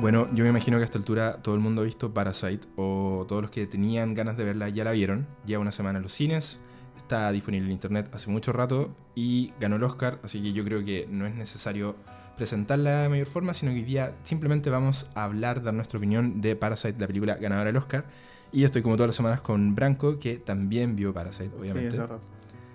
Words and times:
Bueno, 0.00 0.28
yo 0.32 0.44
me 0.44 0.50
imagino 0.50 0.78
que 0.78 0.82
a 0.82 0.84
esta 0.84 0.98
altura 0.98 1.42
todo 1.42 1.54
el 1.54 1.60
mundo 1.60 1.82
ha 1.82 1.84
visto 1.84 2.14
Parasite 2.14 2.66
o 2.76 3.26
todos 3.28 3.42
los 3.42 3.50
que 3.50 3.66
tenían 3.66 4.14
ganas 4.14 4.36
de 4.36 4.44
verla 4.44 4.68
ya 4.70 4.84
la 4.84 4.92
vieron. 4.92 5.26
Lleva 5.44 5.60
una 5.60 5.72
semana 5.72 5.98
en 5.98 6.04
los 6.04 6.12
cines, 6.12 6.58
está 6.96 7.30
disponible 7.32 7.66
en 7.66 7.72
internet 7.72 8.08
hace 8.14 8.30
mucho 8.30 8.52
rato 8.52 8.94
y 9.14 9.52
ganó 9.60 9.76
el 9.76 9.82
Oscar, 9.82 10.18
así 10.22 10.42
que 10.42 10.52
yo 10.52 10.64
creo 10.64 10.84
que 10.84 11.06
no 11.10 11.26
es 11.26 11.34
necesario 11.34 11.96
presentarla 12.36 13.02
de 13.02 13.08
mayor 13.10 13.26
forma, 13.26 13.52
sino 13.52 13.72
que 13.72 13.78
hoy 13.78 13.84
día 13.84 14.14
simplemente 14.22 14.70
vamos 14.70 15.10
a 15.14 15.24
hablar, 15.24 15.62
dar 15.62 15.74
nuestra 15.74 15.98
opinión 15.98 16.40
de 16.40 16.56
Parasite, 16.56 16.98
la 16.98 17.06
película 17.06 17.34
ganadora 17.34 17.66
del 17.66 17.76
Oscar. 17.76 18.06
Y 18.52 18.64
estoy 18.64 18.80
como 18.82 18.96
todas 18.96 19.08
las 19.08 19.16
semanas 19.16 19.42
con 19.42 19.74
Branco, 19.74 20.18
que 20.18 20.38
también 20.38 20.96
vio 20.96 21.12
Parasite, 21.12 21.50
obviamente. 21.58 21.90
Sí, 21.90 21.96
hace 21.98 22.06
rato. 22.06 22.26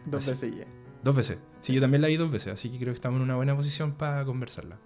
Dos 0.05 0.21
Así- 0.29 0.29
veces 0.29 0.59
ya. 0.59 0.71
Dos 1.03 1.15
veces. 1.15 1.39
Sí, 1.61 1.73
yo 1.73 1.81
también 1.81 2.01
la 2.01 2.07
vi 2.07 2.17
dos 2.17 2.29
veces, 2.31 2.53
así 2.53 2.69
que 2.69 2.77
creo 2.77 2.89
que 2.93 2.95
estamos 2.95 3.17
en 3.17 3.23
una 3.23 3.35
buena 3.35 3.55
posición 3.55 3.93
para 3.93 4.23
conversarla. 4.25 4.77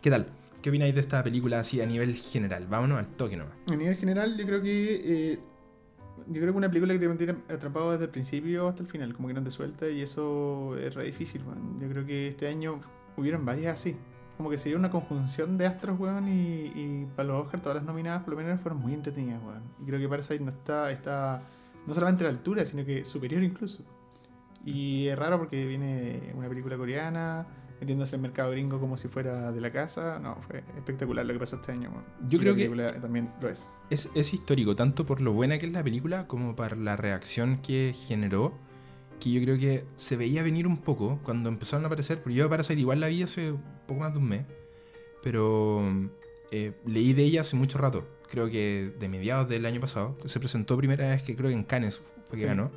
¿Qué 0.00 0.10
tal? 0.10 0.26
¿Qué 0.62 0.70
opináis 0.70 0.94
de 0.94 1.00
esta 1.00 1.22
película 1.24 1.58
así 1.60 1.80
a 1.80 1.86
nivel 1.86 2.14
general? 2.14 2.66
Vámonos 2.68 2.98
al 2.98 3.08
toque 3.08 3.36
nomás. 3.36 3.54
A 3.70 3.76
nivel 3.76 3.96
general, 3.96 4.36
yo 4.36 4.46
creo 4.46 4.62
que. 4.62 5.02
eh, 5.04 5.38
yo 6.28 6.40
creo 6.40 6.52
que 6.52 6.58
una 6.58 6.68
película 6.68 6.92
que 6.92 7.00
te 7.00 7.08
mantiene 7.08 7.34
atrapado 7.48 7.90
desde 7.90 8.04
el 8.04 8.10
principio 8.10 8.68
hasta 8.68 8.82
el 8.82 8.88
final, 8.88 9.12
como 9.12 9.26
que 9.26 9.34
no 9.34 9.42
te 9.42 9.50
suelta 9.50 9.88
y 9.88 10.02
eso 10.02 10.76
es 10.78 10.94
re 10.94 11.06
difícil, 11.06 11.44
man. 11.44 11.78
Yo 11.80 11.88
creo 11.88 12.06
que 12.06 12.28
este 12.28 12.46
año 12.46 12.80
hubieron 13.16 13.44
varias 13.44 13.74
así. 13.74 13.96
Como 14.36 14.48
que 14.50 14.56
se 14.56 14.68
dio 14.68 14.78
una 14.78 14.90
conjunción 14.90 15.58
de 15.58 15.66
astros, 15.66 15.98
weón, 15.98 16.28
y, 16.28 16.72
y 16.74 17.08
para 17.16 17.28
los 17.28 17.44
Oscar 17.44 17.60
todas 17.60 17.76
las 17.76 17.84
nominadas 17.84 18.22
por 18.22 18.34
lo 18.34 18.40
menos 18.40 18.60
fueron 18.60 18.80
muy 18.80 18.94
entretenidas, 18.94 19.42
weón. 19.42 19.62
Y 19.82 19.84
creo 19.84 19.98
que 19.98 20.08
Parasite 20.08 20.40
no 20.40 20.50
está, 20.50 20.92
está 20.92 21.42
no 21.86 21.94
solamente 21.94 22.24
a 22.24 22.28
la 22.28 22.38
altura, 22.38 22.64
sino 22.64 22.84
que 22.84 23.04
superior 23.04 23.42
incluso. 23.42 23.84
Y 24.64 25.08
es 25.08 25.18
raro 25.18 25.38
porque 25.38 25.66
viene 25.66 26.32
una 26.36 26.48
película 26.48 26.76
coreana, 26.76 27.46
metiéndose 27.82 28.14
el 28.14 28.22
mercado 28.22 28.52
gringo 28.52 28.78
como 28.78 28.96
si 28.96 29.08
fuera 29.08 29.50
de 29.50 29.60
la 29.60 29.72
casa. 29.72 30.20
No, 30.22 30.36
fue 30.42 30.62
espectacular 30.76 31.26
lo 31.26 31.32
que 31.32 31.40
pasó 31.40 31.56
este 31.56 31.72
año. 31.72 31.90
Yo 32.28 32.38
Y 32.38 32.40
creo 32.42 32.74
la 32.76 32.92
que- 32.94 33.00
también 33.00 33.28
lo 33.40 33.48
es. 33.48 33.68
Es, 33.90 34.08
es 34.14 34.32
histórico, 34.32 34.76
tanto 34.76 35.04
por 35.04 35.20
lo 35.20 35.32
buena 35.32 35.58
que 35.58 35.66
es 35.66 35.72
la 35.72 35.82
película 35.82 36.26
como 36.28 36.54
por 36.54 36.76
la 36.76 36.96
reacción 36.96 37.58
que 37.60 37.92
generó, 38.06 38.52
que 39.18 39.30
yo 39.32 39.40
creo 39.42 39.58
que 39.58 39.84
se 39.96 40.16
veía 40.16 40.42
venir 40.44 40.66
un 40.68 40.76
poco 40.78 41.18
cuando 41.24 41.48
empezaron 41.48 41.84
a 41.84 41.88
aparecer, 41.88 42.18
porque 42.22 42.34
yo 42.34 42.48
Parasite 42.48 42.78
igual 42.80 43.00
la 43.00 43.08
vi 43.08 43.22
hace 43.24 43.52
poco 43.88 44.00
más 44.00 44.12
de 44.12 44.18
un 44.18 44.28
mes, 44.28 44.46
pero 45.22 45.82
eh, 46.50 46.72
leí 46.86 47.12
de 47.12 47.24
ella 47.24 47.40
hace 47.42 47.56
mucho 47.56 47.78
rato, 47.78 48.06
creo 48.30 48.48
que 48.50 48.92
de 48.98 49.08
mediados 49.08 49.48
del 49.48 49.66
año 49.66 49.80
pasado, 49.80 50.16
se 50.24 50.38
presentó 50.40 50.76
primera 50.76 51.08
vez 51.08 51.22
que 51.22 51.34
creo 51.36 51.48
que 51.50 51.54
en 51.56 51.64
Cannes 51.64 52.00
fue 52.28 52.36
que 52.36 52.40
Sí. 52.42 52.46
ganó 52.46 52.70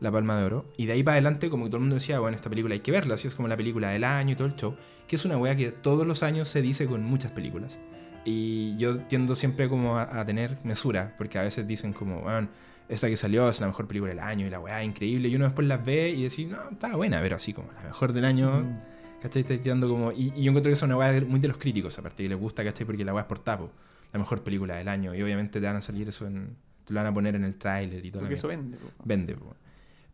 la 0.00 0.10
Palma 0.12 0.38
de 0.38 0.44
Oro, 0.44 0.64
y 0.76 0.86
de 0.86 0.92
ahí 0.92 1.02
para 1.02 1.14
adelante 1.14 1.48
como 1.50 1.64
que 1.64 1.70
todo 1.70 1.76
el 1.78 1.82
mundo 1.82 1.94
decía, 1.94 2.18
bueno, 2.20 2.36
esta 2.36 2.50
película 2.50 2.74
hay 2.74 2.80
que 2.80 2.90
verla, 2.90 3.14
así 3.14 3.28
es 3.28 3.34
como 3.34 3.48
la 3.48 3.56
película 3.56 3.90
del 3.90 4.04
año 4.04 4.32
y 4.32 4.36
todo 4.36 4.48
el 4.48 4.56
show, 4.56 4.76
que 5.08 5.16
es 5.16 5.24
una 5.24 5.36
wea 5.36 5.56
que 5.56 5.70
todos 5.70 6.06
los 6.06 6.22
años 6.22 6.48
se 6.48 6.62
dice 6.62 6.86
con 6.86 7.02
muchas 7.04 7.32
películas. 7.32 7.78
Y 8.24 8.76
yo 8.78 8.98
tiendo 9.00 9.36
siempre 9.36 9.68
como 9.68 9.98
a, 9.98 10.20
a 10.20 10.24
tener 10.24 10.58
mesura, 10.64 11.14
porque 11.18 11.38
a 11.38 11.42
veces 11.42 11.66
dicen 11.66 11.92
como, 11.92 12.20
bueno, 12.22 12.48
esta 12.88 13.08
que 13.08 13.16
salió 13.16 13.48
es 13.48 13.60
la 13.60 13.66
mejor 13.66 13.86
película 13.86 14.10
del 14.10 14.20
año 14.20 14.46
y 14.46 14.50
la 14.50 14.60
weá 14.60 14.82
increíble, 14.84 15.28
y 15.28 15.36
uno 15.36 15.44
después 15.46 15.66
las 15.66 15.84
ve 15.84 16.10
y 16.10 16.22
decís, 16.22 16.48
no, 16.48 16.58
está 16.70 16.96
buena, 16.96 17.20
pero 17.20 17.36
así 17.36 17.52
como 17.52 17.72
la 17.72 17.82
mejor 17.82 18.12
del 18.12 18.24
año, 18.24 18.60
Mm. 18.60 18.80
¿cachai? 19.22 19.40
Está 19.42 19.56
tirando 19.58 19.88
como... 19.88 20.12
Y, 20.12 20.32
y 20.36 20.42
yo 20.42 20.50
encuentro 20.50 20.70
que 20.70 20.74
es 20.74 20.82
una 20.82 20.96
weá 20.96 21.18
muy 21.22 21.40
de 21.40 21.48
los 21.48 21.56
críticos, 21.56 21.98
aparte, 21.98 22.22
que 22.22 22.28
les 22.28 22.38
gusta, 22.38 22.64
¿cachai? 22.64 22.86
Porque 22.86 23.04
la 23.04 23.12
weá 23.14 23.22
es 23.22 23.28
por 23.28 23.38
tapo, 23.38 23.70
la 24.12 24.18
mejor 24.18 24.42
película 24.42 24.76
del 24.76 24.88
año, 24.88 25.14
y 25.14 25.22
obviamente 25.22 25.60
te 25.60 25.66
van 25.66 25.76
a 25.76 25.82
salir 25.82 26.08
eso 26.08 26.26
en... 26.26 26.56
Te 26.84 26.92
lo 26.92 27.00
van 27.00 27.06
a 27.06 27.14
poner 27.14 27.34
en 27.34 27.44
el 27.44 27.56
tráiler 27.56 28.04
y 28.04 28.10
todo. 28.10 28.20
Porque 28.20 28.34
eso 28.34 28.48
vende. 28.48 28.76
po. 28.76 28.90
Vende. 29.04 29.34
po. 29.34 29.54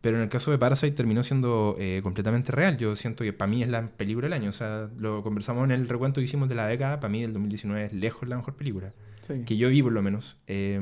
Pero 0.01 0.17
en 0.17 0.23
el 0.23 0.29
caso 0.29 0.49
de 0.51 0.57
Parasite 0.57 0.93
terminó 0.95 1.21
siendo 1.21 1.75
eh, 1.79 1.99
completamente 2.01 2.51
real. 2.51 2.77
Yo 2.77 2.95
siento 2.95 3.23
que 3.23 3.33
para 3.33 3.49
mí 3.49 3.61
es 3.61 3.69
la 3.69 3.87
película 3.87 4.25
del 4.25 4.33
año. 4.33 4.49
O 4.49 4.53
sea, 4.53 4.89
lo 4.97 5.21
conversamos 5.21 5.63
en 5.65 5.71
el 5.71 5.87
recuento 5.87 6.19
que 6.21 6.25
hicimos 6.25 6.49
de 6.49 6.55
la 6.55 6.65
década. 6.67 6.99
Para 6.99 7.11
mí 7.11 7.23
el 7.23 7.33
2019 7.33 7.85
es 7.85 7.93
lejos 7.93 8.27
la 8.27 8.35
mejor 8.37 8.55
película. 8.55 8.93
Sí. 9.21 9.43
Que 9.45 9.57
yo 9.57 9.69
vi 9.69 9.83
por 9.83 9.91
lo 9.91 10.01
menos. 10.01 10.37
Eh, 10.47 10.79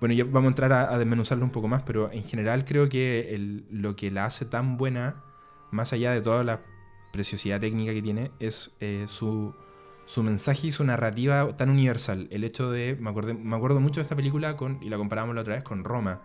bueno, 0.00 0.14
ya 0.14 0.24
vamos 0.24 0.44
a 0.44 0.48
entrar 0.48 0.72
a, 0.72 0.94
a 0.94 0.98
desmenuzarlo 0.98 1.44
un 1.44 1.50
poco 1.50 1.68
más, 1.68 1.82
pero 1.82 2.10
en 2.10 2.22
general 2.22 2.64
creo 2.64 2.88
que 2.88 3.34
el- 3.34 3.66
lo 3.70 3.96
que 3.96 4.10
la 4.10 4.24
hace 4.24 4.46
tan 4.46 4.78
buena, 4.78 5.16
más 5.70 5.92
allá 5.92 6.12
de 6.12 6.22
toda 6.22 6.42
la 6.44 6.60
preciosidad 7.12 7.60
técnica 7.60 7.92
que 7.92 8.00
tiene, 8.00 8.30
es 8.38 8.76
eh, 8.80 9.04
su, 9.08 9.54
su 10.06 10.22
mensaje 10.22 10.68
y 10.68 10.72
su 10.72 10.84
narrativa 10.84 11.54
tan 11.56 11.68
universal. 11.68 12.28
El 12.30 12.44
hecho 12.44 12.70
de, 12.70 12.96
me, 13.00 13.10
acordé- 13.10 13.34
me 13.36 13.56
acuerdo 13.56 13.80
mucho 13.80 13.96
de 14.00 14.02
esta 14.04 14.16
película 14.16 14.56
con, 14.56 14.78
y 14.82 14.88
la 14.88 14.96
comparamos 14.96 15.34
la 15.34 15.40
otra 15.42 15.54
vez 15.56 15.64
con 15.64 15.84
Roma, 15.84 16.22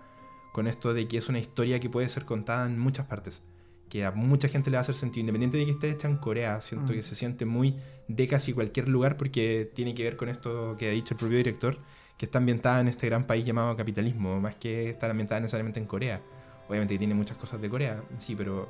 con 0.54 0.68
esto 0.68 0.94
de 0.94 1.08
que 1.10 1.18
es 1.18 1.28
una 1.28 1.40
historia 1.40 1.80
que 1.82 1.90
puede 1.90 2.08
ser 2.08 2.24
contada 2.24 2.66
en 2.66 2.80
muchas 2.80 3.06
partes, 3.08 3.42
que 3.90 4.06
a 4.06 4.12
mucha 4.12 4.48
gente 4.48 4.70
le 4.72 4.76
va 4.78 4.80
a 4.80 4.82
hacer 4.82 4.96
sentido, 4.96 5.20
independiente 5.22 5.58
de 5.58 5.66
que 5.66 5.72
esté 5.72 5.90
hecha 5.90 6.08
en 6.08 6.16
Corea, 6.18 6.62
siento 6.62 6.94
Mm. 6.94 6.96
que 6.96 7.04
se 7.04 7.16
siente 7.16 7.46
muy 7.46 7.76
de 8.08 8.28
casi 8.28 8.54
cualquier 8.54 8.88
lugar 8.88 9.18
porque 9.18 9.70
tiene 9.74 9.94
que 9.94 10.04
ver 10.04 10.16
con 10.16 10.30
esto 10.30 10.76
que 10.78 10.88
ha 10.88 10.92
dicho 10.92 11.14
el 11.16 11.18
propio 11.20 11.38
director, 11.38 11.78
que 12.18 12.26
está 12.26 12.38
ambientada 12.38 12.80
en 12.80 12.88
este 12.88 13.08
gran 13.08 13.26
país 13.28 13.44
llamado 13.46 13.76
capitalismo, 13.76 14.40
más 14.40 14.56
que 14.56 14.90
estar 14.90 15.10
ambientada 15.12 15.42
necesariamente 15.42 15.80
en 15.80 15.86
Corea. 15.88 16.22
Obviamente 16.70 16.98
tiene 16.98 17.14
muchas 17.14 17.36
cosas 17.38 17.60
de 17.62 17.70
Corea, 17.70 18.02
sí, 18.18 18.36
pero 18.36 18.70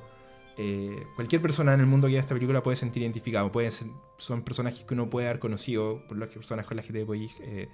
eh, 0.58 1.04
cualquier 1.16 1.42
persona 1.42 1.74
en 1.74 1.80
el 1.80 1.86
mundo 1.86 2.08
que 2.08 2.14
vea 2.14 2.22
esta 2.22 2.34
película 2.34 2.62
puede 2.64 2.78
sentir 2.78 3.02
identificado. 3.04 3.52
Puede 3.52 3.72
ser- 3.72 3.88
son 4.18 4.42
personajes 4.44 4.84
que 4.86 4.94
uno 4.94 5.10
puede 5.10 5.28
haber 5.28 5.40
conocido, 5.40 6.04
por 6.08 6.18
las 6.18 6.30
personas 6.30 6.66
con 6.66 6.78
las 6.78 6.86
que 6.86 6.94
te 6.94 7.06
podéis 7.06 7.34
eh, 7.42 7.68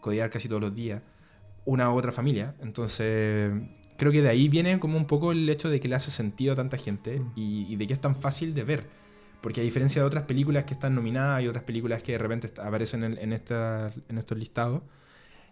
codear 0.00 0.30
casi 0.30 0.48
todos 0.48 0.60
los 0.62 0.74
días. 0.74 1.02
Una 1.64 1.90
u 1.92 1.96
otra 1.96 2.12
familia. 2.12 2.54
Entonces, 2.60 3.52
creo 3.96 4.10
que 4.12 4.22
de 4.22 4.28
ahí 4.28 4.48
viene 4.48 4.78
como 4.80 4.96
un 4.96 5.06
poco 5.06 5.32
el 5.32 5.48
hecho 5.48 5.70
de 5.70 5.78
que 5.80 5.88
le 5.88 5.94
hace 5.94 6.10
sentido 6.10 6.52
a 6.52 6.56
tanta 6.56 6.76
gente 6.76 7.20
Mm. 7.20 7.32
y, 7.36 7.66
y 7.72 7.76
de 7.76 7.86
que 7.86 7.92
es 7.92 8.00
tan 8.00 8.16
fácil 8.16 8.54
de 8.54 8.64
ver. 8.64 8.86
Porque 9.40 9.60
a 9.60 9.64
diferencia 9.64 10.00
de 10.02 10.06
otras 10.06 10.24
películas 10.24 10.64
que 10.64 10.72
están 10.74 10.94
nominadas 10.94 11.42
y 11.42 11.48
otras 11.48 11.64
películas 11.64 12.02
que 12.02 12.12
de 12.12 12.18
repente 12.18 12.48
aparecen 12.60 13.02
en, 13.04 13.18
en 13.20 13.32
estos 13.32 14.38
listados, 14.38 14.82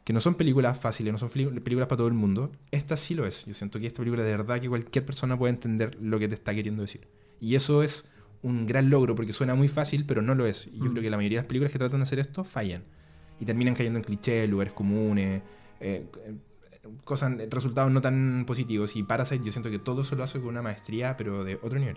que 0.05 0.13
no 0.13 0.21
son 0.21 0.35
películas 0.37 0.79
fáciles, 0.79 1.13
no 1.13 1.19
son 1.19 1.29
películas 1.29 1.89
para 1.89 1.97
todo 1.99 2.07
el 2.09 2.15
mundo, 2.15 2.53
esta 2.71 2.97
sí 2.97 3.15
lo 3.15 3.27
es. 3.27 3.45
Yo 3.47 3.55
siento 3.55 3.79
que 3.81 3.87
esta 3.87 3.99
película 3.99 4.23
de 4.23 4.31
verdad 4.31 4.61
que 4.61 4.69
cualquier 4.69 5.05
persona 5.05 5.37
puede 5.37 5.53
entender 5.55 5.97
lo 6.01 6.19
que 6.19 6.29
te 6.29 6.35
está 6.35 6.55
queriendo 6.55 6.83
decir. 6.83 7.07
Y 7.41 7.55
eso 7.57 7.83
es 7.83 8.11
un 8.43 8.67
gran 8.67 8.91
logro 8.91 9.15
porque 9.17 9.33
suena 9.33 9.55
muy 9.57 9.69
fácil, 9.69 10.05
pero 10.07 10.23
no 10.23 10.35
lo 10.37 10.47
es. 10.47 10.69
Y 10.73 10.79
yo 10.79 10.85
Mm. 10.87 10.91
creo 10.93 11.03
que 11.03 11.11
la 11.11 11.17
mayoría 11.17 11.39
de 11.39 11.43
las 11.43 11.49
películas 11.49 11.73
que 11.73 11.79
tratan 11.79 12.01
de 12.01 12.05
hacer 12.05 12.19
esto 12.21 12.45
fallan. 12.45 12.83
Y 13.41 13.45
terminan 13.45 13.75
cayendo 13.75 13.99
en 13.99 14.05
clichés, 14.05 14.49
lugares 14.49 14.73
comunes, 14.73 15.43
eh, 15.81 16.07
cosas, 17.05 17.33
resultados 17.51 17.91
no 17.91 18.01
tan 18.01 18.45
positivos. 18.47 18.97
Y 18.97 19.03
Parasite 19.03 19.45
yo 19.45 19.53
siento 19.53 19.71
que 19.71 19.79
todo 19.79 20.03
eso 20.03 20.17
lo 20.17 20.25
hace 20.25 20.39
con 20.39 20.49
una 20.49 20.63
maestría, 20.63 21.17
pero 21.17 21.45
de 21.45 21.57
otro 21.57 21.79
nivel. 21.79 21.97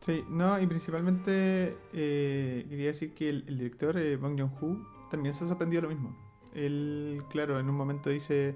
Sí, 0.00 0.24
no, 0.28 0.60
y 0.60 0.66
principalmente 0.66 1.76
eh, 1.92 2.66
quería 2.68 2.88
decir 2.88 3.14
que 3.14 3.28
el, 3.28 3.44
el 3.46 3.58
director, 3.58 3.96
eh, 3.96 4.16
Bong 4.16 4.38
Joon-ho, 4.38 5.08
también 5.10 5.34
se 5.34 5.46
sorprendió 5.46 5.80
de 5.80 5.88
lo 5.88 5.94
mismo. 5.94 6.16
Él, 6.54 7.22
claro, 7.30 7.60
en 7.60 7.68
un 7.68 7.76
momento 7.76 8.10
dice 8.10 8.54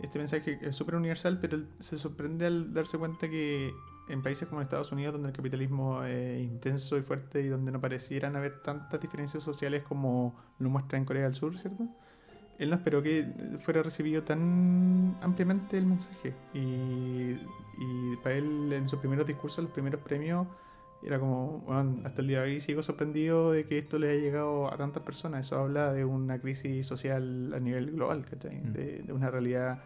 este 0.00 0.18
mensaje 0.18 0.58
es 0.60 0.76
súper 0.76 0.94
universal, 0.94 1.38
pero 1.40 1.56
él 1.56 1.68
se 1.78 1.96
sorprende 1.98 2.46
al 2.46 2.72
darse 2.72 2.98
cuenta 2.98 3.28
que 3.28 3.74
en 4.08 4.22
países 4.22 4.46
como 4.48 4.60
Estados 4.60 4.92
Unidos, 4.92 5.14
donde 5.14 5.30
el 5.30 5.34
capitalismo 5.34 6.04
es 6.04 6.40
intenso 6.40 6.96
y 6.96 7.02
fuerte 7.02 7.40
y 7.40 7.48
donde 7.48 7.72
no 7.72 7.80
parecieran 7.80 8.36
haber 8.36 8.62
tantas 8.62 9.00
diferencias 9.00 9.42
sociales 9.42 9.82
como 9.82 10.36
lo 10.58 10.68
muestra 10.68 10.98
en 10.98 11.04
Corea 11.04 11.24
del 11.24 11.34
Sur, 11.34 11.58
¿cierto? 11.58 11.88
Él 12.58 12.70
no 12.70 12.76
esperó 12.76 13.02
que 13.02 13.26
fuera 13.58 13.82
recibido 13.82 14.22
tan 14.22 15.16
ampliamente 15.20 15.76
el 15.76 15.86
mensaje. 15.86 16.34
Y, 16.54 17.36
y 17.78 18.16
para 18.22 18.36
él, 18.36 18.72
en 18.72 18.88
sus 18.88 18.98
primeros 18.98 19.26
discursos, 19.26 19.64
los 19.64 19.72
primeros 19.72 20.00
premios, 20.00 20.46
era 21.02 21.20
como, 21.20 21.60
bueno, 21.66 22.00
hasta 22.04 22.22
el 22.22 22.28
día 22.28 22.42
de 22.42 22.52
hoy 22.52 22.60
sigo 22.60 22.82
sorprendido 22.82 23.52
de 23.52 23.66
que 23.66 23.78
esto 23.78 23.98
le 23.98 24.10
haya 24.10 24.20
llegado 24.20 24.72
a 24.72 24.76
tantas 24.76 25.02
personas. 25.02 25.46
Eso 25.46 25.58
habla 25.58 25.92
de 25.92 26.04
una 26.04 26.40
crisis 26.40 26.86
social 26.86 27.52
a 27.54 27.60
nivel 27.60 27.92
global, 27.92 28.24
¿cachai? 28.24 28.56
Mm. 28.56 28.72
De, 28.72 29.02
de 29.02 29.12
una 29.12 29.30
realidad 29.30 29.82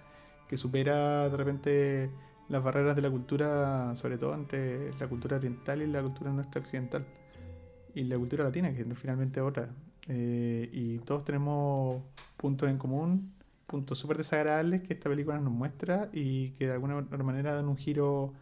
que 0.49 0.56
supera 0.56 1.28
de 1.28 1.37
repente 1.37 2.11
las 2.49 2.62
barreras 2.62 2.96
de 2.96 3.02
la 3.02 3.11
cultura, 3.11 3.94
sobre 3.96 4.19
todo 4.19 4.34
entre 4.34 4.93
la 4.99 5.08
cultura 5.08 5.37
oriental 5.37 5.82
y 5.82 5.87
la 5.87 6.02
cultura 6.02 6.32
nuestra 6.32 6.61
occidental. 6.61 7.05
Y 7.94 8.05
la 8.05 8.17
cultura 8.17 8.44
latina, 8.44 8.72
que 8.72 8.84
finalmente 8.94 9.40
es 9.40 9.46
otra. 9.46 9.69
Eh, 10.08 10.69
y 10.73 10.99
todos 11.00 11.25
tenemos 11.25 12.02
puntos 12.37 12.69
en 12.69 12.79
común, 12.79 13.32
puntos 13.67 13.99
súper 13.99 14.17
desagradables 14.19 14.82
que 14.82 14.94
esta 14.94 15.08
película 15.08 15.38
nos 15.38 15.52
muestra 15.52 16.08
y 16.12 16.50
que 16.52 16.67
de 16.67 16.73
alguna 16.73 16.97
otra 16.97 17.23
manera 17.23 17.55
dan 17.55 17.69
un 17.69 17.76
giro 17.76 18.32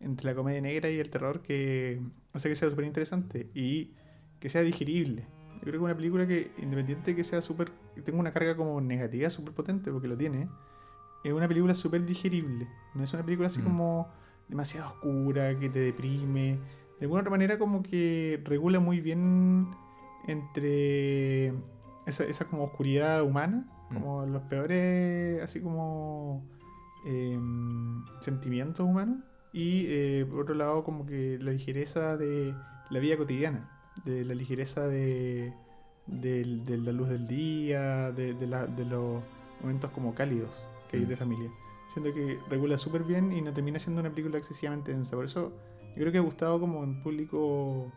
entre 0.00 0.26
la 0.26 0.34
comedia 0.34 0.60
negra 0.60 0.90
y 0.90 0.98
el 0.98 1.10
terror 1.10 1.42
que 1.42 2.00
hace 2.32 2.48
que 2.48 2.56
sea 2.56 2.68
súper 2.70 2.86
interesante 2.86 3.48
y 3.54 3.92
que 4.40 4.48
sea 4.48 4.62
digerible. 4.62 5.24
Yo 5.54 5.60
creo 5.60 5.72
que 5.72 5.76
es 5.76 5.82
una 5.84 5.94
película 5.96 6.26
que, 6.26 6.50
independiente 6.60 7.12
de 7.12 7.16
que 7.16 7.22
sea 7.22 7.40
súper, 7.40 7.70
que 7.94 8.02
tenga 8.02 8.18
una 8.18 8.32
carga 8.32 8.56
como 8.56 8.80
negativa 8.80 9.30
súper 9.30 9.54
potente, 9.54 9.92
porque 9.92 10.08
lo 10.08 10.16
tiene, 10.16 10.48
es 11.22 11.32
una 11.32 11.46
película 11.46 11.72
súper 11.74 12.04
digerible. 12.04 12.66
No 12.94 13.04
es 13.04 13.12
una 13.14 13.22
película 13.24 13.46
así 13.46 13.60
Mm. 13.60 13.64
como 13.64 14.08
demasiado 14.48 14.88
oscura, 14.88 15.56
que 15.56 15.68
te 15.68 15.78
deprime. 15.78 16.58
De 16.98 17.04
alguna 17.06 17.20
otra 17.20 17.30
manera 17.30 17.58
como 17.60 17.80
que 17.84 18.40
regula 18.44 18.80
muy 18.80 19.00
bien 19.00 19.68
entre 20.26 21.48
esa, 22.06 22.24
esa 22.24 22.46
como 22.46 22.64
oscuridad 22.64 23.22
humana, 23.22 23.68
Mm. 23.90 23.94
como 23.94 24.26
los 24.26 24.42
peores, 24.42 25.42
así 25.42 25.60
como 25.60 26.44
em, 27.04 28.04
sentimientos 28.20 28.86
humanos, 28.86 29.18
y 29.52 29.84
eh, 29.88 30.26
por 30.30 30.40
otro 30.40 30.54
lado 30.54 30.84
como 30.84 31.04
que 31.04 31.38
la 31.42 31.50
ligereza 31.52 32.16
de 32.16 32.54
la 32.90 33.00
vida 33.00 33.16
cotidiana, 33.16 33.68
de 34.04 34.24
la 34.24 34.34
ligereza 34.34 34.86
de, 34.86 35.52
la 36.06 36.92
luz 36.92 37.08
del 37.08 37.26
día, 37.26 38.12
de, 38.12 38.34
de 38.34 38.46
la- 38.46 38.66
de 38.66 38.84
los 38.86 39.22
momentos 39.60 39.90
como 39.90 40.14
cálidos 40.14 40.64
que 40.88 40.96
hay 40.98 41.04
Mm. 41.04 41.08
de 41.08 41.16
familia. 41.16 41.50
Siento 41.88 42.14
que 42.14 42.38
regula 42.48 42.78
súper 42.78 43.02
bien 43.04 43.32
y 43.32 43.42
no 43.42 43.52
termina 43.52 43.78
siendo 43.78 44.00
una 44.00 44.10
película 44.10 44.38
excesivamente 44.38 44.92
densa. 44.92 45.14
Por 45.16 45.26
eso 45.26 45.52
yo 45.94 45.96
creo 45.96 46.12
que 46.12 46.18
ha 46.18 46.22
gustado 46.22 46.58
como 46.58 46.82
en 46.84 47.02
público 47.02 47.92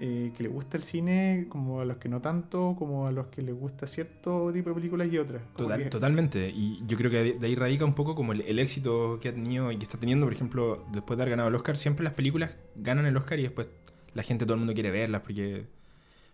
eh, 0.00 0.32
que 0.36 0.42
le 0.44 0.48
gusta 0.48 0.76
el 0.76 0.82
cine, 0.82 1.46
como 1.48 1.80
a 1.80 1.84
los 1.84 1.96
que 1.98 2.08
no 2.08 2.20
tanto, 2.20 2.74
como 2.78 3.06
a 3.06 3.12
los 3.12 3.26
que 3.26 3.42
les 3.42 3.54
gusta 3.54 3.86
cierto 3.86 4.50
tipo 4.52 4.68
de 4.70 4.74
películas 4.74 5.08
y 5.12 5.18
otras. 5.18 5.42
Total- 5.56 5.82
que- 5.82 5.90
Totalmente. 5.90 6.48
Y 6.50 6.82
yo 6.86 6.96
creo 6.96 7.10
que 7.10 7.22
de 7.22 7.32
de 7.34 7.46
ahí 7.46 7.54
radica 7.54 7.84
un 7.84 7.94
poco 7.94 8.14
como 8.14 8.32
el, 8.32 8.42
el 8.42 8.58
éxito 8.58 9.18
que 9.20 9.28
ha 9.28 9.32
tenido 9.32 9.70
y 9.72 9.76
que 9.76 9.82
está 9.84 9.98
teniendo, 9.98 10.26
por 10.26 10.32
ejemplo, 10.32 10.84
después 10.92 11.16
de 11.16 11.22
haber 11.22 11.30
ganado 11.30 11.48
el 11.48 11.54
Oscar. 11.54 11.76
Siempre 11.76 12.04
las 12.04 12.12
películas 12.14 12.50
ganan 12.76 13.06
el 13.06 13.16
Oscar 13.16 13.38
y 13.38 13.42
después 13.42 13.68
la 14.14 14.22
gente, 14.22 14.44
todo 14.46 14.54
el 14.54 14.60
mundo 14.60 14.74
quiere 14.74 14.90
verlas 14.90 15.22
porque... 15.22 15.66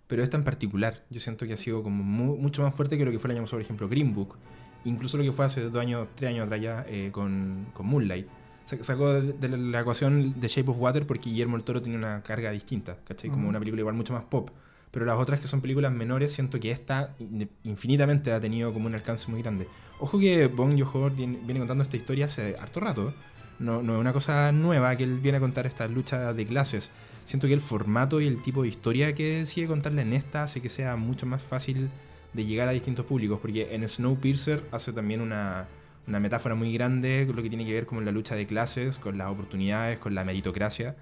Pero 0.06 0.22
esta 0.22 0.37
en 0.37 0.44
particular, 0.44 1.02
yo 1.08 1.19
siento 1.19 1.46
que 1.46 1.55
ha 1.55 1.56
sido 1.56 1.82
como 1.82 2.02
mu- 2.05 2.37
mucho 2.37 2.62
más 2.62 2.75
fuerte 2.75 2.99
que 2.99 3.05
lo 3.06 3.11
que 3.11 3.19
fue 3.19 3.31
el 3.31 3.37
año 3.38 3.44
pasado, 3.44 3.56
por 3.58 3.62
ejemplo, 3.62 3.88
Green 3.88 4.14
Book. 4.14 4.37
Incluso 4.84 5.16
lo 5.16 5.25
que 5.25 5.32
fue 5.32 5.46
hace 5.46 5.62
dos 5.62 5.76
años, 5.76 6.08
tres 6.14 6.28
años 6.31 6.44
atrás 6.44 6.61
ya 6.61 6.84
eh, 6.87 7.08
con, 7.11 7.66
con 7.72 7.87
Moonlight. 7.87 8.26
Sa- 8.64 8.82
Sacó 8.82 9.12
de, 9.14 9.32
de 9.32 9.49
la, 9.56 9.81
ecuación 9.81 10.40
de 10.40 10.49
Shape 10.49 10.70
of 10.70 10.78
Water 10.78 11.06
porque 11.06 11.31
Guillermo 11.31 11.56
el 11.56 11.64
Toro 11.64 11.82
tiene 11.82 11.99
una 11.99 12.22
carga 12.22 12.50
distinta, 12.50 12.96
¿cachai? 13.05 13.31
Como 13.31 13.43
Ujú. 13.43 13.50
una 13.50 13.58
película 13.58 13.81
igual 13.81 13.94
mucho 13.94 14.12
más 14.12 14.22
pop. 14.25 14.50
Pero 14.90 15.05
las 15.06 15.19
otras 15.19 15.40
que 15.40 15.49
son 15.49 15.61
películas 15.61 15.93
menores, 15.93 16.32
siento 16.32 16.61
que 16.61 16.70
esta 16.70 17.14
in- 17.19 17.49
infinitamente 17.64 18.32
ha 18.32 18.40
tenido 18.40 18.72
como 18.72 18.87
un 18.87 18.94
alcance 18.94 19.31
muy 19.31 19.43
grande. 19.43 19.66
Ojo 19.99 20.19
que 20.19 20.46
Bong 20.46 20.81
Joon-ho 20.81 21.11
viene, 21.11 21.38
viene 21.44 21.58
contando 21.61 21.82
esta 21.82 21.96
historia 21.96 22.26
hace 22.26 22.56
harto 22.61 22.81
rato. 22.81 23.12
No, 23.58 23.82
no 23.82 23.94
es 23.94 24.00
una 24.00 24.12
cosa 24.12 24.50
nueva 24.52 24.96
que 24.96 25.05
él 25.05 25.19
viene 25.19 25.38
a 25.38 25.40
contar 25.40 25.66
esta 25.66 25.87
lucha 25.88 26.32
de 26.32 26.46
clases. 26.46 26.90
Siento 27.25 27.46
que 27.46 27.55
el 27.55 27.61
formato 27.61 28.20
y 28.20 28.26
el 28.26 28.43
tipo 28.43 28.62
de 28.62 28.69
historia 28.69 29.14
que 29.14 29.40
decide 29.40 29.66
contarle 29.66 30.02
en 30.02 30.12
esta 30.12 30.44
hace 30.44 30.61
que 30.61 30.69
sea 30.69 30.96
mucho 30.96 31.25
más 31.26 31.43
fácil 31.43 31.88
de 32.32 32.44
llegar 32.44 32.69
a 32.69 32.72
distintos 32.72 33.05
públicos. 33.06 33.38
Porque 33.40 33.75
en 33.75 33.88
Snowpiercer 33.88 34.62
hace 34.72 34.93
también 34.93 35.20
una, 35.20 35.66
una 36.06 36.21
metáfora 36.21 36.55
muy 36.55 36.73
grande 36.73 37.25
con 37.27 37.37
lo 37.37 37.43
que 37.43 37.49
tiene 37.49 37.65
que 37.65 37.73
ver 37.73 37.87
con 37.87 38.05
la 38.05 38.12
lucha 38.12 38.35
de 38.37 38.47
clases, 38.47 38.99
con 38.99 39.17
las 39.19 39.29
oportunidades, 39.31 39.99
con 39.99 40.15
la 40.15 40.25
meritocracia. 40.25 40.97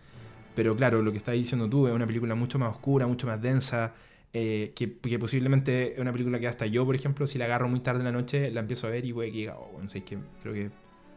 Pero 0.54 0.76
claro, 0.76 1.02
lo 1.02 1.12
que 1.12 1.18
estás 1.18 1.34
diciendo 1.34 1.68
tú 1.68 1.86
es 1.88 1.92
una 1.94 2.06
película 2.06 2.34
mucho 2.34 2.58
más 2.58 2.70
oscura, 2.70 3.06
mucho 3.06 3.26
más 3.26 3.40
densa, 3.40 3.94
eh, 4.34 4.72
que, 4.76 4.98
que 4.98 5.18
posiblemente 5.18 5.94
es 5.94 5.98
una 5.98 6.12
película 6.12 6.38
que 6.38 6.46
hasta 6.46 6.66
yo, 6.66 6.84
por 6.84 6.94
ejemplo, 6.94 7.26
si 7.26 7.38
la 7.38 7.46
agarro 7.46 7.68
muy 7.68 7.80
tarde 7.80 8.00
en 8.00 8.04
la 8.06 8.12
noche, 8.12 8.50
la 8.50 8.60
empiezo 8.60 8.86
a 8.86 8.90
ver 8.90 9.04
y 9.04 9.12
puede 9.12 9.30
que 9.30 9.38
diga, 9.38 9.56
oh, 9.56 9.78
no 9.82 9.88
sé, 9.88 9.98
es 9.98 10.04
que 10.04 10.18
creo 10.42 10.54
que 10.54 10.70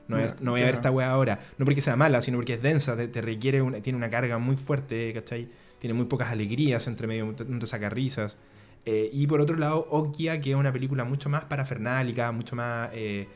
no, 0.08 0.16
voy 0.18 0.26
a- 0.26 0.28
Ya, 0.28 0.36
no 0.42 0.52
voy 0.52 0.62
a 0.62 0.66
ver 0.66 0.74
esta 0.76 0.92
weá 0.92 1.12
ahora. 1.12 1.40
No 1.58 1.66
porque 1.66 1.82
sea 1.82 1.96
mala, 1.96 2.22
sino 2.22 2.38
porque 2.38 2.54
es 2.54 2.62
densa, 2.62 2.96
te, 2.96 3.08
te 3.08 3.22
requiere, 3.22 3.62
una- 3.62 3.82
tiene 3.82 3.98
una 3.98 4.10
carga 4.10 4.38
muy 4.38 4.56
fuerte, 4.56 5.14
¿cachai? 5.14 5.50
Tiene 5.80 5.94
muy 5.94 6.06
pocas 6.06 6.30
alegrías 6.32 6.88
entre 6.88 7.08
medio, 7.08 7.26
no 7.48 7.60
te 7.60 7.68
saca 7.68 7.90
risas. 7.90 8.38
Eh, 8.86 9.10
y 9.12 9.28
por 9.28 9.42
otro 9.42 9.58
lado, 9.58 9.88
Okia, 9.90 10.40
que 10.42 10.52
es 10.52 10.56
una 10.56 10.72
película 10.72 11.04
mucho 11.04 11.28
más 11.28 11.46
parafernálica, 11.46 12.32
mucho 12.32 12.56
más 12.56 12.90
eh, 12.94 13.28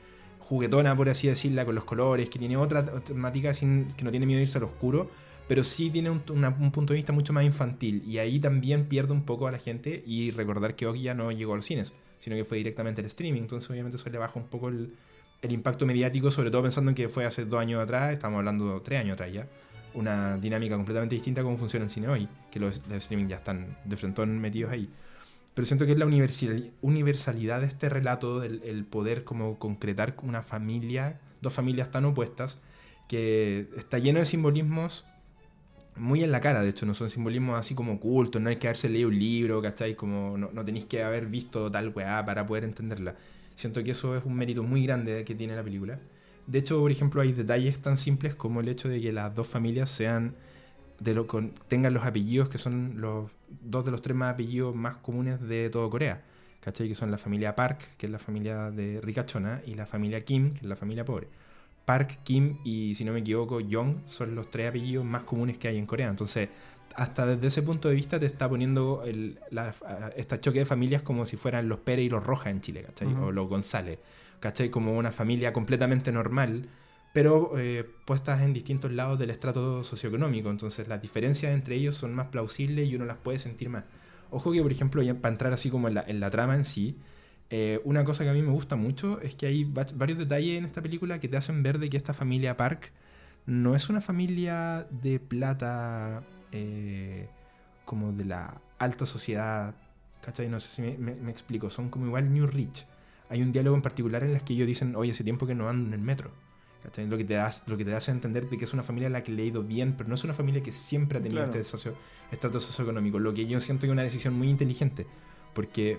juguetona, 0.49 0.95
por 0.95 1.07
así 1.09 1.27
decirla, 1.27 1.63
con 1.63 1.75
los 1.75 1.83
colores, 1.83 2.27
que 2.27 2.39
tiene 2.39 2.57
otra 2.57 2.83
temática 2.83 3.53
sin, 3.53 3.93
que 3.93 4.03
no 4.03 4.09
tiene 4.09 4.25
miedo 4.25 4.37
de 4.37 4.43
irse 4.43 4.57
al 4.57 4.63
oscuro, 4.63 5.11
pero 5.47 5.63
sí 5.63 5.91
tiene 5.91 6.09
un, 6.09 6.21
punto 6.71 6.93
de 6.93 6.95
vista 6.95 7.13
mucho 7.13 7.33
más 7.33 7.43
infantil. 7.43 8.03
Y 8.07 8.17
ahí 8.17 8.39
también 8.39 8.85
pierde 8.85 9.13
un 9.13 9.25
poco 9.25 9.47
a 9.47 9.51
la 9.51 9.59
gente 9.59 10.03
y 10.07 10.31
recordar 10.31 10.75
que 10.75 10.87
Okia 10.87 11.13
no 11.13 11.31
llegó 11.31 11.53
a 11.53 11.57
los 11.57 11.65
cines, 11.65 11.93
sino 12.19 12.35
que 12.35 12.45
fue 12.45 12.57
directamente 12.57 13.01
al 13.01 13.05
streaming. 13.07 13.41
Entonces, 13.41 13.69
obviamente, 13.69 13.97
eso 13.97 14.09
le 14.09 14.17
baja 14.17 14.39
un 14.39 14.47
poco 14.47 14.69
el, 14.69 14.91
impacto 15.43 15.85
mediático, 15.85 16.31
sobre 16.31 16.49
todo 16.49 16.63
pensando 16.63 16.89
en 16.89 16.95
que 16.95 17.09
fue 17.09 17.25
hace 17.25 17.45
dos 17.45 17.59
años 17.59 17.81
atrás, 17.81 18.11
estamos 18.11 18.39
hablando 18.39 18.81
tres 18.81 19.01
años 19.01 19.13
atrás 19.13 19.31
ya. 19.31 19.47
Una 19.93 20.37
dinámica 20.37 20.75
completamente 20.75 21.15
distinta 21.15 21.41
a 21.41 21.43
cómo 21.43 21.57
funciona 21.57 21.85
el 21.85 21.91
cine 21.91 22.07
hoy, 22.07 22.27
que 22.51 22.59
los, 22.59 22.81
los 22.87 22.97
streaming 22.97 23.27
ya 23.27 23.35
están 23.35 23.77
de 23.85 23.97
frentón 23.97 24.39
metidos 24.39 24.71
ahí. 24.71 24.89
Pero 25.59 25.67
siento 25.67 25.85
que 25.85 25.91
es 25.91 25.97
la 25.97 26.05
universal- 26.05 26.71
universalidad 26.81 27.59
de 27.59 27.67
este 27.67 27.89
relato, 27.89 28.43
el 28.43 28.85
poder 28.85 29.25
como 29.25 29.59
concretar 29.59 30.15
una 30.23 30.41
familia, 30.41 31.19
dos 31.41 31.51
familias 31.51 31.91
tan 31.91 32.05
opuestas, 32.05 32.59
que 33.09 33.67
está 33.75 33.99
lleno 33.99 34.19
de 34.19 34.25
simbolismos 34.25 35.05
muy 35.97 36.23
en 36.23 36.31
la 36.31 36.39
cara, 36.39 36.61
de 36.61 36.69
hecho, 36.69 36.85
no 36.85 36.93
son 36.93 37.09
simbolismos 37.09 37.59
así 37.59 37.75
como 37.75 37.95
ocultos, 37.95 38.41
no 38.41 38.47
hay 38.47 38.55
que 38.55 38.67
haberse 38.67 38.87
leído 38.87 39.09
un 39.09 39.19
libro, 39.19 39.61
¿cachai? 39.61 39.95
Como 39.95 40.37
no, 40.37 40.49
no 40.53 40.63
tenéis 40.63 40.85
que 40.85 41.03
haber 41.03 41.25
visto 41.25 41.69
tal 41.69 41.89
weá 41.89 42.25
para 42.25 42.45
poder 42.45 42.63
entenderla. 42.63 43.15
Siento 43.53 43.83
que 43.83 43.91
eso 43.91 44.15
es 44.15 44.23
un 44.23 44.35
mérito 44.35 44.63
muy 44.63 44.85
grande 44.85 45.25
que 45.25 45.35
tiene 45.35 45.57
la 45.57 45.63
película. 45.63 45.99
De 46.47 46.59
hecho, 46.59 46.79
por 46.79 46.89
ejemplo, 46.89 47.21
hay 47.21 47.33
detalles 47.33 47.79
tan 47.79 47.97
simples 47.97 48.33
como 48.33 48.61
el 48.61 48.69
hecho 48.69 48.87
de 48.87 49.01
que 49.01 49.11
las 49.11 49.35
dos 49.35 49.47
familias 49.47 49.89
sean 49.89 50.35
de 50.99 51.13
lo 51.13 51.27
con, 51.27 51.51
tengan 51.67 51.93
los 51.93 52.05
apellidos 52.05 52.49
que 52.49 52.57
son 52.57 52.99
los 53.01 53.29
dos 53.61 53.85
de 53.85 53.91
los 53.91 54.01
tres 54.01 54.15
más 54.15 54.33
apellidos 54.33 54.75
más 54.75 54.97
comunes 54.97 55.41
de 55.41 55.69
todo 55.69 55.89
Corea. 55.89 56.21
¿Cachai? 56.61 56.89
Que 56.89 56.95
son 56.95 57.09
la 57.09 57.17
familia 57.17 57.55
Park, 57.55 57.91
que 57.97 58.07
es 58.07 58.11
la 58.11 58.19
familia 58.19 58.69
de 58.69 58.99
ricachona, 59.01 59.61
y 59.65 59.75
la 59.75 59.85
familia 59.85 60.25
Kim, 60.25 60.51
que 60.51 60.57
es 60.57 60.65
la 60.65 60.75
familia 60.75 61.05
pobre. 61.05 61.27
Park, 61.85 62.19
Kim 62.23 62.57
y, 62.63 62.93
si 62.95 63.05
no 63.05 63.13
me 63.13 63.19
equivoco, 63.19 63.59
Jong 63.67 64.01
son 64.05 64.35
los 64.35 64.51
tres 64.51 64.69
apellidos 64.69 65.05
más 65.05 65.23
comunes 65.23 65.57
que 65.57 65.69
hay 65.69 65.77
en 65.77 65.85
Corea. 65.85 66.09
Entonces, 66.09 66.49
hasta 66.95 67.25
desde 67.25 67.47
ese 67.47 67.63
punto 67.63 67.89
de 67.89 67.95
vista 67.95 68.19
te 68.19 68.25
está 68.25 68.49
poniendo 68.49 69.03
el, 69.05 69.39
la, 69.51 69.73
esta 70.15 70.39
choque 70.41 70.59
de 70.59 70.65
familias 70.65 71.01
como 71.01 71.25
si 71.25 71.37
fueran 71.37 71.69
los 71.69 71.79
Pérez 71.79 72.05
y 72.05 72.09
los 72.09 72.23
Rojas 72.23 72.51
en 72.51 72.61
Chile, 72.61 72.83
¿cachai? 72.83 73.07
O 73.15 73.31
los 73.31 73.47
González, 73.47 73.99
¿cachai? 74.39 74.69
Como 74.69 74.97
una 74.97 75.11
familia 75.11 75.53
completamente 75.53 76.11
normal, 76.11 76.67
pero 77.13 77.53
eh, 77.57 77.89
puestas 78.05 78.41
en 78.41 78.53
distintos 78.53 78.91
lados 78.91 79.17
del 79.19 79.29
estrato 79.31 79.83
socioeconómico. 79.83 80.49
Entonces, 80.49 80.87
las 80.87 81.01
diferencias 81.01 81.53
entre 81.53 81.75
ellos 81.75 81.95
son 81.95 82.13
más 82.13 82.27
plausibles 82.27 82.87
y 82.87 82.95
uno 82.95 83.05
las 83.05 83.17
puede 83.17 83.39
sentir 83.39 83.69
más. 83.69 83.83
Ojo 84.31 84.51
que, 84.51 84.61
por 84.61 84.71
ejemplo, 84.71 85.01
para 85.19 85.33
entrar 85.33 85.53
así 85.53 85.69
como 85.69 85.87
en 85.87 85.95
la, 86.19 86.29
trama 86.29 86.55
en 86.55 86.65
sí, 86.65 86.97
eh, 87.49 87.81
una 87.83 88.05
cosa 88.05 88.23
que 88.23 88.29
a 88.29 88.33
mí 88.33 88.41
me 88.43 88.51
gusta 88.51 88.75
mucho 88.75 89.19
es 89.21 89.33
que 89.35 89.47
hay 89.47 89.63
va- 89.63 89.87
varios 89.95 90.19
detalles 90.19 90.57
en 90.57 90.65
esta 90.65 90.81
película 90.83 91.19
que 91.19 91.27
te 91.27 91.35
hacen 91.37 91.63
ver 91.63 91.79
de 91.79 91.89
que 91.89 91.97
esta 91.97 92.13
familia 92.13 92.55
Park 92.57 92.91
no 93.47 93.75
es 93.75 93.89
una 93.89 94.01
familia 94.01 94.85
de 94.91 95.19
plata 95.19 96.23
eh, 96.51 97.27
como 97.85 98.11
de 98.13 98.25
la 98.25 98.61
alta 98.77 99.05
sociedad. 99.07 99.73
¿Cachai? 100.21 100.47
No 100.49 100.59
sé 100.59 100.69
si 100.69 100.81
me, 100.83 101.15
me- 101.15 101.31
explico. 101.31 101.69
Son 101.71 101.89
como 101.89 102.05
igual 102.05 102.31
New 102.31 102.45
Rich. 102.45 102.85
Hay 103.29 103.41
un 103.41 103.51
diálogo 103.51 103.75
en 103.75 103.81
particular 103.81 104.23
en 104.23 104.31
el 104.35 104.41
que 104.43 104.53
ellos 104.53 104.67
dicen, 104.67 104.95
oye, 104.95 105.11
hace 105.11 105.23
tiempo 105.23 105.47
que 105.47 105.55
no 105.55 105.69
ando 105.69 105.87
en 105.87 105.93
el 105.99 106.05
metro. 106.05 106.31
¿Cachai? 106.83 107.07
Lo 107.07 107.17
que, 107.17 107.25
te 107.25 107.33
das, 107.33 107.63
lo 107.67 107.75
que 107.77 107.83
te 107.83 107.93
hace 107.93 108.11
entender 108.11 108.49
de 108.49 108.57
que 108.57 108.63
es 108.63 108.73
una 108.73 108.83
familia 108.83 109.07
a 109.09 109.11
la 109.11 109.21
que 109.23 109.31
le 109.33 109.43
ha 109.43 109.45
ido 109.45 109.63
bien, 109.63 109.95
pero 109.97 110.07
no 110.07 110.15
es 110.15 110.23
una 110.23 110.33
familia 110.33 110.63
que 110.63 110.71
siempre 110.71 111.19
ha 111.19 111.21
tenido 111.21 111.41
Claro. 111.43 111.51
este 111.59 111.69
socio, 111.69 111.93
estatus 112.31 112.63
socioeconómico. 112.63 113.19
Lo 113.19 113.33
que 113.33 113.45
yo 113.47 113.59
siento 113.59 113.81
que 113.81 113.87
es 113.87 113.91
una 113.91 114.03
decisión 114.03 114.33
muy 114.33 114.49
inteligente. 114.49 115.05
Porque 115.53 115.97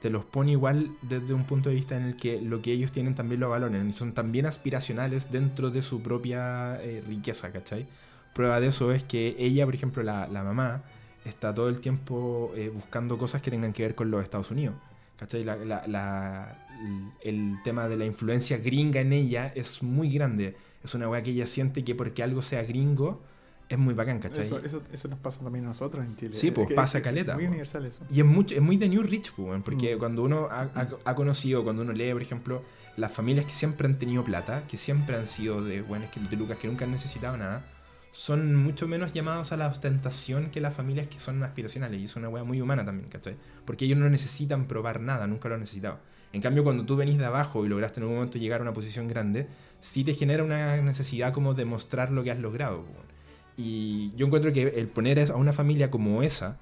te 0.00 0.08
los 0.10 0.24
pone 0.24 0.52
igual 0.52 0.90
desde 1.02 1.34
un 1.34 1.44
punto 1.44 1.68
de 1.68 1.74
vista 1.76 1.96
en 1.96 2.04
el 2.04 2.16
que 2.16 2.40
lo 2.40 2.62
que 2.62 2.72
ellos 2.72 2.92
tienen 2.92 3.14
también 3.14 3.40
lo 3.40 3.50
valoran 3.50 3.88
y 3.88 3.92
son 3.92 4.12
también 4.12 4.46
aspiracionales 4.46 5.30
dentro 5.30 5.70
de 5.70 5.82
su 5.82 6.00
propia 6.02 6.78
eh, 6.82 7.02
riqueza, 7.06 7.52
¿cachai? 7.52 7.86
Prueba 8.34 8.60
de 8.60 8.68
eso 8.68 8.92
es 8.92 9.02
que 9.02 9.34
ella, 9.38 9.64
por 9.64 9.74
ejemplo, 9.74 10.02
la, 10.02 10.26
la 10.28 10.42
mamá, 10.42 10.82
está 11.24 11.54
todo 11.54 11.68
el 11.68 11.80
tiempo 11.80 12.52
eh, 12.56 12.70
buscando 12.74 13.16
cosas 13.18 13.40
que 13.42 13.50
tengan 13.50 13.72
que 13.72 13.82
ver 13.82 13.94
con 13.94 14.10
los 14.10 14.22
Estados 14.22 14.50
Unidos. 14.50 14.74
¿Cachai? 15.16 15.44
La- 15.44 15.56
la- 15.56 15.86
la- 15.86 16.66
el 17.22 17.56
tema 17.62 17.88
de 17.88 17.96
la 17.96 18.04
influencia 18.04 18.58
gringa 18.58 19.00
en 19.00 19.12
ella 19.12 19.52
es 19.54 19.82
muy 19.82 20.10
grande. 20.10 20.56
Es 20.82 20.94
una 20.94 21.08
weá 21.08 21.22
que 21.22 21.30
ella 21.30 21.46
siente 21.46 21.84
que 21.84 21.94
porque 21.94 22.22
algo 22.22 22.42
sea 22.42 22.62
gringo 22.64 23.22
es 23.68 23.78
muy 23.78 23.94
bacán, 23.94 24.18
¿cachai? 24.18 24.42
Eso, 24.42 24.58
eso, 24.58 24.82
eso 24.92 25.08
nos 25.08 25.18
pasa 25.20 25.42
también 25.42 25.64
a 25.64 25.68
nosotros 25.68 26.04
en 26.04 26.16
Chile. 26.16 26.34
Sí, 26.34 26.50
pues, 26.50 26.68
Que- 26.68 26.74
pasa 26.74 26.98
que 26.98 27.04
caleta, 27.04 27.32
Es 27.32 27.36
muy 27.36 27.44
po. 27.46 27.50
universal 27.50 27.86
eso. 27.86 28.04
Y 28.10 28.20
es, 28.20 28.26
mucho, 28.26 28.54
es 28.54 28.60
muy 28.60 28.76
de 28.76 28.88
New 28.88 29.02
Rich, 29.02 29.32
weón, 29.38 29.62
porque 29.62 29.96
Mm. 29.96 29.98
cuando 29.98 30.22
uno 30.24 30.48
ha, 30.50 30.62
ha- 30.74 30.88
ha 31.04 31.14
conocido, 31.14 31.64
cuando 31.64 31.82
uno 31.82 31.92
lee, 31.92 32.12
por 32.12 32.20
ejemplo, 32.22 32.62
las 32.96 33.10
familias 33.12 33.46
que 33.46 33.52
siempre 33.52 33.86
han 33.86 33.96
tenido 33.98 34.22
plata, 34.24 34.66
que 34.66 34.76
siempre 34.76 35.16
han 35.16 35.28
sido 35.28 35.64
de 35.64 35.82
que 36.12 36.20
de 36.20 36.36
lucas, 36.36 36.58
que 36.58 36.68
nunca 36.68 36.84
han 36.84 36.90
necesitado 36.90 37.36
nada, 37.36 37.64
son 38.14 38.54
mucho 38.54 38.86
menos 38.86 39.12
llamados 39.12 39.50
a 39.50 39.56
la 39.56 39.66
ostentación 39.66 40.50
que 40.50 40.60
las 40.60 40.72
familias 40.72 41.08
que 41.08 41.18
son 41.18 41.42
aspiracionales. 41.42 42.00
Y 42.00 42.04
es 42.04 42.14
una 42.14 42.28
weá 42.28 42.44
muy 42.44 42.60
humana 42.60 42.84
también, 42.84 43.08
¿cachai? 43.08 43.34
Porque 43.64 43.86
ellos 43.86 43.98
no 43.98 44.08
necesitan 44.08 44.68
probar 44.68 45.00
nada, 45.00 45.26
nunca 45.26 45.48
lo 45.48 45.56
han 45.56 45.62
necesitado. 45.62 45.98
En 46.32 46.40
cambio, 46.40 46.62
cuando 46.62 46.86
tú 46.86 46.94
venís 46.94 47.18
de 47.18 47.24
abajo 47.24 47.66
y 47.66 47.68
lograste 47.68 47.98
en 47.98 48.06
un 48.06 48.14
momento 48.14 48.38
llegar 48.38 48.60
a 48.60 48.62
una 48.62 48.72
posición 48.72 49.08
grande, 49.08 49.48
sí 49.80 50.04
te 50.04 50.14
genera 50.14 50.44
una 50.44 50.76
necesidad 50.76 51.32
como 51.32 51.54
de 51.54 51.64
mostrar 51.64 52.12
lo 52.12 52.22
que 52.22 52.30
has 52.30 52.38
logrado. 52.38 52.84
Y 53.56 54.12
yo 54.14 54.26
encuentro 54.26 54.52
que 54.52 54.62
el 54.62 54.86
poner 54.86 55.18
a 55.32 55.34
una 55.34 55.52
familia 55.52 55.90
como 55.90 56.22
esa, 56.22 56.56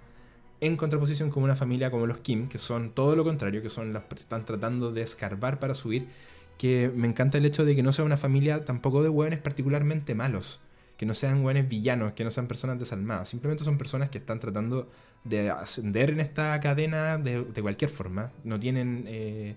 en 0.63 0.79
contraposición 0.79 1.29
con 1.29 1.43
una 1.43 1.55
familia 1.55 1.91
como 1.91 2.07
los 2.07 2.19
Kim, 2.19 2.49
que 2.49 2.59
son 2.59 2.93
todo 2.93 3.15
lo 3.15 3.25
contrario, 3.25 3.61
que 3.61 3.69
son 3.69 3.93
las 3.93 4.05
que 4.05 4.15
están 4.15 4.47
tratando 4.47 4.91
de 4.91 5.03
escarbar 5.03 5.59
para 5.59 5.75
subir, 5.75 6.09
que 6.57 6.91
me 6.95 7.09
encanta 7.09 7.37
el 7.37 7.45
hecho 7.45 7.67
de 7.67 7.77
que 7.77 7.83
no 7.83 7.93
sea 7.93 8.07
una 8.07 8.17
familia 8.17 8.65
tampoco 8.65 9.03
de 9.03 9.11
hueones 9.11 9.39
particularmente 9.39 10.15
malos, 10.15 10.61
que 11.03 11.07
no 11.07 11.15
sean 11.15 11.45
hueones 11.45 11.69
villanos, 11.69 12.13
que 12.13 12.23
no 12.23 12.31
sean 12.31 12.47
personas 12.47 12.79
desalmadas, 12.79 13.29
simplemente 13.29 13.65
son 13.65 13.77
personas 13.77 14.09
que 14.09 14.19
están 14.19 14.39
tratando 14.39 14.89
de 15.25 15.51
ascender 15.51 16.11
en 16.11 16.21
esta 16.21 16.61
cadena 16.61 17.19
de, 17.19 17.43
de 17.43 17.61
cualquier 17.61 17.91
forma, 17.91 18.31
no 18.45 18.61
tienen 18.61 19.05
eh, 19.09 19.57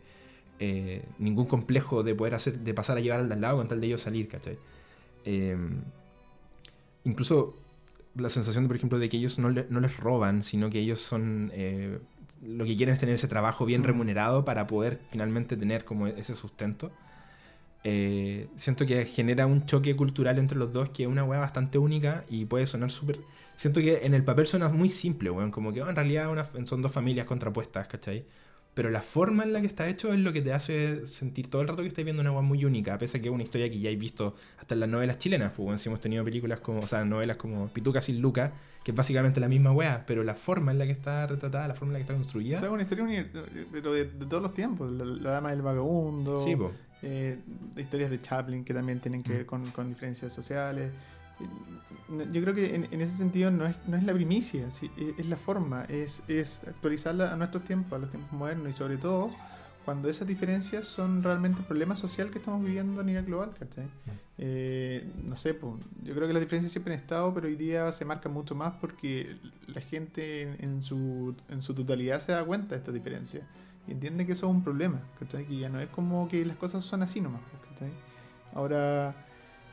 eh, 0.57 1.05
ningún 1.19 1.45
complejo 1.45 2.01
de 2.01 2.15
poder 2.15 2.33
hacer, 2.33 2.57
de 2.61 2.73
pasar 2.73 2.97
a 2.97 2.99
llevar 2.99 3.19
al 3.19 3.27
de 3.29 3.35
al 3.35 3.41
lado 3.41 3.57
con 3.57 3.67
tal 3.67 3.79
de 3.79 3.85
ellos 3.85 4.01
salir, 4.01 4.27
¿cachai? 4.27 4.57
Eh, 5.23 5.55
incluso 7.03 7.55
la 8.15 8.31
sensación, 8.31 8.65
por 8.65 8.75
ejemplo, 8.75 8.97
de 8.97 9.07
que 9.07 9.17
ellos 9.17 9.37
no, 9.37 9.51
le- 9.51 9.67
no 9.69 9.79
les 9.81 9.95
roban, 9.97 10.41
sino 10.41 10.71
que 10.71 10.79
ellos 10.79 10.99
son. 10.99 11.51
eh, 11.53 11.99
lo 12.41 12.65
que 12.65 12.75
quieren 12.75 12.93
es 12.93 12.99
tener 12.99 13.13
ese 13.15 13.27
trabajo 13.27 13.65
bien 13.67 13.81
Mm. 13.81 13.85
remunerado 13.85 14.45
para 14.45 14.65
poder 14.65 14.99
finalmente 15.11 15.55
tener 15.57 15.85
como 15.85 16.07
ese 16.07 16.33
sustento. 16.33 16.91
Eh, 17.87 18.49
siento 18.55 18.85
que 18.87 19.05
genera 19.05 19.45
un 19.45 19.65
choque 19.67 19.95
cultural 19.95 20.39
entre 20.39 20.57
los 20.57 20.73
dos 20.73 20.89
que 20.89 21.03
es 21.03 21.09
una 21.09 21.23
weá 21.23 21.39
bastante 21.39 21.77
única 21.77 22.25
y 22.29 22.45
puede 22.45 22.65
sonar 22.65 22.89
súper... 22.91 23.19
Siento 23.55 23.79
que 23.79 24.05
en 24.05 24.13
el 24.15 24.23
papel 24.25 24.47
suena 24.47 24.69
muy 24.69 24.89
simple, 24.89 25.29
weón, 25.29 25.51
como 25.51 25.71
que 25.71 25.81
oh, 25.83 25.89
en 25.89 25.95
realidad 25.95 26.29
una- 26.31 26.45
son 26.65 26.81
dos 26.81 26.91
familias 26.91 27.25
contrapuestas, 27.27 27.87
¿cachai? 27.87 28.25
Pero 28.73 28.89
la 28.89 29.01
forma 29.03 29.43
en 29.43 29.53
la 29.53 29.61
que 29.61 29.67
está 29.67 29.87
hecho 29.87 30.11
es 30.13 30.19
lo 30.19 30.33
que 30.33 30.41
te 30.41 30.51
hace 30.51 31.05
sentir 31.07 31.49
todo 31.49 31.61
el 31.61 31.67
rato 31.67 31.81
que 31.83 31.87
estás 31.87 32.03
viendo 32.03 32.21
una 32.21 32.31
weá 32.31 32.41
muy 32.41 32.65
única, 32.65 32.97
pese 32.97 33.19
a 33.19 33.21
que 33.21 33.27
es 33.29 33.33
una 33.33 33.43
historia 33.43 33.69
que 33.69 33.79
ya 33.79 33.89
hay 33.89 33.95
visto 33.95 34.35
hasta 34.59 34.73
en 34.73 34.79
las 34.81 34.89
novelas 34.89 35.17
chilenas, 35.19 35.53
pues 35.55 35.65
weón, 35.67 35.79
si 35.79 35.87
hemos 35.89 36.01
tenido 36.01 36.23
películas 36.25 36.59
como, 36.61 36.79
o 36.81 36.87
sea, 36.87 37.05
novelas 37.05 37.37
como 37.37 37.71
Pituca 37.71 38.01
sin 38.01 38.19
Luca, 38.21 38.53
que 38.85 38.91
es 38.91 38.95
básicamente 38.95 39.39
la 39.39 39.47
misma 39.49 39.71
weá, 39.71 40.05
pero 40.05 40.23
la 40.23 40.35
forma 40.35 40.71
en 40.71 40.77
la 40.77 40.85
que 40.85 40.91
está 40.91 41.25
retratada, 41.25 41.67
la 41.67 41.73
forma 41.73 41.89
en 41.89 41.93
la 41.93 41.97
que 41.99 42.03
está 42.03 42.13
O 42.13 42.17
construida... 42.17 42.57
sea, 42.59 42.67
es 42.67 42.73
una 42.73 42.83
historia 42.83 43.27
pero 43.71 43.91
de, 43.91 44.05
de 44.05 44.25
todos 44.27 44.43
los 44.43 44.53
tiempos. 44.53 44.91
La, 44.91 45.03
la 45.05 45.31
dama 45.31 45.49
del 45.49 45.63
vagabundo. 45.63 46.39
sí, 46.39 46.55
eh, 47.01 47.39
historias 47.75 48.11
de 48.11 48.21
Chaplin 48.21 48.63
que 48.63 48.73
también 48.75 48.99
tienen 48.99 49.23
que 49.23 49.33
ver 49.33 49.41
Mm. 49.43 49.47
con, 49.47 49.71
con 49.71 49.89
diferencias 49.89 50.31
sociales. 50.31 50.91
Yo 52.31 52.41
creo 52.41 52.53
que 52.53 52.75
en, 52.75 52.87
en 52.91 53.01
ese 53.01 53.17
sentido 53.17 53.49
no 53.51 53.65
es, 53.65 53.75
no 53.87 53.97
es 53.97 54.03
la 54.03 54.13
primicia, 54.13 54.69
sí, 54.71 54.89
e- 54.97 55.15
es 55.17 55.25
la 55.27 55.35
forma, 55.37 55.83
es, 55.85 56.21
es 56.27 56.61
actualizarla 56.67 57.33
a 57.33 57.35
nuestros 57.35 57.63
tiempos, 57.63 57.93
a 57.93 57.99
los 57.99 58.11
tiempos 58.11 58.31
modernos 58.33 58.69
y 58.69 58.73
sobre 58.73 58.97
todo 58.97 59.31
cuando 59.85 60.09
esas 60.09 60.27
diferencias 60.27 60.85
son 60.85 61.21
realmente 61.21 61.61
el 61.61 61.65
problema 61.67 61.95
social 61.95 62.31
que 62.31 62.39
estamos 62.39 62.63
viviendo 62.63 63.01
a 63.01 63.03
nivel 63.03 63.23
global, 63.25 63.53
¿cachai? 63.57 63.87
Eh, 64.39 65.07
no 65.23 65.35
sé, 65.35 65.53
pues, 65.53 65.75
yo 66.03 66.15
creo 66.15 66.27
que 66.27 66.33
las 66.33 66.41
diferencias 66.41 66.71
siempre 66.71 66.93
han 66.93 66.99
estado, 66.99 67.33
pero 67.33 67.47
hoy 67.47 67.55
día 67.55 67.91
se 67.91 68.03
marcan 68.03 68.33
mucho 68.33 68.55
más 68.55 68.73
porque 68.81 69.37
la 69.67 69.81
gente 69.81 70.41
en, 70.41 70.57
en 70.59 70.81
su, 70.81 71.35
en 71.49 71.61
su 71.61 71.75
totalidad 71.75 72.19
se 72.19 72.31
da 72.31 72.43
cuenta 72.43 72.69
de 72.69 72.77
estas 72.77 72.93
diferencias 72.93 73.43
y 73.87 73.91
entiende 73.91 74.25
que 74.25 74.31
eso 74.31 74.47
es 74.47 74.51
un 74.51 74.63
problema, 74.63 74.99
¿cachai? 75.19 75.45
Que 75.45 75.57
ya 75.57 75.69
no 75.69 75.79
es 75.79 75.89
como 75.89 76.27
que 76.27 76.43
las 76.43 76.57
cosas 76.57 76.83
son 76.83 77.03
así 77.03 77.21
nomás, 77.21 77.41
¿cachai? 77.69 77.91
Ahora 78.53 79.15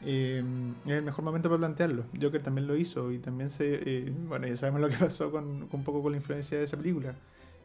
eh, 0.02 0.44
es 0.84 0.92
el 0.92 1.04
mejor 1.04 1.24
momento 1.24 1.48
para 1.48 1.58
plantearlo. 1.58 2.04
Joker 2.20 2.42
también 2.42 2.66
lo 2.66 2.76
hizo 2.76 3.10
y 3.12 3.18
también 3.18 3.48
se... 3.48 3.80
eh, 3.84 4.12
bueno, 4.28 4.46
ya 4.46 4.56
sabemos 4.56 4.82
lo 4.82 4.88
que 4.88 4.96
pasó 4.96 5.30
con, 5.30 5.68
con 5.68 5.80
un 5.80 5.84
poco 5.84 6.02
con 6.02 6.12
la 6.12 6.18
influencia 6.18 6.58
de 6.58 6.64
esa 6.64 6.76
película. 6.76 7.14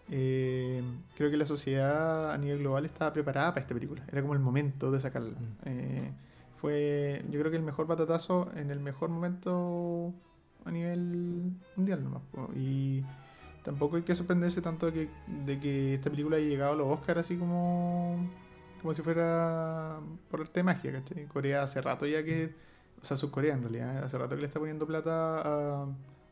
Eh, 0.10 0.82
creo 1.16 1.30
que 1.30 1.38
la 1.38 1.46
sociedad 1.46 2.32
a 2.32 2.38
nivel 2.38 2.60
global 2.60 2.86
estaba 2.86 3.12
preparada 3.14 3.50
para 3.52 3.62
esta 3.62 3.74
película. 3.74 4.04
Era 4.12 4.22
como 4.22 4.34
el 4.34 4.40
momento 4.40 4.92
de 4.92 5.00
sacarla. 5.00 5.38
Mm. 5.38 5.58
Eh, 5.66 6.12
fue, 6.62 7.24
yo 7.30 7.40
creo 7.40 7.52
que 7.52 7.58
el 7.58 7.64
mejor 7.64 7.88
batatazo 7.88 8.50
en 8.56 8.72
el 8.72 8.80
mejor 8.80 9.10
momento 9.10 10.14
a 10.66 10.72
nivel 10.72 11.52
mundial 11.76 12.04
nomás. 12.04 12.22
Y 12.56 13.04
tampoco 13.64 13.98
hay 13.98 14.04
que 14.04 14.16
sorprenderse 14.16 14.62
tanto 14.62 14.88
de 14.88 14.94
que, 14.94 15.10
de 15.46 15.60
que 15.60 15.94
esta 15.96 16.10
película 16.10 16.38
haya 16.38 16.48
llegado 16.48 16.74
a 16.74 16.76
los 16.76 16.88
Oscars 16.88 17.20
así 17.22 17.38
como, 17.38 18.28
como 18.82 18.94
si 18.94 19.02
fuera 19.02 20.00
por 20.32 20.42
arte 20.42 20.60
de 20.62 20.64
magia, 20.64 20.92
¿cachai? 20.94 21.26
Corea 21.28 21.64
hace 21.64 21.82
rato 21.82 22.06
ya 22.08 22.24
que, 22.24 22.56
o 23.02 23.06
sea, 23.06 23.18
Subcorea 23.18 23.54
en 23.54 23.62
realidad, 23.62 24.04
hace 24.04 24.18
rato 24.18 24.36
que 24.36 24.42
le 24.42 24.48
está 24.48 24.60
poniendo 24.60 24.88
plata 24.88 25.84
a- 25.84 25.88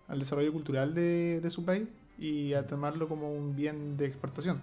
al 0.08 0.20
desarrollo 0.20 0.52
cultural 0.54 0.94
de, 0.94 1.40
de 1.42 1.50
su 1.50 1.66
país 1.66 1.88
y 2.18 2.54
a 2.54 2.66
tomarlo 2.68 3.08
como 3.08 3.32
un 3.32 3.56
bien 3.56 3.98
de 3.98 4.06
exportación. 4.06 4.62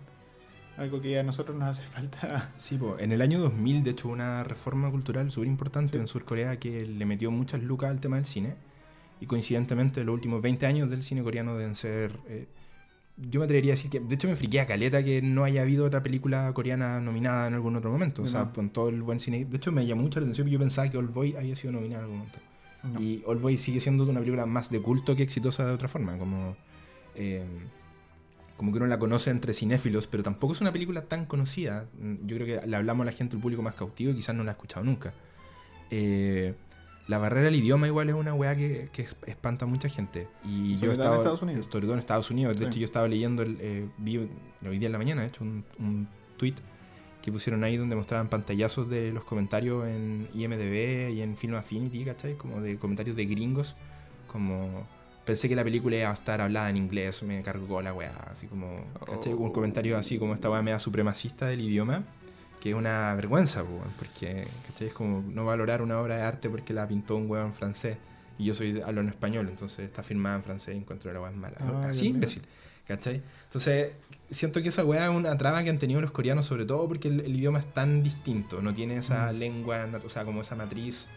Algo 0.79 1.03
que 1.03 1.19
a 1.19 1.23
nosotros 1.23 1.57
nos 1.57 1.69
hace 1.69 1.83
falta. 1.93 2.51
Sí, 2.57 2.77
po. 2.79 2.97
en 2.99 3.13
el 3.13 3.21
año 3.21 3.39
2000, 3.41 3.83
de 3.83 3.91
hecho, 3.91 4.09
hubo 4.09 4.15
una 4.15 4.43
reforma 4.45 4.91
cultural 4.91 5.31
súper 5.31 5.49
importante 5.49 5.93
Sí. 5.93 5.99
en 5.99 6.07
Sur 6.07 6.25
Corea 6.25 6.59
que 6.59 6.87
le 6.87 7.05
metió 7.05 7.31
muchas 7.31 7.63
lucas 7.63 7.91
al 7.91 8.01
tema 8.01 8.17
del 8.17 8.25
cine. 8.25 8.55
Y 9.21 9.27
coincidentemente, 9.27 10.03
los 10.03 10.15
últimos 10.15 10.43
20 10.43 10.67
años 10.67 10.91
del 10.91 11.03
cine 11.03 11.23
coreano 11.23 11.57
deben 11.57 11.75
ser. 11.77 12.13
eh, 12.27 12.47
yo 13.19 13.39
me 13.41 13.45
atrevería 13.45 13.75
a 13.75 13.77
decir 13.77 13.91
que. 13.91 14.01
De 14.01 14.15
hecho, 14.15 14.27
me 14.27 14.35
friqué 14.35 14.61
a 14.61 14.67
caleta 14.67 15.05
que 15.05 15.21
no 15.21 15.45
haya 15.45 15.61
habido 15.63 15.85
otra 15.85 16.03
película 16.03 16.51
coreana 16.55 16.99
nominada 17.01 17.47
en 17.47 17.55
algún 17.55 17.77
otro 17.77 17.91
momento. 17.93 18.23
O 18.23 18.27
sea, 18.27 18.51
con 18.53 18.71
todo 18.71 18.89
el 18.89 19.03
buen 19.03 19.21
cine. 19.21 19.45
De 19.45 19.59
hecho, 19.59 19.71
me 19.71 19.87
llamó 19.87 20.03
mucho 20.03 20.19
la 20.19 20.25
atención 20.25 20.47
que 20.47 20.53
yo 20.55 20.59
pensaba 20.59 20.91
que 20.91 20.97
Old 20.97 21.13
Boy 21.13 21.37
había 21.37 21.55
sido 21.55 21.73
nominada 21.75 22.01
en 22.01 22.05
algún 22.05 22.19
momento. 22.21 22.39
No. 22.85 23.01
Y 23.01 23.23
Old 23.27 23.43
Boy 23.43 23.59
sigue 23.59 23.79
siendo 23.79 24.05
una 24.05 24.19
película 24.19 24.47
más 24.47 24.71
de 24.71 24.81
culto 24.81 25.15
que 25.15 25.23
exitosa 25.23 25.67
de 25.67 25.73
otra 25.73 25.89
forma. 25.89 26.17
Como. 26.19 26.57
Eh, 27.15 27.45
como 28.57 28.71
que 28.73 28.79
uno 28.79 28.87
la 28.87 28.99
conoce 28.99 29.31
entre 29.31 29.55
cinéfilos, 29.55 30.07
pero 30.07 30.23
tampoco 30.23 30.53
es 30.53 30.61
una 30.61 30.73
película 30.73 31.03
tan 31.07 31.27
conocida. 31.27 31.87
Mm, 32.01 32.27
Yo 32.27 32.37
creo 32.37 32.61
que 32.61 32.67
le 32.67 32.77
hablamos 32.77 33.03
a 33.03 33.07
la 33.07 33.13
gente, 33.13 33.37
el 33.37 33.43
público 33.43 33.63
más 33.63 33.75
cautivo, 33.75 34.13
y 34.13 34.15
quizás 34.17 34.35
no 34.37 34.45
la 34.45 34.53
ha 34.53 34.55
escuchado 34.55 34.85
nunca. 34.85 35.13
Eh, 35.91 36.55
la 37.09 37.19
barrera 37.19 37.47
del 37.47 37.57
idioma 37.57 37.87
igual 37.89 38.09
es 38.09 38.15
una 38.15 38.33
weá 38.35 38.55
que, 38.55 38.89
que 38.93 39.03
es- 39.03 39.17
espanta 39.27 39.65
a 39.65 39.69
mucha 39.69 39.89
gente. 39.89 40.29
Y 40.45 40.77
Sobre 40.77 40.77
yo 40.77 40.77
he 40.77 40.79
todo 40.79 40.87
en 40.87 40.93
estado, 41.01 41.15
Estados 41.17 41.43
Unidos. 41.43 41.67
Sobre 41.71 41.83
todo 41.87 41.93
en 41.95 41.99
Estados 41.99 42.31
Unidos. 42.31 42.57
De 42.57 42.65
Sí. 42.65 42.71
hecho, 42.71 42.79
yo 42.79 42.85
estaba 42.85 43.09
leyendo, 43.09 43.43
el, 43.43 43.57
eh, 43.61 43.89
vi 43.99 44.19
hoy 44.19 44.79
día 44.79 44.87
en 44.87 44.93
la 44.93 44.99
mañana, 44.99 45.23
de 45.23 45.29
hecho, 45.29 45.43
un, 45.43 45.65
un 45.79 46.07
tweet 46.37 46.55
que 47.21 47.31
pusieron 47.33 47.63
ahí 47.65 47.77
donde 47.77 47.95
mostraban 47.97 48.29
pantallazos 48.29 48.89
de 48.89 49.13
los 49.13 49.25
comentarios 49.25 49.87
en 49.87 50.29
IMDB 50.35 51.11
y 51.13 51.21
en 51.23 51.37
Film 51.37 51.55
Affinity, 51.57 52.05
¿cachai? 52.05 52.35
Como 52.35 52.61
de 52.61 52.77
comentarios 52.79 53.17
de 53.17 53.27
gringos, 53.27 53.75
como 54.29 54.87
pensé 55.25 55.49
que 55.49 55.55
la 55.55 55.65
película 55.65 55.97
iba 55.97 56.11
a 56.11 56.13
estar 56.13 56.41
hablada 56.41 56.69
en 56.71 56.77
inglés, 56.77 57.23
me 57.23 57.43
cargó 57.43 57.81
la 57.83 57.93
weá, 57.95 58.15
así 58.31 58.47
como, 58.47 58.85
¿cachai? 59.07 59.33
Un 59.35 59.49
Oh. 59.49 59.53
comentario 59.53 59.97
así 59.97 60.19
como 60.19 60.35
esta 60.35 60.51
weá 60.51 60.63
media 60.63 60.79
supremacista 60.79 61.47
del 61.47 61.61
idioma, 61.61 62.03
que 62.61 62.71
es 62.71 62.75
una 62.77 63.15
vergüenza, 63.15 63.63
weón, 63.63 63.93
porque, 63.99 64.47
¿cachai? 64.67 64.89
Es 64.89 64.95
como 64.95 65.23
no 65.29 65.45
valorar 65.45 65.83
una 65.83 66.01
obra 66.01 66.17
de 66.17 66.23
arte 66.23 66.49
porque 66.51 66.73
la 66.73 66.87
pintó 66.89 67.17
un 67.17 67.31
weón 67.31 67.55
francés 67.55 67.97
y 68.39 68.45
yo 68.47 68.55
soy 68.55 68.81
hablo 68.81 69.01
en 69.01 69.09
español, 69.11 69.49
entonces 69.49 69.81
está 69.87 70.03
filmada 70.03 70.37
en 70.37 70.43
francés 70.43 70.75
y 70.75 70.79
encuentro 70.79 71.13
la 71.13 71.21
weá 71.21 71.31
mala. 71.31 71.57
Ah, 71.61 71.89
así, 71.91 72.09
imbécil, 72.09 72.43
¿cachai? 72.89 73.23
Entonces, 73.45 73.93
siento 74.31 74.61
que 74.63 74.71
esa 74.71 74.85
weá 74.85 75.05
es 75.09 75.15
una 75.15 75.37
traba 75.39 75.63
que 75.63 75.71
han 75.71 75.79
tenido 75.79 76.01
los 76.01 76.11
coreanos, 76.11 76.47
sobre 76.47 76.65
todo 76.65 76.89
porque 76.89 77.09
el, 77.09 77.21
el 77.21 77.37
idioma 77.37 77.59
es 77.61 77.67
tan 77.73 78.03
distinto, 78.03 78.61
no 78.63 78.73
tiene 78.75 78.97
esa 78.97 79.33
Mm. 79.33 79.37
lengua, 79.39 79.89
o 80.05 80.09
sea, 80.09 80.25
como 80.25 80.41
esa 80.41 80.57
matriz 80.57 81.09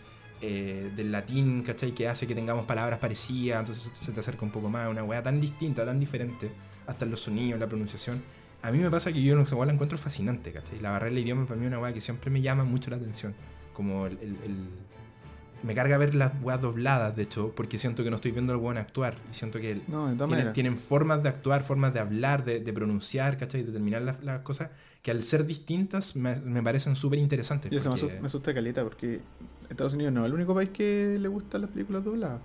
eh, 0.42 0.92
del 0.96 1.12
latín, 1.12 1.64
¿cachai? 1.64 1.94
Que 1.94 2.08
hace 2.08 2.28
que 2.28 2.36
tengamos 2.36 2.66
palabras 2.66 3.00
parecidas, 3.00 3.60
entonces 3.60 3.92
se 3.94 4.12
te 4.12 4.20
acerca 4.20 4.44
un 4.46 4.52
poco 4.52 4.70
más, 4.70 4.90
una 4.90 5.04
weá 5.04 5.22
tan 5.24 5.40
distinta, 5.40 5.86
tan 5.86 6.00
diferente, 6.00 6.50
hasta 6.88 7.06
en 7.06 7.12
los 7.12 7.22
sonidos, 7.22 7.60
la 7.60 7.68
pronunciación. 7.68 8.22
A 8.62 8.72
mí 8.72 8.80
me 8.80 8.90
pasa 8.90 9.14
que 9.14 9.22
yo 9.22 9.36
weá 9.40 9.66
la 9.66 9.74
encuentro 9.74 9.98
fascinante, 9.98 10.52
¿cachai? 10.52 10.80
La 10.80 10.92
barrera 10.92 11.14
del 11.14 11.24
idioma 11.24 11.46
para 11.46 11.58
mí 11.60 11.66
es 11.66 11.68
una 11.70 11.80
weá 11.80 11.94
que 11.94 12.02
siempre 12.02 12.32
me 12.32 12.42
llama 12.42 12.64
mucho 12.64 12.90
la 12.90 12.98
atención, 12.98 13.34
como 13.74 14.08
el... 14.08 14.14
el- 14.22 14.38
el- 14.44 14.70
Me 15.64 15.74
carga 15.74 15.98
ver 15.98 16.14
las 16.14 16.32
weas 16.44 16.62
dobladas, 16.62 17.16
de 17.16 17.24
hecho, 17.24 17.54
porque 17.56 17.78
siento 17.78 18.04
que 18.04 18.10
no 18.10 18.18
estoy 18.18 18.32
viendo 18.32 18.54
al 18.54 18.60
weón 18.60 18.78
actuar, 18.78 19.16
y 19.32 19.34
siento 19.34 19.60
que 19.60 19.82
No, 19.88 20.10
tienen, 20.28 20.54
tienen 20.54 20.78
formas 20.78 21.24
de 21.24 21.30
actuar, 21.30 21.64
formas 21.64 21.94
de 21.94 22.00
hablar, 22.00 22.44
de, 22.44 22.60
de 22.60 22.74
pronunciar, 22.74 23.38
¿cachai? 23.38 23.64
De 23.64 23.72
terminar 23.72 24.02
las, 24.04 24.24
las 24.24 24.42
cosas 24.42 24.70
que 25.06 25.12
al 25.12 25.22
ser 25.22 25.46
distintas 25.46 26.16
me, 26.16 26.38
me 26.38 26.64
parecen 26.64 26.96
súper 26.96 27.20
interesantes. 27.20 27.72
Y 27.72 27.76
eso 27.76 27.90
me 27.90 27.92
porque- 27.92 28.06
asusta, 28.06 28.22
me 28.22 28.26
asusta 28.26 28.54
caleta 28.56 28.82
porque 28.84 29.22
Estados 29.70 29.94
Unidos 29.94 30.12
no 30.12 30.22
es 30.22 30.26
el 30.26 30.34
único 30.34 30.56
país 30.56 30.72
que 30.72 31.20
le 31.20 31.28
gustan 31.28 31.62
las 31.62 31.70
películas 31.70 32.04
dobladas. 32.04 32.42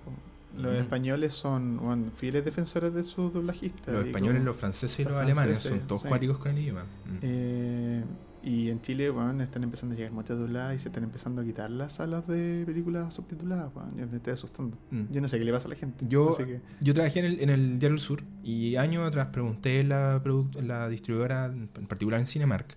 Los 0.58 0.74
españoles 0.74 1.32
son 1.32 1.78
bueno, 1.78 2.10
fieles 2.18 2.44
defensores 2.44 2.92
de 2.92 3.02
sus 3.02 3.32
doblajistas. 3.32 3.94
Los 3.94 4.04
españoles, 4.04 4.40
como- 4.40 4.46
los 4.50 4.56
franceses 4.58 4.98
y 5.00 5.04
los 5.04 5.12
los 5.12 5.20
alemanes 5.22 5.58
son 5.60 5.80
todos 5.86 6.02
sí. 6.02 6.08
cuáticos 6.08 6.36
con 6.36 6.50
el 6.50 6.58
idioma. 6.58 6.82
Mm. 6.82 7.18
Eh, 7.22 8.04
y 8.42 8.70
en 8.70 8.80
Chile, 8.80 9.10
bueno, 9.10 9.42
están 9.42 9.62
empezando 9.62 9.94
a 9.94 9.98
llegar 9.98 10.12
muchas 10.12 10.38
dobladas 10.38 10.74
y 10.74 10.78
se 10.78 10.88
están 10.88 11.04
empezando 11.04 11.42
a 11.42 11.44
quitar 11.44 11.70
las 11.70 11.94
salas 11.94 12.26
de 12.26 12.62
películas 12.66 13.12
subtituladas. 13.14 13.70
Yo 13.96 14.06
me 14.08 14.16
estoy 14.16 14.32
asustando. 14.32 14.76
Mm. 14.90 15.02
Yo 15.10 15.20
no 15.20 15.28
sé 15.28 15.38
qué 15.38 15.44
le 15.44 15.52
pasa 15.52 15.66
a 15.68 15.70
la 15.70 15.76
gente. 15.76 16.06
Yo, 16.08 16.36
que- 16.36 16.60
yo 16.80 16.94
trabajé 16.94 17.18
en 17.20 17.24
el, 17.26 17.40
en 17.40 17.50
el 17.50 17.78
Diario 17.78 17.96
del 17.96 17.98
Sur 18.00 18.22
y 18.42 18.76
años 18.76 19.06
atrás 19.06 19.28
pregunté 19.28 19.82
la, 19.84 20.22
la 20.62 20.88
distribuidora, 20.88 21.46
en 21.46 21.68
particular 21.68 22.20
en 22.20 22.26
Cinemark, 22.26 22.76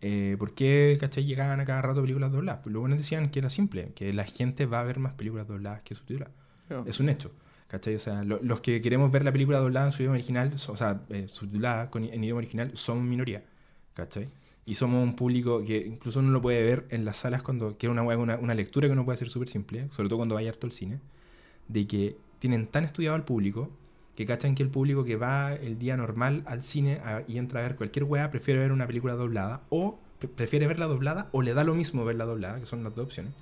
eh, 0.00 0.36
por 0.38 0.54
qué 0.54 0.96
¿cachai? 1.00 1.24
llegaban 1.24 1.60
a 1.60 1.64
cada 1.64 1.80
rato 1.82 2.00
películas 2.02 2.32
dobladas. 2.32 2.60
Pues 2.62 2.72
luego 2.72 2.88
nos 2.88 2.98
decían 2.98 3.30
que 3.30 3.38
era 3.38 3.50
simple, 3.50 3.92
que 3.94 4.12
la 4.12 4.24
gente 4.24 4.66
va 4.66 4.80
a 4.80 4.84
ver 4.84 4.98
más 4.98 5.12
películas 5.14 5.46
dobladas 5.46 5.82
que 5.82 5.94
subtituladas. 5.94 6.34
Yo- 6.68 6.84
Es 6.86 7.00
un 7.00 7.08
hecho. 7.08 7.30
¿Cachai? 7.68 7.94
O 7.94 7.98
sea, 7.98 8.22
lo- 8.22 8.38
los 8.42 8.60
que 8.60 8.82
queremos 8.82 9.10
ver 9.10 9.24
la 9.24 9.32
película 9.32 9.58
doblada 9.58 9.86
en 9.86 9.92
su 9.92 10.02
idioma 10.02 10.16
original, 10.16 10.52
o 10.68 10.76
sea, 10.76 11.00
eh, 11.08 11.26
subtitulada 11.28 11.88
con, 11.88 12.04
en 12.04 12.22
idioma 12.22 12.38
original, 12.38 12.70
somos 12.74 13.02
minoría. 13.04 13.42
¿Cachai? 13.94 14.28
Y 14.64 14.74
somos 14.76 15.02
un 15.02 15.16
público 15.16 15.64
que 15.64 15.78
incluso 15.78 16.20
uno 16.20 16.30
lo 16.30 16.40
puede 16.40 16.62
ver 16.62 16.86
en 16.90 17.04
las 17.04 17.16
salas 17.16 17.42
cuando 17.42 17.76
quiere 17.76 17.92
una, 17.92 18.02
una, 18.02 18.36
una 18.36 18.54
lectura 18.54 18.86
que 18.86 18.92
uno 18.92 19.04
puede 19.04 19.14
hacer 19.14 19.28
súper 19.28 19.48
simple, 19.48 19.88
sobre 19.90 20.08
todo 20.08 20.18
cuando 20.18 20.36
vaya 20.36 20.50
harto 20.50 20.66
al 20.66 20.72
cine, 20.72 21.00
de 21.68 21.86
que 21.86 22.16
tienen 22.38 22.66
tan 22.68 22.84
estudiado 22.84 23.16
al 23.16 23.24
público 23.24 23.70
que 24.14 24.24
cachan 24.26 24.54
que 24.54 24.62
el 24.62 24.68
público 24.68 25.04
que 25.04 25.16
va 25.16 25.54
el 25.54 25.78
día 25.78 25.96
normal 25.96 26.42
al 26.46 26.62
cine 26.62 27.00
a- 27.04 27.22
y 27.26 27.38
entra 27.38 27.60
a 27.60 27.62
ver 27.64 27.76
cualquier 27.76 28.04
weá 28.04 28.30
prefiere 28.30 28.60
ver 28.60 28.70
una 28.72 28.86
película 28.86 29.14
doblada 29.14 29.62
o 29.70 29.98
pre- 30.18 30.28
prefiere 30.28 30.66
verla 30.68 30.86
doblada 30.86 31.28
o 31.32 31.42
le 31.42 31.54
da 31.54 31.64
lo 31.64 31.74
mismo 31.74 32.04
verla 32.04 32.24
doblada, 32.24 32.60
que 32.60 32.66
son 32.66 32.84
las 32.84 32.94
dos 32.94 33.06
opciones. 33.06 33.32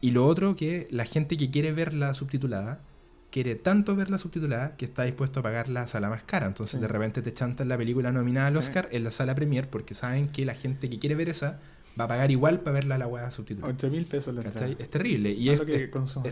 Y 0.00 0.10
lo 0.12 0.24
otro 0.26 0.56
que 0.56 0.88
la 0.90 1.04
gente 1.04 1.36
que 1.36 1.50
quiere 1.50 1.72
verla 1.72 2.14
subtitulada 2.14 2.80
quiere 3.30 3.54
tanto 3.54 3.94
verla 3.94 4.18
subtitulada 4.18 4.76
que 4.76 4.84
está 4.84 5.04
dispuesto 5.04 5.40
a 5.40 5.42
pagar 5.42 5.68
la 5.68 5.86
sala 5.86 6.08
más 6.08 6.22
cara. 6.22 6.46
Entonces 6.46 6.76
Sí. 6.76 6.80
de 6.80 6.88
repente 6.88 7.22
te 7.22 7.32
chantan 7.32 7.68
la 7.68 7.76
película 7.76 8.12
nominada 8.12 8.46
al 8.48 8.52
Sí. 8.54 8.58
Oscar 8.58 8.88
en 8.92 9.04
la 9.04 9.10
sala 9.10 9.34
premier 9.34 9.68
porque 9.68 9.94
saben 9.94 10.28
que 10.28 10.44
la 10.44 10.54
gente 10.54 10.88
que 10.88 10.98
quiere 10.98 11.14
ver 11.14 11.28
esa 11.28 11.58
va 11.98 12.04
a 12.04 12.08
pagar 12.08 12.30
igual 12.30 12.60
para 12.60 12.74
verla 12.74 12.96
la 12.98 13.06
weá 13.06 13.30
subtitulada. 13.30 13.72
8 13.72 13.90
mil 13.90 14.06
pesos 14.06 14.34
la 14.34 14.42
entrada. 14.42 14.74
Es 14.78 14.88
terrible. 14.88 15.32
Y 15.32 15.50
es, 15.50 15.60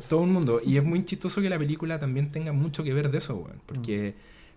todo 0.08 0.20
un 0.20 0.32
mundo. 0.32 0.60
Y 0.64 0.76
es 0.76 0.84
muy 0.84 1.04
chistoso 1.04 1.40
que 1.40 1.50
la 1.50 1.58
película 1.58 1.98
también 1.98 2.30
tenga 2.30 2.52
mucho 2.52 2.84
que 2.84 2.94
ver 2.94 3.10
de 3.10 3.18
eso, 3.18 3.36
weón. 3.36 3.60
Porque 3.66 4.14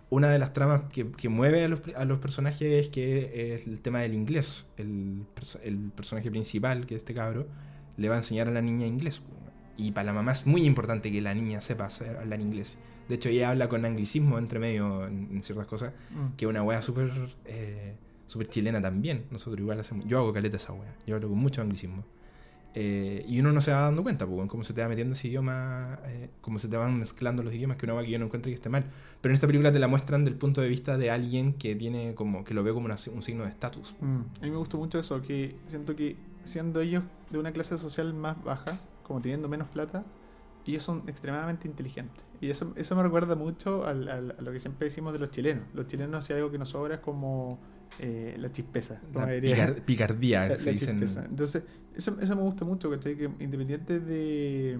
una 0.09 0.29
de 0.29 0.39
las 0.39 0.53
tramas 0.53 0.83
que, 0.91 1.11
que 1.11 1.29
mueve 1.29 1.65
a 1.65 1.67
los, 1.67 1.81
a 1.95 2.05
los, 2.05 2.19
personajes 2.19 2.85
es 2.85 2.89
que 2.89 3.53
es 3.55 3.67
el 3.67 3.79
tema 3.79 3.99
del 3.99 4.13
inglés. 4.13 4.67
El, 4.77 5.23
el, 5.63 5.77
personaje 5.95 6.29
principal, 6.29 6.85
que 6.85 6.95
es 6.95 6.99
este 6.99 7.13
cabro, 7.13 7.47
le 7.97 8.09
va 8.09 8.15
a 8.15 8.19
enseñar 8.19 8.47
a 8.47 8.51
la 8.51 8.61
niña 8.61 8.85
inglés. 8.85 9.21
Y 9.79 9.91
para 9.93 10.07
la 10.07 10.13
mamá 10.13 10.33
es 10.33 10.45
muy 10.45 10.65
importante 10.65 11.09
que 11.09 11.21
la 11.21 11.33
niña 11.33 11.61
sepa 11.61 11.87
hablar 12.19 12.41
inglés. 12.41 12.77
De 13.07 13.15
hecho, 13.15 13.29
ella 13.29 13.49
habla 13.49 13.69
con 13.69 13.85
anglicismo 13.85 14.37
entre 14.37 14.59
medio 14.59 15.07
en, 15.07 15.41
ciertas 15.41 15.65
cosas, 15.67 15.93
mm. 16.11 16.35
que 16.35 16.45
es 16.45 16.49
una 16.49 16.63
wea 16.63 16.81
súper 16.81 17.11
eh, 17.45 17.95
super 18.27 18.47
chilena 18.47 18.81
también. 18.81 19.23
Nosotros 19.31 19.61
igual 19.61 19.79
hacemos. 19.79 20.05
Yo 20.05 20.19
hago 20.19 20.33
caleta 20.33 20.57
esa 20.57 20.73
wea. 20.73 20.93
Yo 21.07 21.15
hablo 21.15 21.29
con 21.29 21.37
mucho 21.37 21.61
anglicismo. 21.61 22.03
Eh, 22.75 23.25
y 23.27 23.39
uno 23.39 23.51
no 23.51 23.61
se 23.61 23.71
va 23.71 23.81
dando 23.81 24.03
cuenta, 24.03 24.27
pues, 24.27 24.47
cómo 24.47 24.63
se 24.63 24.73
te 24.73 24.81
va 24.81 24.87
metiendo 24.89 25.13
ese 25.13 25.27
idioma, 25.27 25.97
eh, 26.05 26.29
cómo 26.41 26.59
se 26.59 26.67
te 26.67 26.77
van 26.77 26.99
mezclando 26.99 27.41
los 27.41 27.53
idiomas, 27.53 27.77
que 27.77 27.85
una 27.85 27.99
que 28.03 28.11
yo 28.11 28.19
no 28.19 28.25
encuentro 28.25 28.49
que 28.49 28.53
esté 28.53 28.69
mal. 28.69 28.85
Pero 29.21 29.31
en 29.31 29.35
esta 29.35 29.47
película 29.47 29.71
te 29.71 29.79
la 29.79 29.87
muestran 29.87 30.23
del 30.25 30.35
punto 30.35 30.61
de 30.61 30.67
vista 30.67 30.97
de 30.97 31.09
alguien 31.09 31.53
que 31.53 31.73
tiene 31.75 32.13
como 32.15 32.43
que 32.43 32.53
lo 32.53 32.63
ve 32.63 32.73
como 32.73 32.87
un 32.87 33.23
signo 33.23 33.43
de 33.43 33.49
estatus. 33.49 33.95
Mm, 34.01 34.19
a 34.41 34.43
mí 34.43 34.51
me 34.51 34.57
gustó 34.57 34.77
mucho 34.77 34.99
eso, 34.99 35.21
que 35.21 35.55
siento 35.67 35.95
que 35.95 36.17
siendo 36.43 36.81
ellos 36.81 37.03
de 37.31 37.39
una 37.39 37.51
clase 37.51 37.77
social 37.77 38.13
más 38.13 38.41
baja, 38.43 38.79
como 39.09 39.21
teniendo 39.21 39.49
menos 39.49 39.67
plata, 39.67 40.05
ellos 40.69 40.83
son 40.83 41.03
extremadamente 41.07 41.67
inteligentes. 41.67 42.23
Y 42.41 42.49
eso, 42.49 42.73
eso 42.75 42.95
me 42.95 43.03
recuerda 43.03 43.35
mucho 43.35 43.85
a 43.85 43.93
lo 43.93 44.51
que 44.51 44.59
siempre 44.59 44.85
decimos 44.85 45.13
de 45.13 45.19
los 45.19 45.29
chilenos. 45.31 45.65
Los 45.73 45.87
chilenos, 45.87 46.25
si 46.25 46.33
algo 46.33 46.51
que 46.51 46.57
nos 46.57 46.69
sobra 46.69 46.95
es 46.95 47.01
como 47.01 47.59
eh, 47.99 48.35
la 48.37 48.51
chispeza. 48.51 49.01
La 49.13 49.25
picardía. 49.85 50.47
Entonces, 50.47 51.63
eso, 51.95 52.17
eso, 52.21 52.35
me 52.35 52.41
gusta 52.41 52.65
mucho, 52.65 52.89
Que 52.99 53.29
independiente 53.39 53.99
de, 53.99 54.79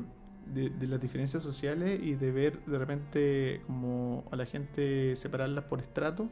de, 0.54 0.88
las 0.88 1.02
diferencias 1.02 1.44
sociales 1.44 2.00
y 2.02 2.16
de 2.16 2.32
ver 2.32 2.64
de 2.66 2.78
repente 2.78 3.62
como 3.68 4.26
a 4.32 4.36
la 4.36 4.46
gente 4.46 5.16
separarlas 5.16 5.66
por 5.66 5.80
estrato, 5.80 6.30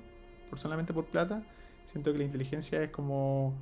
por 0.50 0.60
solamente 0.60 0.94
por 0.94 1.06
plata, 1.08 1.44
siento 1.86 2.13
que 2.13 2.20
la 2.20 2.24
inteligencia 2.24 2.84
es 2.84 2.89
como 2.92 3.58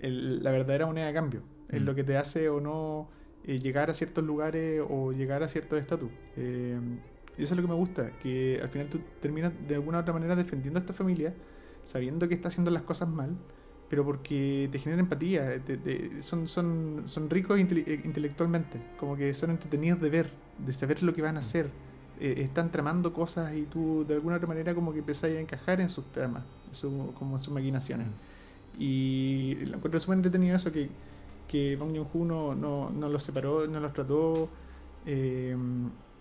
la 0.00 0.52
verdadera 0.52 0.86
moneda 0.86 1.06
de 1.06 1.14
cambio. 1.14 1.42
Es 1.68 1.80
mm. 1.80 1.84
lo 1.84 1.94
que 1.94 2.04
te 2.04 2.16
hace 2.16 2.48
o 2.48 2.60
no 2.60 3.08
eh, 3.44 3.58
llegar 3.58 3.90
a 3.90 3.94
ciertos 3.94 4.24
lugares 4.24 4.82
o 4.88 5.12
llegar 5.12 5.42
a 5.42 5.48
ciertos 5.48 5.80
estatus. 5.80 6.10
Eh, 6.36 6.78
y 7.36 7.44
eso 7.44 7.54
es 7.54 7.56
lo 7.56 7.62
que 7.62 7.68
me 7.68 7.78
gusta, 7.78 8.12
que 8.18 8.58
al 8.62 8.68
final 8.68 8.88
tú 8.88 9.00
terminas 9.20 9.52
de 9.66 9.76
alguna 9.76 9.98
u 9.98 10.00
otra 10.00 10.12
manera 10.12 10.34
defendiendo 10.34 10.78
a 10.78 10.80
esta 10.80 10.92
familia 10.92 11.32
sabiendo 11.88 12.28
que 12.28 12.34
está 12.34 12.48
haciendo 12.48 12.70
las 12.70 12.82
cosas 12.82 13.08
mal, 13.08 13.34
pero 13.88 14.04
porque 14.04 14.68
te 14.70 14.78
genera 14.78 15.00
empatía, 15.00 15.62
son, 16.20 16.46
son, 16.46 17.02
son 17.06 17.30
ricos 17.30 17.58
eh, 17.58 18.00
intelectualmente, 18.04 18.78
como 18.98 19.16
que 19.16 19.32
son 19.32 19.50
entretenidos 19.50 19.98
de 19.98 20.10
ver, 20.10 20.30
de 20.58 20.72
saber 20.74 21.02
lo 21.02 21.14
que 21.14 21.22
van 21.22 21.38
a 21.38 21.40
hacer. 21.40 21.70
Eh, 22.20 22.34
están 22.38 22.70
tramando 22.70 23.14
cosas 23.14 23.54
y 23.54 23.62
tú 23.62 24.04
de 24.06 24.14
alguna 24.14 24.36
otra 24.36 24.48
manera 24.48 24.74
como 24.74 24.92
que 24.92 24.98
empezás 24.98 25.30
a 25.30 25.40
encajar 25.40 25.80
en 25.80 25.88
sus 25.88 26.04
tramas, 26.12 26.44
como 27.14 27.36
en 27.36 27.42
sus 27.42 27.54
maquinaciones. 27.54 28.08
Mm. 28.08 28.80
Y 28.80 29.54
lo 29.64 29.76
encuentro 29.76 29.98
súper 29.98 30.18
entretenido 30.18 30.56
eso, 30.56 30.70
que, 30.70 30.90
que 31.48 31.76
Bong 31.76 31.96
Joon-ho 31.96 32.24
no, 32.24 32.54
no, 32.54 32.90
no, 32.90 33.08
los 33.08 33.22
separó, 33.22 33.66
no 33.66 33.80
los 33.80 33.92
trató... 33.92 34.48
Eh, 35.06 35.56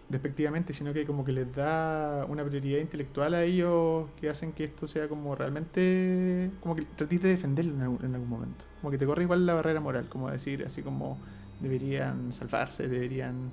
despectivamente, 0.10 0.74
sino 0.74 0.94
que 0.94 1.06
como 1.06 1.26
que 1.26 1.32
les 1.32 1.54
da 1.54 2.26
una 2.30 2.44
prioridad 2.46 2.80
intelectual 2.80 3.34
a 3.34 3.44
ellos 3.44 4.06
que 4.20 4.30
hacen 4.30 4.54
que 4.54 4.64
esto 4.64 4.88
sea 4.88 5.08
como 5.08 5.36
realmente, 5.36 6.50
como 6.62 6.76
que 6.76 6.84
trates 6.96 7.22
de 7.22 7.30
defenderlo 7.30 7.74
en 7.74 8.16
algún, 8.16 8.30
momento. 8.30 8.66
Como 8.82 8.92
que 8.92 8.98
te 8.98 9.06
corre 9.06 9.24
igual 9.24 9.46
la 9.46 9.54
barrera 9.54 9.82
moral, 9.82 10.08
como 10.10 10.30
decir, 10.32 10.64
así 10.66 10.82
como 10.82 11.18
deberían 11.60 12.32
salvarse, 12.32 12.88
deberían 12.88 13.52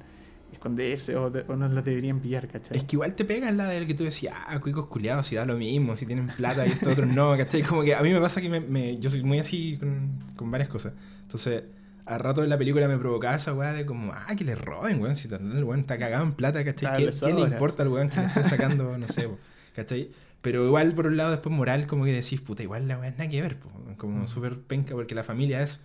esconderse 0.53 1.17
o, 1.17 1.31
no 1.31 1.69
los 1.69 1.85
deberían 1.85 2.21
pillar, 2.21 2.47
¿cachai? 2.47 2.79
Es 2.79 2.85
que 2.85 2.95
igual 2.95 3.15
te 3.15 3.25
pegan 3.25 3.57
la 3.57 3.67
del 3.67 3.89
que 3.89 3.95
tú 3.95 4.05
decías, 4.05 4.37
ah, 4.47 4.61
cuicos 4.61 4.87
culiados, 4.87 5.27
si 5.27 5.35
da 5.35 5.45
lo 5.45 5.57
mismo, 5.57 5.97
si 5.97 6.07
tienen 6.07 6.29
plata 6.29 6.65
y 6.65 6.71
esto 6.71 6.91
otro 6.91 7.07
no, 7.07 7.37
¿cachai? 7.37 7.63
Como 7.63 7.83
que 7.83 7.97
a 7.97 8.03
mí 8.03 8.13
me 8.13 8.21
pasa 8.21 8.41
que 8.41 8.49
me, 8.49 8.99
yo 8.99 9.11
soy 9.11 9.25
muy 9.25 9.41
así 9.41 9.77
con, 9.79 10.21
con 10.37 10.51
varias 10.53 10.69
cosas. 10.69 10.93
Entonces 11.25 11.65
al 12.07 12.21
rato 12.21 12.43
de 12.43 12.49
la 12.49 12.59
película 12.59 12.87
me 12.87 12.99
provocaba 12.99 13.37
esa 13.37 13.55
weá 13.55 13.73
de 13.73 13.87
como, 13.87 14.13
ah, 14.13 14.35
que 14.37 14.45
le 14.45 14.55
roben, 14.55 15.01
weón, 15.01 15.17
si 15.17 15.29
el 15.33 15.65
weón 15.65 15.81
está 15.81 15.99
cagado 15.99 16.25
en 16.25 16.33
plata, 16.33 16.65
¿cachai? 16.65 17.11
¿Qué, 17.11 17.33
le 17.33 17.41
importa 17.41 17.83
al 17.83 17.89
weón 17.89 18.11
que 18.11 18.21
le 18.21 18.27
estén 18.27 18.45
sacando, 18.47 18.99
no 18.99 19.09
sé, 19.09 19.29
¿cachai? 19.75 20.11
Pero 20.43 20.67
igual, 20.67 20.95
por 20.95 21.07
un 21.07 21.17
lado, 21.17 21.31
después 21.31 21.55
moral, 21.55 21.87
como 21.87 22.05
que 22.05 22.13
decís, 22.13 22.41
puta, 22.43 22.63
igual 22.63 22.87
la 22.87 22.99
weá 22.99 23.09
es 23.09 23.17
nada 23.17 23.31
que 23.31 23.41
ver, 23.41 23.59
como 23.97 24.25
mm. 24.25 24.29
súper 24.29 24.59
penca, 24.59 24.95
porque 24.95 25.15
la 25.15 25.25
familia 25.25 25.63
es, 25.63 25.77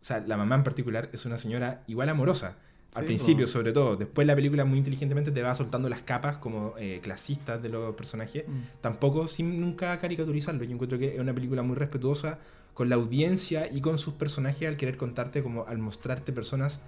o 0.00 0.04
sea, 0.04 0.20
la 0.26 0.36
mamá 0.36 0.56
en 0.56 0.64
particular 0.64 1.08
es 1.12 1.24
una 1.26 1.38
señora 1.38 1.82
igual 1.86 2.08
amorosa. 2.08 2.56
Al 2.94 3.04
principio, 3.04 3.46
sobre 3.46 3.70
todo. 3.72 3.96
Después 3.96 4.26
la 4.26 4.34
película 4.34 4.64
muy 4.64 4.78
inteligentemente 4.78 5.30
te 5.30 5.42
va 5.42 5.54
soltando 5.54 5.90
las 5.90 6.00
capas 6.00 6.38
como 6.38 6.72
eh, 6.78 7.00
clasistas 7.02 7.62
de 7.62 7.68
los 7.68 7.94
personajes. 7.94 8.48
Mm. 8.48 8.80
Tampoco 8.80 9.28
sin 9.28 9.60
nunca 9.60 9.98
caricaturizarlo. 9.98 10.64
Yo 10.64 10.72
encuentro 10.72 10.98
que 10.98 11.14
es 11.14 11.20
una 11.20 11.34
película 11.34 11.62
muy 11.62 11.76
respetuosa 11.76 12.38
con 12.78 12.88
la 12.88 12.94
audiencia 12.94 13.68
y 13.68 13.80
con 13.80 13.98
sus 13.98 14.14
personajes 14.14 14.68
al 14.68 14.76
querer 14.76 14.96
contarte, 14.96 15.42
como 15.42 15.66
al 15.66 15.78
mostrarte 15.78 16.32
personas 16.32 16.80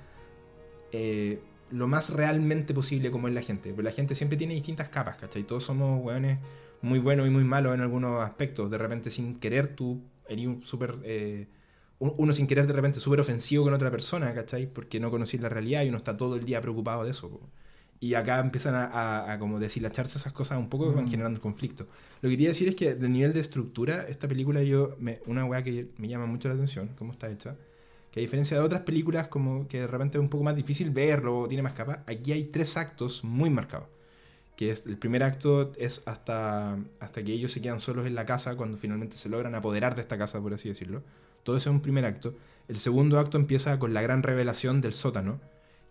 eh, 0.92 1.40
lo 1.72 1.88
más 1.88 2.10
realmente 2.10 2.72
posible 2.72 3.10
como 3.10 3.26
es 3.26 3.34
la 3.34 3.42
gente. 3.42 3.70
Porque 3.70 3.82
la 3.82 3.90
gente 3.90 4.14
siempre 4.14 4.38
tiene 4.38 4.54
distintas 4.54 4.88
capas, 4.88 5.16
¿cachai? 5.16 5.42
Todos 5.42 5.64
somos 5.64 6.00
weones 6.04 6.38
muy 6.80 7.00
buenos 7.00 7.26
y 7.26 7.30
muy 7.30 7.42
malos 7.42 7.74
en 7.74 7.80
algunos 7.80 8.22
aspectos. 8.22 8.70
De 8.70 8.78
repente, 8.78 9.10
sin 9.10 9.40
querer, 9.40 9.74
tú 9.74 10.00
eres 10.28 10.46
un 10.46 10.64
súper. 10.64 10.96
Eh, 11.02 11.48
uno 11.98 12.32
sin 12.32 12.46
querer, 12.46 12.68
de 12.68 12.72
repente, 12.72 13.00
súper 13.00 13.18
ofensivo 13.18 13.64
con 13.64 13.74
otra 13.74 13.90
persona, 13.90 14.32
¿cachai? 14.32 14.72
Porque 14.72 15.00
no 15.00 15.10
conocís 15.10 15.40
la 15.40 15.48
realidad 15.48 15.82
y 15.82 15.88
uno 15.88 15.98
está 15.98 16.16
todo 16.16 16.36
el 16.36 16.44
día 16.44 16.60
preocupado 16.60 17.02
de 17.02 17.10
eso. 17.10 17.40
Y 18.02 18.14
acá 18.14 18.40
empiezan 18.40 18.74
a, 18.76 19.36
como 19.38 19.58
deshilacharse 19.58 20.16
esas 20.16 20.32
cosas 20.32 20.58
un 20.58 20.70
poco 20.70 20.88
que 20.88 20.96
van 20.96 21.04
mm. 21.04 21.10
generando 21.10 21.40
conflicto. 21.40 21.86
Lo 22.22 22.28
que 22.28 22.36
quería 22.36 22.48
decir 22.48 22.68
es 22.68 22.74
que 22.74 22.94
de 22.94 23.08
nivel 23.08 23.34
de 23.34 23.40
estructura, 23.40 24.06
esta 24.08 24.26
película 24.26 24.62
yo, 24.62 24.96
me, 24.98 25.20
una 25.26 25.44
weá 25.44 25.62
que 25.62 25.90
me 25.98 26.08
llama 26.08 26.24
mucho 26.24 26.48
la 26.48 26.54
atención, 26.54 26.90
cómo 26.96 27.12
está 27.12 27.30
hecha, 27.30 27.56
que 28.10 28.20
a 28.20 28.22
diferencia 28.22 28.56
de 28.56 28.62
otras 28.62 28.82
películas 28.82 29.28
como 29.28 29.68
que 29.68 29.80
de 29.80 29.86
repente 29.86 30.18
es 30.18 30.22
un 30.22 30.30
poco 30.30 30.44
más 30.44 30.56
difícil 30.56 30.90
verlo, 30.90 31.46
tiene 31.46 31.62
más 31.62 31.74
capas, 31.74 32.00
aquí 32.06 32.32
hay 32.32 32.44
tres 32.44 32.76
actos 32.76 33.22
muy 33.22 33.50
marcados. 33.50 33.88
Que 34.56 34.72
es, 34.72 34.84
el 34.86 34.98
primer 34.98 35.22
acto 35.22 35.72
es 35.78 36.02
hasta, 36.06 36.78
hasta 37.00 37.22
que 37.22 37.32
ellos 37.32 37.52
se 37.52 37.60
quedan 37.62 37.80
solos 37.80 38.06
en 38.06 38.14
la 38.14 38.26
casa 38.26 38.56
cuando 38.56 38.76
finalmente 38.76 39.16
se 39.16 39.28
logran 39.28 39.54
apoderar 39.54 39.94
de 39.94 40.02
esta 40.02 40.18
casa, 40.18 40.40
por 40.40 40.52
así 40.52 40.68
decirlo. 40.68 41.02
Todo 41.44 41.56
eso 41.56 41.70
es 41.70 41.74
un 41.74 41.80
primer 41.80 42.04
acto. 42.04 42.34
El 42.68 42.78
segundo 42.78 43.18
acto 43.18 43.38
empieza 43.38 43.78
con 43.78 43.94
la 43.94 44.02
gran 44.02 44.22
revelación 44.22 44.80
del 44.80 44.92
sótano, 44.92 45.40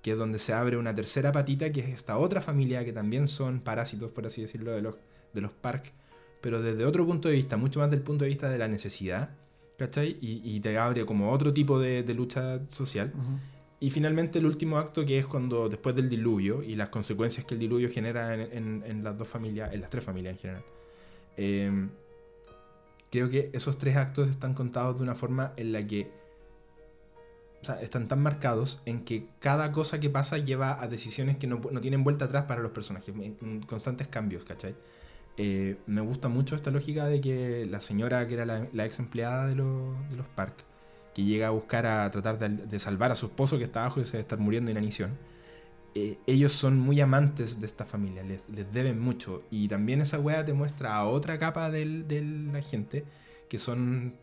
que 0.02 0.12
es 0.12 0.18
donde 0.18 0.40
se 0.40 0.54
abre 0.54 0.78
una 0.78 0.96
tercera 0.96 1.32
patita, 1.32 1.72
que 1.72 1.82
es 1.82 1.90
esta 1.90 2.18
otra 2.18 2.42
familia 2.42 2.86
que 2.86 2.94
también 2.94 3.28
son 3.28 3.60
parásitos, 3.60 4.12
por 4.12 4.26
así 4.26 4.42
decirlo, 4.42 4.72
de 4.72 4.82
los, 4.82 4.96
de 5.34 5.42
los 5.42 5.52
parques, 5.52 5.94
pero 6.42 6.62
desde 6.62 6.86
otro 6.86 7.06
punto 7.06 7.28
de 7.28 7.36
vista, 7.36 7.58
mucho 7.58 7.80
más 7.80 7.92
del 7.92 8.02
punto 8.02 8.24
de 8.24 8.30
vista 8.30 8.50
de 8.50 8.58
la 8.58 8.68
necesidad, 8.68 9.32
¿cachai? 9.78 10.18
Y, 10.22 10.60
te 10.60 10.78
abre 10.78 11.06
como 11.06 11.32
otro 11.32 11.54
tipo 11.54 11.80
de, 11.80 12.04
lucha 12.14 12.60
social. 12.70 13.14
Y 13.82 13.92
finalmente 13.92 14.40
el 14.40 14.46
último 14.46 14.78
acto, 14.78 15.06
que 15.06 15.18
es 15.18 15.26
cuando 15.26 15.70
después 15.70 15.96
del 15.96 16.10
diluvio 16.10 16.64
y 16.64 16.76
las 16.76 16.90
consecuencias 16.90 17.46
que 17.46 17.54
el 17.54 17.62
diluvio 17.62 17.90
genera 17.90 18.34
en, 18.36 19.04
las 19.04 19.18
dos 19.18 19.28
familias, 19.28 19.74
en 19.74 19.82
las 19.82 19.90
tres 19.90 20.04
familias 20.04 20.34
en 20.34 20.40
general. 20.40 20.64
Em, 21.38 21.90
creo 23.10 23.30
que 23.30 23.50
esos 23.54 23.78
tres 23.78 23.96
actos 23.96 24.28
están 24.28 24.54
contados 24.54 24.98
de 24.98 25.04
una 25.04 25.16
forma 25.16 25.54
en 25.56 25.72
la 25.72 25.86
que 25.88 26.12
o 27.62 27.65
sea, 27.65 27.82
están 27.82 28.08
tan 28.08 28.22
marcados 28.22 28.82
en 28.86 29.04
que 29.04 29.28
cada 29.39 29.72
cosa 29.72 30.00
que 30.00 30.10
pasa 30.10 30.38
lleva 30.38 30.82
a 30.82 30.88
decisiones 30.88 31.38
que 31.38 31.48
no, 31.48 31.62
no 31.72 31.82
tienen 31.82 32.04
vuelta 32.04 32.26
atrás 32.26 32.43
para 32.43 32.62
los 32.62 32.72
personajes, 32.72 33.13
constantes 33.67 34.08
cambios, 34.08 34.45
¿cachai? 34.45 34.76
Eh, 35.38 35.78
me 35.88 36.02
gusta 36.02 36.28
mucho 36.28 36.56
esta 36.56 36.72
lógica 36.72 37.06
de 37.06 37.22
que 37.22 37.65
la 37.65 37.82
señora 37.82 38.28
que 38.28 38.34
era 38.34 38.45
la, 38.45 38.86
ex 38.86 39.00
empleada 39.00 39.48
de, 39.48 39.56
de 39.56 40.15
los 40.17 40.28
que 41.13 41.24
llega 41.24 41.48
a 41.48 41.52
buscar 41.52 41.86
a 41.86 42.10
tratar 42.12 42.38
de, 42.39 42.80
salvar 42.80 43.12
a 43.12 43.15
su 43.15 43.28
esposo 43.28 43.58
que 43.58 43.63
está 43.63 43.82
abajo 43.82 44.02
y 44.02 44.06
se 44.06 44.13
debe 44.13 44.22
estar 44.22 44.39
muriendo 44.39 44.67
de 44.67 44.74
inanición, 44.74 45.17
eh, 45.95 46.17
ellos 46.28 46.54
son 46.54 46.78
muy 46.78 47.02
amantes 47.02 47.60
de 47.60 47.65
esta 47.65 47.86
familia, 47.86 48.24
les, 48.24 48.41
les, 48.50 48.72
deben 48.74 49.00
mucho. 49.00 49.43
Y 49.50 49.67
también 49.67 50.02
esa 50.02 50.19
wea 50.19 50.45
te 50.45 50.54
muestra 50.54 50.95
a 50.95 51.06
otra 51.06 51.39
capa 51.39 51.69
de 51.69 51.86
la 52.52 52.62
gente, 52.62 53.06
que 53.50 53.58
son 53.58 54.13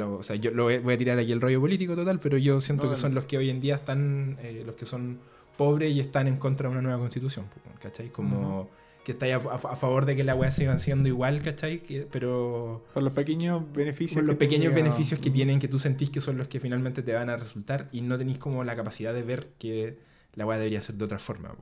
o 0.00 0.22
sea, 0.22 0.36
yo 0.36 0.50
lo 0.50 0.64
voy 0.64 0.94
a 0.94 0.98
tirar 0.98 1.18
aquí 1.18 1.32
el 1.32 1.40
rollo 1.40 1.60
político 1.60 1.96
total, 1.96 2.20
pero 2.20 2.38
yo 2.38 2.60
siento 2.60 2.90
que 2.90 2.96
son 2.96 3.14
los 3.14 3.24
que 3.24 3.38
hoy 3.38 3.50
en 3.50 3.60
día 3.60 3.76
están, 3.76 4.36
eh, 4.40 4.62
los 4.64 4.74
que 4.74 4.84
son 4.84 5.18
pobres 5.56 5.92
y 5.92 6.00
están 6.00 6.28
en 6.28 6.36
contra 6.36 6.68
de 6.68 6.72
una 6.72 6.82
nueva 6.82 6.98
constitución, 6.98 7.46
¿cachai? 7.80 8.10
Como 8.10 8.68
que 9.04 9.12
estáis 9.12 9.34
a, 9.34 9.58
favor 9.58 10.04
de 10.04 10.16
que 10.16 10.22
la 10.22 10.34
weá 10.34 10.52
siga 10.52 10.78
siendo 10.78 11.08
igual, 11.08 11.40
¿cachai? 11.42 11.82
pero... 12.10 12.84
Por 12.92 13.02
los 13.02 13.14
pequeños 13.14 13.62
beneficios. 13.72 14.16
Por 14.16 14.24
los 14.24 14.36
pequeños 14.36 14.74
beneficios 14.74 15.18
que 15.18 15.30
tienen, 15.30 15.58
que 15.58 15.68
tú 15.68 15.78
sentís 15.78 16.10
que 16.10 16.20
son 16.20 16.36
los 16.36 16.48
que 16.48 16.60
finalmente 16.60 17.02
te 17.02 17.14
van 17.14 17.30
a 17.30 17.36
resultar 17.38 17.88
y 17.90 18.02
no 18.02 18.18
tenéis 18.18 18.36
como 18.36 18.64
la 18.64 18.76
capacidad 18.76 19.14
de 19.14 19.22
ver 19.22 19.48
que 19.58 19.96
la 20.34 20.44
weá 20.44 20.58
debería 20.58 20.82
ser 20.82 20.96
de 20.96 21.06
otra 21.06 21.18
forma, 21.18 21.54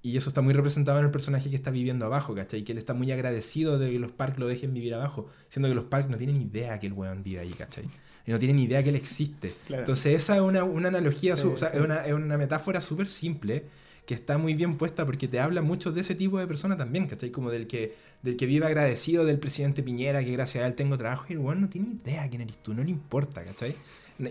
y 0.00 0.16
eso 0.16 0.30
está 0.30 0.42
muy 0.42 0.54
representado 0.54 0.98
en 0.98 1.06
el 1.06 1.10
personaje 1.10 1.50
que 1.50 1.56
está 1.56 1.70
viviendo 1.70 2.06
abajo, 2.06 2.34
¿cachai? 2.34 2.62
Que 2.62 2.72
él 2.72 2.78
está 2.78 2.94
muy 2.94 3.10
agradecido 3.10 3.78
de 3.78 3.90
que 3.90 3.98
los 3.98 4.12
Park 4.12 4.38
lo 4.38 4.46
dejen 4.46 4.72
vivir 4.72 4.94
abajo, 4.94 5.26
siendo 5.48 5.68
que 5.68 5.74
los 5.74 5.84
Park 5.84 6.08
no 6.08 6.16
tienen 6.16 6.40
idea 6.40 6.78
que 6.78 6.86
el 6.86 6.92
weón 6.92 7.22
vive 7.24 7.40
ahí, 7.40 7.50
¿cachai? 7.50 7.84
Y 8.26 8.30
no 8.30 8.38
tienen 8.38 8.58
idea 8.60 8.82
que 8.82 8.90
él 8.90 8.96
existe. 8.96 9.52
Entonces 9.68 10.18
esa 10.18 10.36
es 10.36 10.42
una, 10.42 10.60
analogía, 10.60 11.34
es, 11.34 11.44
una, 11.44 12.06
es, 12.06 12.12
una, 12.12 12.38
metáfora 12.38 12.80
súper 12.80 13.08
simple 13.08 13.64
que 14.06 14.14
está 14.14 14.38
muy 14.38 14.54
bien 14.54 14.78
puesta 14.78 15.04
porque 15.04 15.26
te 15.26 15.40
habla 15.40 15.62
mucho 15.62 15.90
de 15.92 16.00
ese 16.00 16.14
tipo 16.14 16.38
de 16.38 16.46
persona 16.46 16.76
también, 16.76 17.08
¿cachai? 17.08 17.30
Como 17.30 17.50
del 17.50 17.66
que, 17.66 17.96
del 18.22 18.36
que 18.36 18.46
vive 18.46 18.66
agradecido 18.66 19.24
del 19.24 19.40
presidente 19.40 19.82
Piñera, 19.82 20.24
que 20.24 20.30
gracias 20.30 20.62
a 20.62 20.66
él 20.68 20.74
tengo 20.74 20.96
trabajo, 20.96 21.26
y 21.28 21.32
el 21.32 21.40
weón 21.40 21.60
no 21.60 21.68
tiene 21.68 21.88
idea 21.88 22.28
quién 22.28 22.42
eres 22.42 22.58
tú, 22.58 22.72
no 22.72 22.84
le 22.84 22.90
importa, 22.90 23.42
¿cachai? 23.42 23.74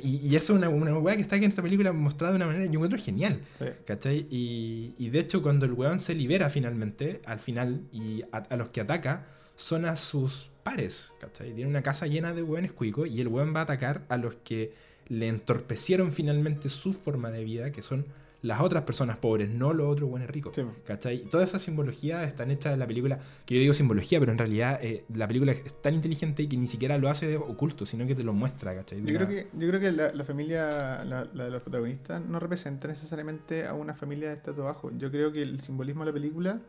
Y, 0.04 0.17
y 0.28 0.36
eso 0.36 0.54
es 0.54 0.58
una, 0.58 0.69
una 0.69 0.97
weá 0.97 1.15
que 1.15 1.21
está 1.21 1.38
aquí 1.38 1.45
en 1.45 1.52
esta 1.52 1.62
película 1.62 1.93
mostrada 1.93 2.34
de 2.34 2.36
una 2.38 2.47
manera, 2.47 2.65
yo 2.65 2.73
encuentro 2.73 3.00
genial, 3.00 3.39
Sí. 3.58 3.65
¿cachai? 3.86 4.28
Y, 4.30 4.93
y 4.97 5.10
de 5.10 5.19
hecho 5.19 5.41
cuando 5.41 5.65
el 5.65 5.73
weón 5.73 6.00
se 6.00 6.13
libera 6.13 6.50
finalmente, 6.50 7.21
al 7.26 7.39
final, 7.39 7.82
y 7.93 8.23
a, 8.34 8.38
a 8.39 8.58
los 8.58 8.69
que 8.69 8.82
ataca, 8.82 9.28
son 9.56 9.86
a 9.86 9.95
sus 9.95 10.50
pares, 10.63 11.12
¿cachai? 11.21 11.54
Tiene 11.54 11.69
una 11.69 11.82
casa 11.84 12.06
llena 12.08 12.34
de 12.34 12.43
weones 12.43 12.73
cuicos 12.73 13.08
y 13.10 13.21
el 13.21 13.30
weón 13.30 13.56
va 13.56 13.62
a 13.62 13.63
atacar 13.63 14.06
a 14.10 14.17
los 14.17 14.36
que 14.43 14.73
le 15.08 15.30
entorpecieron 15.30 16.12
finalmente 16.12 16.67
su 16.67 16.91
forma 16.91 17.32
de 17.32 17.43
vida, 17.45 17.71
que 17.71 17.82
son 17.82 18.06
las 18.43 18.62
otras 18.62 18.84
personas 18.84 19.17
pobres, 19.17 19.50
no 19.50 19.73
los 19.73 19.88
otros 19.91 20.10
buenos 20.10 20.30
ricos. 20.30 20.56
Sí. 20.56 20.63
¿Cachai? 20.86 21.23
Toda 21.30 21.43
esa 21.43 21.58
simbología 21.60 22.23
están 22.23 22.52
hechas 22.52 22.73
en 22.73 22.80
la 22.80 22.88
película, 22.88 23.19
que 23.45 23.56
yo 23.56 23.62
digo 23.62 23.73
simbología, 23.73 24.19
pero 24.19 24.32
en 24.32 24.38
realidad 24.38 24.80
eh, 24.82 25.04
la 25.13 25.28
película 25.28 25.52
es 25.54 25.82
tan 25.82 25.95
inteligente 25.95 26.47
que 26.47 26.56
ni 26.58 26.67
siquiera 26.67 26.97
lo 26.97 27.10
hace 27.10 27.36
oculto, 27.38 27.86
sino 27.86 28.06
que 28.06 28.13
te 28.15 28.23
lo 28.23 28.34
muestra, 28.34 28.76
¿cachai? 28.76 29.00
Yo 29.04 29.15
creo 29.15 29.28
que, 29.28 29.47
yo 29.58 29.67
creo 29.67 29.80
que 29.80 29.91
la, 29.91 30.13
la 30.13 30.23
familia, 30.23 31.04
la, 31.04 31.28
la 31.34 31.43
de 31.45 31.52
los 31.52 31.62
protagonistas, 31.63 32.23
no 32.23 32.39
representa 32.39 32.88
necesariamente 32.88 33.65
a 33.65 33.73
una 33.73 33.93
familia 33.95 34.30
de 34.30 34.36
estatus 34.36 34.63
bajo. 34.63 34.91
Yo 34.97 35.10
creo 35.12 35.32
que 35.32 35.41
el 35.41 35.60
simbolismo 35.60 36.06
de 36.06 36.12
la 36.12 36.13
película 36.13 36.62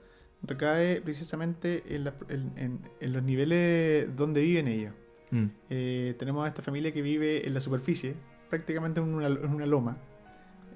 recae 0.42 1.00
precisamente 1.02 1.82
en, 1.88 2.04
la- 2.04 2.14
en- 2.28 2.52
en- 2.56 2.80
en 3.00 3.12
los 3.12 3.22
niveles 3.22 4.14
donde 4.16 4.40
viven 4.40 4.68
ellos. 4.68 4.92
Mm, 5.30 5.46
Eh, 5.70 6.14
tenemos 6.18 6.44
a 6.44 6.48
esta 6.48 6.62
familia 6.62 6.92
que 6.92 7.02
vive 7.02 7.46
en 7.46 7.52
la 7.52 7.60
superficie, 7.60 8.14
prácticamente 8.48 9.00
en 9.00 9.12
una, 9.12 9.26
en 9.26 9.52
una 9.54 9.66
loma. 9.66 9.98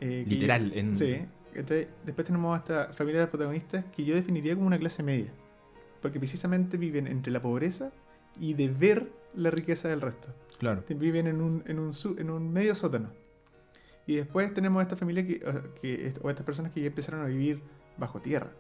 Eh, 0.03 0.25
literal. 0.27 0.73
En, 0.75 0.97
Sí. 0.97 1.19
¿cachai? 1.55 1.89
Después 2.05 2.27
tenemos 2.27 2.55
a 2.55 2.59
esta 2.59 2.93
familia 2.93 3.21
de 3.21 3.27
protagonistas 3.29 3.85
que 3.95 4.05
yo 4.05 4.15
definiría 4.15 4.55
como 4.55 4.67
una 4.67 4.79
clase 4.79 5.03
media. 5.03 5.33
Porque 6.01 6.19
precisamente 6.19 6.77
viven 6.77 7.07
entre 7.07 7.33
la 7.33 7.41
pobreza 7.41 7.93
y 8.41 8.55
de 8.55 8.69
ver 8.69 9.11
la 9.35 9.51
riqueza 9.51 9.89
del 9.89 10.01
resto. 10.01 10.35
Claro. 10.59 10.85
Viven 10.89 11.27
en 11.27 11.41
un, 11.41 11.63
en 11.67 11.79
un, 11.79 11.95
su- 11.95 12.17
en 12.19 12.31
un 12.31 12.53
medio 12.53 12.75
sótano. 12.75 13.13
Y 14.07 14.17
después 14.17 14.53
tenemos 14.53 14.83
esta 14.83 14.97
familia 14.97 15.25
que, 15.27 15.39
que, 15.81 16.13
o 16.23 16.29
estas 16.31 16.45
personas 16.45 16.73
que 16.73 16.81
ya 16.81 16.89
empezaron 16.89 17.21
a 17.23 17.27
vivir 17.27 17.61
bajo 17.99 18.21
tierra. 18.21 18.51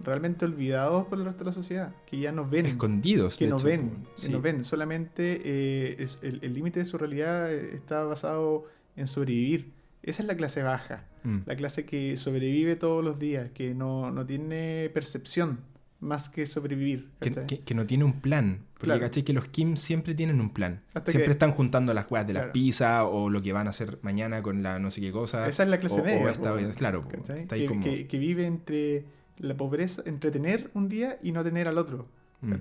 Realmente 0.00 0.44
olvidados 0.44 1.06
por 1.06 1.18
el 1.18 1.24
resto 1.24 1.44
de 1.44 1.50
la 1.50 1.54
sociedad. 1.54 1.94
Que 2.06 2.18
ya 2.18 2.32
no 2.32 2.48
ven. 2.48 2.66
Escondidos. 2.66 3.36
que 3.38 3.46
no 3.46 3.56
hecho, 3.56 3.66
ven. 3.66 4.04
Que 4.20 4.28
no 4.28 4.40
ven. 4.40 4.64
Solamente 4.64 5.40
eh, 5.44 5.96
es- 6.00 6.18
el 6.22 6.52
límite 6.52 6.80
de 6.80 6.84
su 6.86 6.98
realidad 6.98 7.52
está 7.52 8.02
basado 8.04 8.64
en 8.96 9.06
sobrevivir. 9.06 9.70
Esa 10.02 10.22
es 10.22 10.26
la 10.28 10.36
clase 10.36 10.62
baja. 10.62 11.04
Mm. 11.24 11.38
La 11.46 11.56
clase 11.56 11.84
que 11.86 12.16
sobrevive 12.16 12.76
todos 12.76 13.04
los 13.04 13.18
días. 13.18 13.50
Que 13.54 13.74
no, 13.74 14.10
no 14.10 14.26
tiene 14.26 14.90
percepción 14.92 15.60
más 16.00 16.28
que 16.28 16.46
sobrevivir. 16.46 17.10
Que, 17.20 17.30
que- 17.30 17.60
que 17.60 17.74
no 17.74 17.86
tiene 17.86 18.02
un 18.02 18.14
plan. 18.20 18.62
Porque 18.74 18.86
Claro. 18.86 19.00
¿cachai? 19.02 19.22
que 19.22 19.32
los 19.32 19.46
Kim 19.46 19.76
siempre 19.76 20.14
tienen 20.16 20.40
un 20.40 20.50
plan. 20.52 20.82
Hasta 20.94 21.12
siempre 21.12 21.26
que- 21.26 21.32
están 21.32 21.52
juntando 21.52 21.94
las 21.94 22.10
weas 22.10 22.26
de 22.26 22.32
las 22.32 22.42
Claro. 22.42 22.52
pizzas 22.52 23.04
o 23.08 23.30
lo 23.30 23.40
que 23.40 23.52
van 23.52 23.68
a 23.68 23.70
hacer 23.70 24.00
mañana 24.02 24.42
con 24.42 24.64
la 24.64 24.80
no 24.80 24.90
sé 24.90 25.00
qué 25.00 25.12
cosa. 25.12 25.46
Esa 25.46 25.62
es 25.62 25.68
la 25.68 25.78
clase 25.78 26.00
o- 26.00 26.02
o 26.02 26.04
media. 26.04 26.30
esta- 26.32 26.52
po, 26.56 26.74
claro, 26.76 27.04
está 27.24 27.54
ahí 27.54 27.62
que, 27.62 27.66
como- 27.68 27.82
que- 27.84 28.18
vive 28.18 28.46
entre 28.46 29.04
la 29.38 29.56
pobreza, 29.56 30.02
entre 30.04 30.32
tener 30.32 30.70
un 30.74 30.88
día 30.88 31.18
y 31.22 31.30
no 31.30 31.44
tener 31.44 31.68
al 31.68 31.78
otro. 31.78 32.08
Mm. 32.40 32.54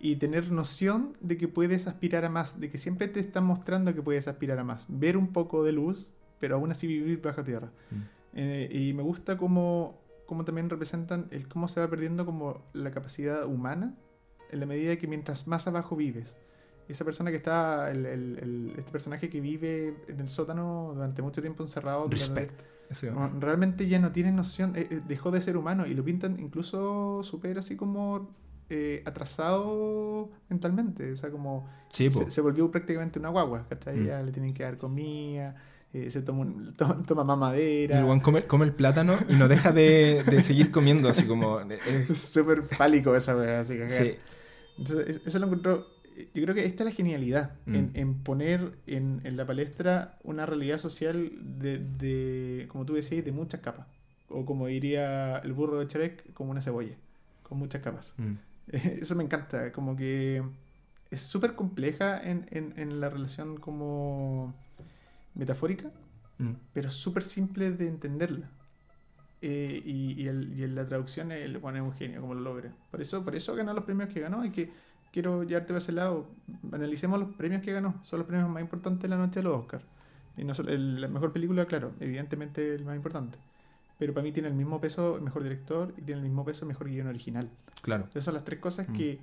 Y 0.00 0.16
tener 0.16 0.52
noción 0.52 1.16
de 1.20 1.38
que 1.38 1.48
puedes 1.48 1.86
aspirar 1.86 2.24
a 2.26 2.28
más, 2.28 2.60
de 2.60 2.70
que 2.70 2.76
siempre 2.78 3.08
te 3.08 3.18
están 3.20 3.44
mostrando 3.44 3.94
que 3.94 4.02
puedes 4.02 4.28
aspirar 4.28 4.58
a 4.58 4.64
más. 4.64 4.84
Ver 4.88 5.16
un 5.16 5.28
poco 5.32 5.64
de 5.64 5.72
luz, 5.72 6.10
pero 6.38 6.56
aún 6.56 6.70
así 6.70 6.86
vivir 6.86 7.20
bajo 7.22 7.42
tierra. 7.44 7.70
Mm. 7.90 7.96
Eh, 8.34 8.68
y 8.70 8.92
me 8.94 9.02
gusta 9.02 9.36
cómo, 9.36 9.98
cómo 10.26 10.44
también 10.44 10.68
representan 10.70 11.26
el 11.30 11.48
cómo 11.48 11.68
se 11.68 11.80
va 11.80 11.88
perdiendo 11.88 12.24
como 12.26 12.62
la 12.72 12.90
capacidad 12.90 13.46
humana 13.46 13.94
en 14.50 14.60
la 14.60 14.66
medida 14.66 14.96
que 14.96 15.06
mientras 15.06 15.46
más 15.46 15.66
abajo 15.66 15.96
vives. 15.96 16.36
Esa 16.88 17.04
persona 17.04 17.30
que 17.30 17.36
está, 17.36 17.90
el, 17.90 18.06
el- 18.06 18.38
el- 18.40 18.74
este 18.78 18.90
personaje 18.92 19.28
que 19.28 19.40
vive 19.42 19.94
en 20.08 20.20
el 20.20 20.28
sótano 20.28 20.92
durante 20.94 21.20
mucho 21.20 21.40
tiempo 21.42 21.62
encerrado. 21.62 22.08
Respect. 22.08 22.62
Realmente 23.40 23.86
ya 23.86 23.98
no 23.98 24.12
tiene 24.12 24.32
noción, 24.32 24.74
eh, 24.74 24.86
eh, 24.90 25.00
dejó 25.06 25.30
de 25.30 25.42
ser 25.42 25.58
humano 25.58 25.86
y 25.86 25.92
lo 25.92 26.02
pintan 26.02 26.40
incluso 26.40 27.22
súper 27.22 27.58
así 27.58 27.76
como 27.76 28.30
eh, 28.70 29.02
atrasado 29.04 30.30
mentalmente, 30.48 31.12
o 31.12 31.16
sea, 31.16 31.30
como 31.30 31.68
Sí, 31.90 32.08
po. 32.10 32.20
se, 32.24 32.30
se 32.30 32.40
volvió 32.40 32.70
prácticamente 32.70 33.18
una 33.18 33.28
guagua, 33.28 33.66
¿cachai? 33.68 33.98
Mm. 33.98 34.04
Ya 34.06 34.22
le 34.22 34.32
tienen 34.32 34.54
que 34.54 34.62
dar 34.62 34.76
comida, 34.78 35.56
eh, 35.92 36.10
se 36.10 36.22
toma, 36.22 36.40
un- 36.42 36.74
toma, 36.76 37.02
toma 37.02 37.24
más 37.24 37.36
Y 37.36 37.40
madera, 37.40 38.12
el 38.12 38.22
come, 38.22 38.46
come 38.46 38.64
el 38.66 38.74
plátano 38.74 39.18
y 39.28 39.34
no 39.36 39.48
deja 39.48 39.72
de, 39.72 40.22
de 40.28 40.42
seguir 40.42 40.70
comiendo, 40.70 41.08
así 41.08 41.26
como. 41.26 41.60
eh, 41.60 41.78
es 42.08 42.18
súper 42.18 42.62
fálico 42.62 43.14
esa 43.16 43.36
wea, 43.36 43.60
así 43.60 43.76
que 43.76 43.88
sí. 43.88 44.14
Entonces, 44.78 45.08
es- 45.16 45.22
eso 45.26 45.38
lo 45.38 45.46
encontró. 45.46 45.86
Yo 46.34 46.42
creo 46.42 46.54
que 46.54 46.64
esta 46.64 46.82
es 46.82 46.90
la 46.90 46.94
genialidad, 46.96 47.52
Mm. 47.66 47.74
en, 47.76 47.90
en 47.94 48.14
poner 48.24 48.72
en, 48.86 49.20
en 49.24 49.36
la 49.36 49.46
palestra 49.46 50.18
una 50.24 50.46
realidad 50.46 50.78
social 50.78 51.30
de, 51.40 51.78
de, 51.78 52.66
como 52.68 52.84
tú 52.84 52.94
decías, 52.94 53.24
de 53.24 53.30
muchas 53.32 53.60
capas. 53.60 53.86
O 54.28 54.44
como 54.44 54.66
diría 54.66 55.38
el 55.38 55.52
burro 55.52 55.78
de 55.78 55.86
Shrek, 55.86 56.32
como 56.34 56.50
una 56.50 56.60
cebolla, 56.60 56.96
con 57.44 57.58
muchas 57.58 57.82
capas. 57.82 58.14
Mm. 58.18 58.34
Eso 59.00 59.14
me 59.14 59.22
encanta, 59.24 59.72
como 59.72 59.96
que 59.96 60.42
es 61.10 61.20
súper 61.20 61.54
compleja 61.54 62.20
en, 62.22 62.46
en, 62.50 62.74
en 62.76 63.00
la 63.00 63.08
relación 63.10 63.56
como 63.56 64.54
metafórica, 65.38 65.90
Mm. 66.38 66.52
pero 66.74 66.88
súper 66.90 67.22
simple 67.22 67.70
de 67.72 67.88
entenderla. 67.88 68.50
Eh, 69.40 69.80
y, 69.84 70.20
y, 70.22 70.28
el- 70.28 70.52
y 70.58 70.64
en 70.64 70.74
la 70.74 70.86
traducción 70.86 71.30
el 71.32 71.58
bueno, 71.58 71.78
es 71.78 71.84
un 71.84 71.92
genio 71.92 72.20
como 72.20 72.34
lo 72.34 72.40
logra. 72.40 72.74
Por 72.90 73.00
eso, 73.00 73.24
por 73.24 73.34
eso 73.36 73.54
ganó 73.54 73.72
los 73.72 73.84
premios 73.84 74.08
que 74.08 74.20
ganó 74.20 74.44
y 74.44 74.50
que 74.50 74.70
quiero 75.12 75.44
llevarte 75.44 75.68
para 75.68 75.78
ese 75.78 75.92
lado. 75.92 76.28
Analicemos 76.72 77.18
los 77.20 77.34
premios 77.36 77.62
que 77.62 77.72
ganó. 77.72 78.00
Son 78.04 78.18
los 78.18 78.26
premios 78.28 78.48
más 78.50 78.60
importantes 78.62 79.02
de 79.02 79.08
la 79.08 79.16
noche 79.16 79.40
de 79.40 79.44
los 79.44 79.56
Oscars. 79.56 79.84
Y 80.36 80.44
no 80.44 80.54
solo- 80.54 80.70
el- 80.70 81.00
la 81.00 81.08
mejor 81.08 81.32
película, 81.32 81.66
claro, 81.66 81.92
evidentemente 82.00 82.74
el 82.74 82.84
más 82.84 82.96
importante. 82.96 83.38
Pero 83.98 84.12
para 84.14 84.22
mí 84.24 84.32
tiene 84.32 84.48
el 84.48 84.54
mismo 84.54 84.80
peso 84.80 85.16
el 85.16 85.22
mejor 85.22 85.42
director 85.44 85.92
y 85.96 86.02
tiene 86.02 86.20
el 86.20 86.26
mismo 86.28 86.44
peso 86.44 86.64
el 86.64 86.68
mejor 86.68 86.88
guion 86.88 87.06
original. 87.08 87.48
Claro. 87.82 88.06
Esas 88.10 88.24
son 88.24 88.34
las 88.34 88.44
tres 88.44 88.58
cosas 88.60 88.88
Mm. 88.88 88.92
que, 88.92 89.18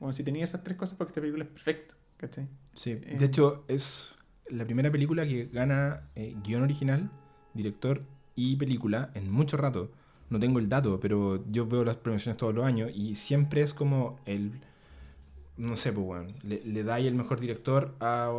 bueno, 0.00 0.12
si 0.12 0.22
tenía 0.24 0.42
esas 0.44 0.62
tres 0.64 0.76
cosas, 0.76 0.96
porque 0.96 1.10
esta 1.10 1.20
película 1.20 1.44
es 1.44 1.50
perfecta. 1.50 1.94
¿Cachai? 2.16 2.48
Sí. 2.74 2.92
Eh, 2.92 3.16
De 3.18 3.26
hecho, 3.26 3.64
es 3.68 4.12
la 4.50 4.64
primera 4.64 4.90
película 4.90 5.26
que 5.26 5.46
gana 5.52 6.08
eh, 6.14 6.36
guion 6.42 6.62
original, 6.62 7.10
director 7.54 8.02
y 8.34 8.56
película 8.56 9.10
en 9.14 9.30
mucho 9.30 9.56
rato. 9.56 9.90
No 10.28 10.38
tengo 10.40 10.58
el 10.58 10.68
dato, 10.68 10.98
pero 11.00 11.44
yo 11.50 11.66
veo 11.66 11.84
las 11.84 11.96
premiaciones 11.96 12.36
todos 12.36 12.54
los 12.54 12.64
años 12.64 12.90
y 12.94 13.14
siempre 13.14 13.62
es 13.62 13.74
como 13.74 14.18
el. 14.26 14.52
No 15.56 15.76
sé, 15.76 15.92
pues, 15.92 16.06
weón. 16.06 16.32
Le, 16.42 16.62
le 16.64 16.82
da 16.82 16.94
ahí 16.94 17.06
el 17.06 17.14
mejor 17.14 17.40
director 17.40 17.94
a. 18.00 18.30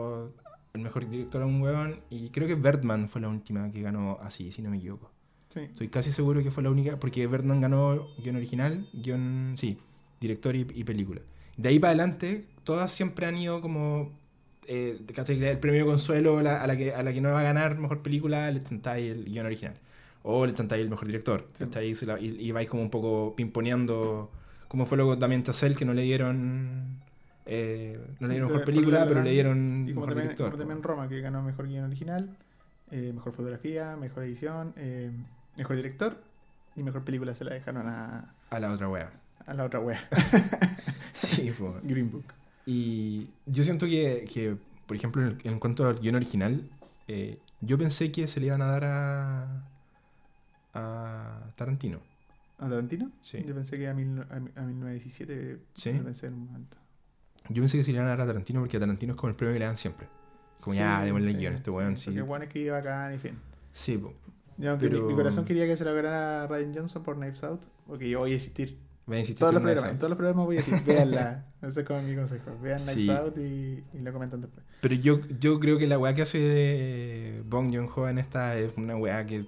El 0.74 0.82
mejor 0.82 1.10
director 1.10 1.42
a 1.42 1.46
un 1.46 1.62
weón. 1.62 2.02
Y 2.10 2.30
creo 2.30 2.48
que 2.48 2.56
Birdman 2.56 3.10
fue 3.10 3.22
la 3.22 3.30
última 3.30 3.72
que 3.72 3.82
ganó 3.82 4.20
así, 4.22 4.52
si 4.52 4.62
no 4.62 4.70
me 4.70 4.78
equivoco. 4.78 5.12
Sí. 5.50 5.62
Estoy 5.62 5.88
casi 5.88 6.12
seguro 6.12 6.44
que 6.44 6.52
fue 6.52 6.62
la 6.62 6.70
única, 6.70 7.00
porque 7.00 7.26
Birdman 7.26 7.62
ganó 7.62 8.08
guion 8.22 8.36
original, 8.36 8.88
guion, 8.94 9.56
sí, 9.58 9.78
director 10.20 10.56
y, 10.56 10.68
y 10.74 10.84
película. 10.84 11.22
De 11.56 11.70
ahí 11.70 11.80
para 11.80 11.92
adelante, 11.92 12.46
todas 12.64 12.92
siempre 12.92 13.26
han 13.26 13.38
ido 13.38 13.62
como, 13.62 14.12
eh, 14.68 15.00
el 15.30 15.60
premio 15.60 15.86
consuelo 15.86 16.38
a 16.40 16.44
la, 16.44 16.62
a 16.62 16.68
la 16.68 16.78
que, 16.78 16.94
a 16.94 17.02
la 17.04 17.14
que 17.14 17.22
no 17.22 17.32
va 17.32 17.40
a 17.40 17.44
ganar 17.44 17.78
mejor 17.78 18.02
película, 18.02 18.52
le 18.52 18.62
chantáis 18.62 19.12
el 19.12 19.26
guion 19.26 19.46
original. 19.46 19.74
O 20.24 20.46
le 20.46 20.54
chantáis 20.54 20.82
el 20.84 20.90
mejor 20.90 21.08
director. 21.08 21.48
Sí. 21.54 21.64
Y, 22.20 22.48
y 22.48 22.52
vais 22.52 22.68
como 22.68 22.84
un 22.84 22.90
poco 22.90 23.34
pimponeando, 23.36 24.30
como 24.68 24.86
fue 24.86 24.98
luego 24.98 25.18
también 25.18 25.44
Chazelle, 25.44 25.76
que 25.76 25.86
no 25.86 25.94
le 25.94 26.02
dieron... 26.04 27.00
eh, 27.46 27.98
no 28.20 28.28
le 28.28 28.34
dieron 28.34 28.50
mejor 28.52 28.66
película, 28.66 29.00
La 29.00 29.08
pero 29.08 29.24
le 29.24 29.32
dieron 29.32 29.86
Y 29.88 29.94
como 29.94 30.06
mejor 30.06 30.10
también, 30.10 30.28
director. 30.28 30.52
como 30.52 30.58
también 30.60 30.84
Roma, 30.84 31.08
que 31.08 31.22
ganó 31.22 31.42
mejor 31.42 31.68
guion 31.68 31.86
original, 31.86 32.30
eh, 32.92 33.12
mejor 33.14 33.34
fotografía, 33.34 33.96
mejor 33.96 34.24
edición, 34.24 34.74
eh, 34.76 35.12
mejor 35.58 35.76
director 35.78 36.18
y 36.76 36.84
mejor 36.84 37.04
película 37.06 37.34
se 37.34 37.44
la 37.46 37.54
dejaron 37.54 37.88
a, 37.88 38.34
A 38.50 38.60
la 38.60 38.72
otra 38.74 38.90
wea. 38.90 39.12
a 39.46 39.54
la 39.54 39.64
otra 39.64 39.80
wea, 39.80 40.00
Sí. 41.14 41.52
Green 41.84 42.12
Book. 42.12 42.26
Y 42.70 43.30
yo 43.46 43.64
siento 43.64 43.86
que, 43.88 44.26
que, 44.32 44.58
por 44.86 44.96
ejemplo, 44.98 45.22
en, 45.22 45.30
el- 45.30 45.48
en 45.48 45.60
cuanto 45.60 45.88
al 45.88 46.00
guion 46.00 46.16
original, 46.16 46.70
eh, 47.08 47.40
yo 47.62 47.78
pensé 47.78 48.12
que 48.12 48.28
se 48.28 48.40
le 48.42 48.48
iban 48.48 48.62
a 48.62 48.66
dar 48.68 48.84
a, 48.84 49.64
a 50.74 51.52
Tarantino. 51.56 52.00
¿A 52.60 52.68
Tarantino? 52.68 53.12
Sí. 53.22 53.44
Yo 53.48 53.54
pensé 53.56 53.78
que 53.78 53.88
a, 53.88 53.94
mil, 53.94 54.20
a, 54.20 54.36
a 54.36 54.64
1917 54.66 55.60
¿Sí? 55.76 55.94
lo 55.94 56.04
pensé 56.04 56.28
en 56.28 56.34
un 56.34 56.46
momento. 56.46 56.78
Yo 57.50 57.62
pensé 57.62 57.78
que 57.78 57.84
se 57.86 57.92
le 57.92 57.98
iban 57.98 58.08
a 58.08 58.10
dar 58.10 58.22
a 58.22 58.28
Tarantino 58.28 58.60
porque 58.60 58.78
a 58.78 58.80
Tarantino 58.80 59.14
es 59.14 59.18
como 59.18 59.30
el 59.30 59.36
premio 59.36 59.54
que 59.54 59.60
le 59.60 59.66
dan 59.66 59.78
siempre. 59.78 60.08
Como 60.60 60.76
ya, 60.76 61.00
Sí, 61.00 61.06
démosle 61.06 61.28
el 61.30 61.34
sí, 61.36 61.40
guion 61.40 61.54
a 61.54 61.56
este 61.56 61.72
weón. 61.72 61.98
Sí, 61.98 62.06
Porque 62.08 62.22
bueno 62.24 62.46
es 62.46 62.52
que 62.52 62.60
iba 62.60 62.78
acá 62.78 63.14
y 63.14 63.18
fin. 63.20 63.34
sí 63.72 63.98
po. 63.98 64.14
Yo, 64.58 64.72
aunque 64.72 64.90
Pero- 64.90 65.04
mi, 65.04 65.10
mi 65.10 65.16
corazón 65.16 65.46
quería 65.46 65.66
que 65.68 65.78
se 65.78 65.86
lo 65.86 65.94
ganara 65.94 66.48
Ryan 66.48 66.74
Johnson 66.76 67.04
por 67.04 67.16
Knives 67.16 67.44
Out, 67.44 67.62
porque 67.86 68.10
yo 68.10 68.20
voy 68.20 68.32
a 68.32 68.34
insistir. 68.34 68.78
Todos 69.08 69.54
los 69.54 69.62
programas, 69.64 69.92
en 69.92 69.98
todos 69.98 70.10
los 70.10 70.18
programas 70.18 70.46
voy 70.46 70.58
a 70.58 70.60
decir, 70.60 70.84
véanla. 70.86 71.46
Ese 71.62 71.80
es 71.82 71.86
como 71.88 72.02
mi 72.02 72.16
consejo. 72.16 72.58
Vean 72.62 72.80
Sí. 72.80 73.10
Out 73.10 73.38
y, 73.38 73.84
y 73.94 74.00
lo 74.02 74.12
comentan 74.14 74.42
después. 74.42 74.66
Pero 74.82 74.96
yo, 74.96 75.22
yo 75.40 75.60
creo 75.60 75.78
que 75.78 75.88
la 75.88 75.98
weá 75.98 76.14
que 76.14 76.22
hace 76.24 77.42
Bong 77.46 77.74
Joon-ho 77.74 78.10
en 78.10 78.18
esta 78.20 78.58
es 78.58 78.74
una 78.78 78.96
weá 78.98 79.26
que 79.26 79.46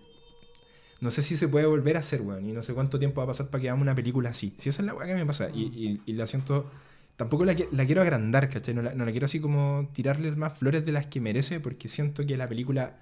no 1.01 1.11
sé 1.11 1.23
si 1.23 1.37
se 1.37 1.47
puede 1.47 1.65
volver 1.65 1.97
a 1.97 1.99
hacer, 1.99 2.21
weón. 2.21 2.45
Y 2.45 2.51
no 2.53 2.63
sé 2.63 2.73
cuánto 2.73 2.99
tiempo 2.99 3.19
va 3.19 3.25
a 3.25 3.27
pasar 3.27 3.47
para 3.47 3.61
que 3.61 3.69
hagamos 3.69 3.83
una 3.83 3.95
película 3.95 4.29
así. 4.29 4.55
Si 4.57 4.69
esa 4.69 4.81
es 4.81 4.85
la 4.85 4.93
weá 4.93 5.05
que 5.07 5.15
me 5.15 5.25
pasa. 5.25 5.49
Y, 5.53 5.63
y, 5.63 6.01
y 6.05 6.13
la 6.13 6.25
siento. 6.27 6.69
Tampoco 7.17 7.43
la, 7.43 7.53
la 7.73 7.85
quiero 7.85 8.01
agrandar, 8.01 8.49
¿cachai? 8.49 8.73
No 8.73 8.81
la, 8.81 8.93
no 8.93 9.03
la 9.05 9.11
quiero 9.11 9.25
así 9.25 9.41
como 9.41 9.89
tirarles 9.93 10.37
más 10.37 10.57
flores 10.57 10.85
de 10.85 10.93
las 10.93 11.05
que 11.07 11.19
merece, 11.19 11.59
porque 11.59 11.89
siento 11.89 12.25
que 12.25 12.37
la 12.37 12.47
película 12.47 12.97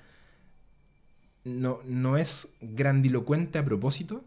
no, 1.44 1.80
no 1.86 2.18
es 2.18 2.50
grandilocuente 2.62 3.60
a 3.60 3.64
propósito 3.66 4.24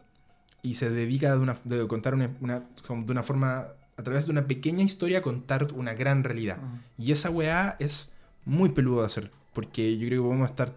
y 0.63 0.75
se 0.75 0.91
dedica 0.91 1.33
de, 1.35 1.41
una, 1.41 1.57
de 1.65 1.87
contar 1.87 2.15
una, 2.15 2.31
una, 2.41 2.61
de 2.61 3.13
una 3.13 3.23
forma, 3.23 3.69
a 3.97 4.03
través 4.03 4.27
de 4.27 4.33
una 4.33 4.47
pequeña 4.47 4.83
historia, 4.83 5.19
a 5.19 5.23
contar 5.23 5.69
una 5.75 5.95
gran 5.95 6.25
realidad. 6.25 6.59
Mm. 6.59 7.03
Y 7.03 7.13
esa 7.13 7.31
weá 7.31 7.77
es 7.79 8.13
muy 8.45 8.71
peludo 8.71 9.01
de 9.01 9.07
hacer, 9.07 9.31
porque 9.53 9.97
yo 9.97 10.07
creo 10.07 10.23
que 10.23 10.27
podemos 10.29 10.51
estar, 10.51 10.75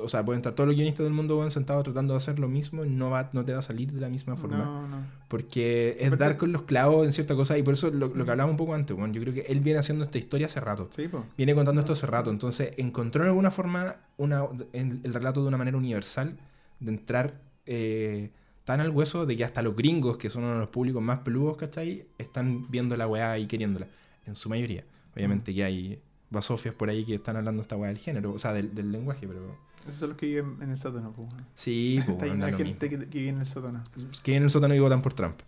o 0.00 0.08
sea, 0.08 0.24
pueden 0.24 0.38
estar 0.38 0.54
todos 0.54 0.68
los 0.68 0.76
guionistas 0.76 1.04
del 1.04 1.12
mundo 1.12 1.50
sentados 1.50 1.84
tratando 1.84 2.14
de 2.14 2.18
hacer 2.18 2.38
lo 2.38 2.48
mismo 2.48 2.84
no, 2.84 3.10
va, 3.10 3.30
no 3.32 3.44
te 3.44 3.52
va 3.52 3.58
a 3.58 3.62
salir 3.62 3.92
de 3.92 4.00
la 4.00 4.08
misma 4.08 4.36
forma. 4.36 4.58
No, 4.58 4.88
no. 4.88 4.96
Porque 5.28 5.96
es 5.98 6.16
dar 6.18 6.36
con 6.36 6.52
los 6.52 6.62
clavos 6.62 7.06
en 7.06 7.12
cierta 7.12 7.34
cosa 7.34 7.58
y 7.58 7.62
por 7.62 7.74
eso 7.74 7.90
lo, 7.90 8.08
lo 8.08 8.24
que 8.24 8.30
hablaba 8.30 8.50
un 8.50 8.56
poco 8.56 8.74
antes, 8.74 8.96
bueno, 8.96 9.12
yo 9.12 9.20
creo 9.20 9.34
que 9.34 9.40
él 9.42 9.60
viene 9.60 9.80
haciendo 9.80 10.04
esta 10.04 10.18
historia 10.18 10.46
hace 10.46 10.60
rato. 10.60 10.88
Sí, 10.90 11.08
pues. 11.08 11.24
Viene 11.36 11.54
contando 11.54 11.80
esto 11.80 11.92
hace 11.92 12.06
rato, 12.06 12.30
entonces 12.30 12.72
encontró 12.76 13.22
en 13.22 13.28
alguna 13.28 13.50
forma 13.50 13.96
una, 14.16 14.44
en 14.72 15.00
el 15.02 15.12
relato 15.12 15.42
de 15.42 15.48
una 15.48 15.56
manera 15.56 15.76
universal 15.76 16.36
de 16.80 16.90
entrar 16.90 17.40
eh, 17.66 18.30
tan 18.64 18.80
al 18.80 18.90
hueso 18.90 19.26
de 19.26 19.36
que 19.36 19.44
hasta 19.44 19.62
los 19.62 19.76
gringos, 19.76 20.16
que 20.16 20.30
son 20.30 20.44
uno 20.44 20.54
de 20.54 20.60
los 20.60 20.68
públicos 20.68 21.02
más 21.02 21.20
peludos, 21.20 21.56
¿cachai? 21.56 22.06
Están 22.18 22.70
viendo 22.70 22.96
la 22.96 23.06
weá 23.06 23.38
y 23.38 23.46
queriéndola, 23.46 23.86
en 24.26 24.34
su 24.36 24.48
mayoría. 24.48 24.84
Obviamente 25.14 25.54
que 25.54 25.62
hay 25.64 26.00
basofias 26.30 26.74
por 26.74 26.88
ahí 26.88 27.04
que 27.04 27.14
están 27.14 27.36
hablando 27.36 27.62
esta 27.62 27.76
weá 27.76 27.88
del 27.88 27.98
género, 27.98 28.32
o 28.32 28.38
sea, 28.38 28.52
del, 28.52 28.74
del 28.74 28.90
lenguaje, 28.90 29.26
pero... 29.28 29.56
Esos 29.82 29.96
son 30.00 30.08
los 30.10 30.18
que 30.18 30.26
viven 30.26 30.56
en 30.62 30.70
el 30.70 30.78
sótano, 30.78 31.12
pues. 31.12 31.28
Sí, 31.54 32.00
pues, 32.06 32.16
Está 32.16 32.26
bueno, 32.34 32.56
gente 32.56 32.88
que, 32.88 32.98
que 32.98 33.18
vive 33.18 33.28
en 33.28 33.40
el 33.40 33.46
sótano. 33.46 33.84
Que 33.94 34.30
vienen 34.30 34.42
en 34.42 34.44
el 34.44 34.50
sótano 34.50 34.74
y 34.74 34.80
votan 34.80 35.02
por 35.02 35.12
Trump. 35.12 35.40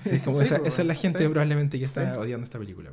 Sí, 0.00 0.18
como 0.18 0.38
Sí, 0.38 0.44
esa, 0.44 0.58
pues, 0.58 0.72
esa 0.72 0.82
es 0.82 0.88
la 0.88 0.94
gente 0.94 1.20
sí. 1.20 1.28
probablemente 1.28 1.78
que 1.78 1.84
está 1.84 2.18
odiando 2.18 2.44
esta 2.44 2.58
película. 2.58 2.90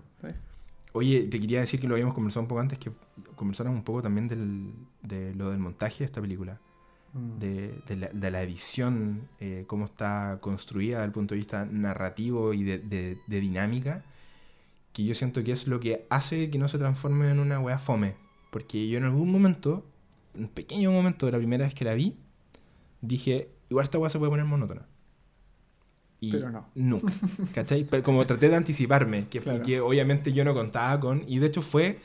Oye, 0.93 1.23
te 1.23 1.39
quería 1.39 1.61
decir 1.61 1.79
que 1.79 1.87
lo 1.87 1.95
habíamos 1.95 2.13
conversado 2.13 2.43
un 2.43 2.47
poco 2.47 2.61
antes, 2.61 2.77
que 2.77 2.91
conversáramos 3.35 3.79
un 3.79 3.83
poco 3.83 4.01
también 4.03 4.27
del, 4.27 4.73
de 5.01 5.33
lo 5.33 5.49
del 5.49 5.59
montaje 5.59 5.99
de 5.99 6.05
esta 6.05 6.21
película. 6.21 6.59
De, 7.13 7.81
de 7.87 7.95
la, 7.97 8.07
de 8.09 8.31
la 8.31 8.41
edición, 8.41 9.27
eh, 9.39 9.65
cómo 9.67 9.85
está 9.85 10.37
construida 10.41 10.97
desde 10.97 11.05
el 11.07 11.11
punto 11.11 11.33
de 11.35 11.39
vista 11.39 11.65
narrativo 11.65 12.53
y 12.53 12.63
de, 12.63 12.79
de- 12.79 13.17
dinámica, 13.41 14.03
que 14.93 15.03
yo 15.05 15.13
siento 15.15 15.43
que 15.43 15.51
es 15.53 15.67
lo 15.67 15.79
que 15.79 16.05
hace 16.09 16.49
que 16.49 16.57
no 16.57 16.67
se 16.67 16.77
transforme 16.77 17.29
en 17.31 17.39
una 17.39 17.59
wea 17.59 17.79
fome. 17.79 18.15
Porque 18.51 18.87
yo 18.89 18.97
en 18.97 19.05
algún 19.05 19.31
momento, 19.31 19.85
un 20.35 20.47
pequeño 20.49 20.91
momento 20.91 21.25
de 21.25 21.31
la 21.33 21.37
primera 21.37 21.65
vez 21.65 21.73
que 21.73 21.85
la 21.85 21.93
vi, 21.93 22.17
dije, 23.01 23.49
igual 23.69 23.83
esta 23.85 23.99
wea 23.99 24.09
se 24.09 24.19
puede 24.19 24.29
poner 24.31 24.45
monótona. 24.45 24.85
Y 26.19 26.31
Pero 26.31 26.51
no. 26.51 26.67
Nunca. 26.75 27.11
¿Cachai? 27.55 27.83
Pero 27.85 28.03
como 28.03 28.25
traté 28.27 28.49
de 28.49 28.55
anticiparme, 28.55 29.27
que, 29.27 29.41
fue 29.41 29.53
Claro. 29.53 29.65
que 29.65 29.79
obviamente 29.81 30.33
yo 30.33 30.45
no 30.45 30.53
contaba 30.53 30.99
con. 30.99 31.23
Y 31.27 31.39
de 31.39 31.47
hecho 31.47 31.61
fue. 31.61 31.99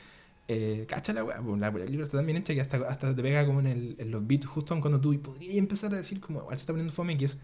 Eh, 0.49 0.87
cacha 0.89 1.13
la 1.13 1.25
weá, 1.25 1.41
pues, 1.43 1.59
la, 1.61 1.69
el 1.69 1.91
libro 1.91 2.05
está 2.05 2.19
tan 2.19 2.27
bien 2.27 2.39
hecha 2.39 2.55
que 2.55 2.61
hasta, 2.61 2.77
hasta 2.89 3.15
te 3.17 3.23
pega 3.23 3.45
como 3.47 3.59
en, 3.61 3.67
el- 3.67 3.97
en 3.99 4.11
los 4.13 4.25
beats 4.27 4.47
justo 4.47 4.79
cuando 4.81 5.01
tú 5.01 5.21
podrías 5.21 5.57
empezar 5.57 5.93
a 5.93 5.97
decir 5.97 6.21
como 6.21 6.39
igual 6.41 6.57
se 6.57 6.63
está 6.63 6.73
poniendo 6.73 6.93
fome, 6.93 7.19
que 7.19 7.25
es 7.25 7.41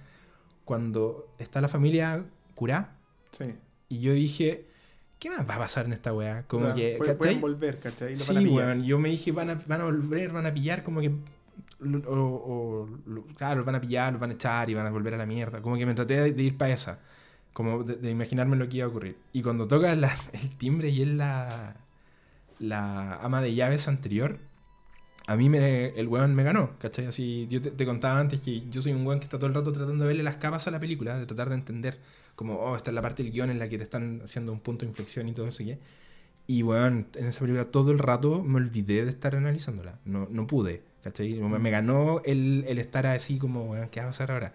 cuando 0.64 1.28
está 1.38 1.60
la 1.60 1.68
familia 1.68 2.24
curá 2.54 2.94
Sí. 3.32 3.46
y 3.88 4.00
yo 4.00 4.12
dije, 4.12 4.66
¿qué 5.18 5.30
más 5.30 5.40
va 5.48 5.56
a 5.56 5.58
pasar 5.58 5.86
en 5.86 5.92
esta 5.94 6.12
weá? 6.12 6.44
Como 6.46 6.62
o 6.64 6.66
sea, 6.66 6.74
que, 6.76 6.96
pueden, 7.18 7.40
volver, 7.40 7.80
¿cachai? 7.80 8.12
Y 8.12 8.16
lo 8.16 8.20
Sí, 8.22 8.34
van 8.34 8.46
a 8.46 8.50
weón, 8.50 8.84
yo 8.84 8.98
me 9.00 9.08
dije, 9.08 9.32
van 9.32 9.50
a, 9.50 9.54
van 9.66 9.80
a 9.80 9.84
volver, 9.84 10.30
van 10.32 10.46
a 10.46 10.54
pillar, 10.54 10.84
como 10.84 11.00
que. 11.00 11.10
O, 12.06 12.14
o- 12.14 12.88
claro, 13.36 13.56
los 13.56 13.66
van 13.66 13.74
a 13.74 13.80
pillar, 13.80 14.12
los 14.12 14.20
van 14.20 14.30
a 14.30 14.34
echar 14.34 14.70
y 14.70 14.74
van 14.74 14.86
a 14.86 14.90
volver 14.90 15.14
a 15.14 15.16
la 15.16 15.26
mierda. 15.26 15.60
Como 15.60 15.76
que 15.76 15.84
me 15.86 15.94
traté 15.94 16.14
de, 16.20 16.32
de 16.32 16.42
ir 16.42 16.56
para 16.56 16.72
esa. 16.72 17.00
Como 17.52 17.82
de, 17.82 17.96
de 17.96 18.10
imaginarme 18.10 18.56
lo 18.56 18.68
que 18.68 18.76
iba 18.78 18.86
a 18.86 18.88
ocurrir. 18.88 19.16
Y 19.32 19.42
cuando 19.42 19.66
toca 19.66 19.94
la- 19.96 20.16
el 20.32 20.50
timbre 20.56 20.88
y 20.90 21.02
es 21.02 21.08
la, 21.08 21.74
la 22.62 23.16
ama 23.16 23.42
de 23.42 23.54
llaves 23.54 23.88
anterior, 23.88 24.38
a 25.26 25.36
mí 25.36 25.48
me, 25.48 25.88
el 25.88 26.08
weón 26.08 26.34
me 26.34 26.44
ganó, 26.44 26.78
¿cachai? 26.78 27.06
Así, 27.06 27.46
yo 27.50 27.60
te, 27.60 27.70
te 27.70 27.84
contaba 27.84 28.18
antes 28.18 28.40
que 28.40 28.68
yo 28.70 28.82
soy 28.82 28.92
un 28.92 29.06
weón 29.06 29.20
que 29.20 29.24
está 29.24 29.38
todo 29.38 29.48
el 29.48 29.54
rato 29.54 29.72
tratando 29.72 30.04
de 30.04 30.08
verle 30.08 30.22
las 30.22 30.36
capas 30.36 30.66
a 30.68 30.70
la 30.70 30.80
película, 30.80 31.18
de 31.18 31.26
tratar 31.26 31.48
de 31.48 31.56
entender, 31.56 31.98
como, 32.34 32.56
oh, 32.56 32.76
esta 32.76 32.90
es 32.90 32.94
la 32.94 33.02
parte 33.02 33.22
del 33.22 33.32
guion 33.32 33.50
en 33.50 33.58
la 33.58 33.68
que 33.68 33.78
te 33.78 33.84
están 33.84 34.22
haciendo 34.24 34.52
un 34.52 34.60
punto 34.60 34.84
de 34.84 34.90
inflexión 34.90 35.28
y 35.28 35.32
todo 35.32 35.48
eso, 35.48 35.64
¿qué? 35.64 35.78
Y 36.46 36.62
weón, 36.62 37.06
en 37.14 37.26
esa 37.26 37.40
película 37.40 37.66
todo 37.66 37.92
el 37.92 37.98
rato 37.98 38.42
me 38.42 38.56
olvidé 38.56 39.04
de 39.04 39.10
estar 39.10 39.36
analizándola, 39.36 39.98
no, 40.04 40.28
no 40.30 40.46
pude, 40.46 40.82
¿cachai? 41.02 41.34
Me, 41.34 41.58
me 41.58 41.70
ganó 41.70 42.20
el, 42.24 42.64
el 42.68 42.78
estar 42.78 43.06
así 43.06 43.38
como, 43.38 43.64
weón, 43.64 43.88
¿qué 43.90 44.00
va 44.00 44.06
a 44.06 44.08
pasar 44.10 44.32
ahora? 44.32 44.54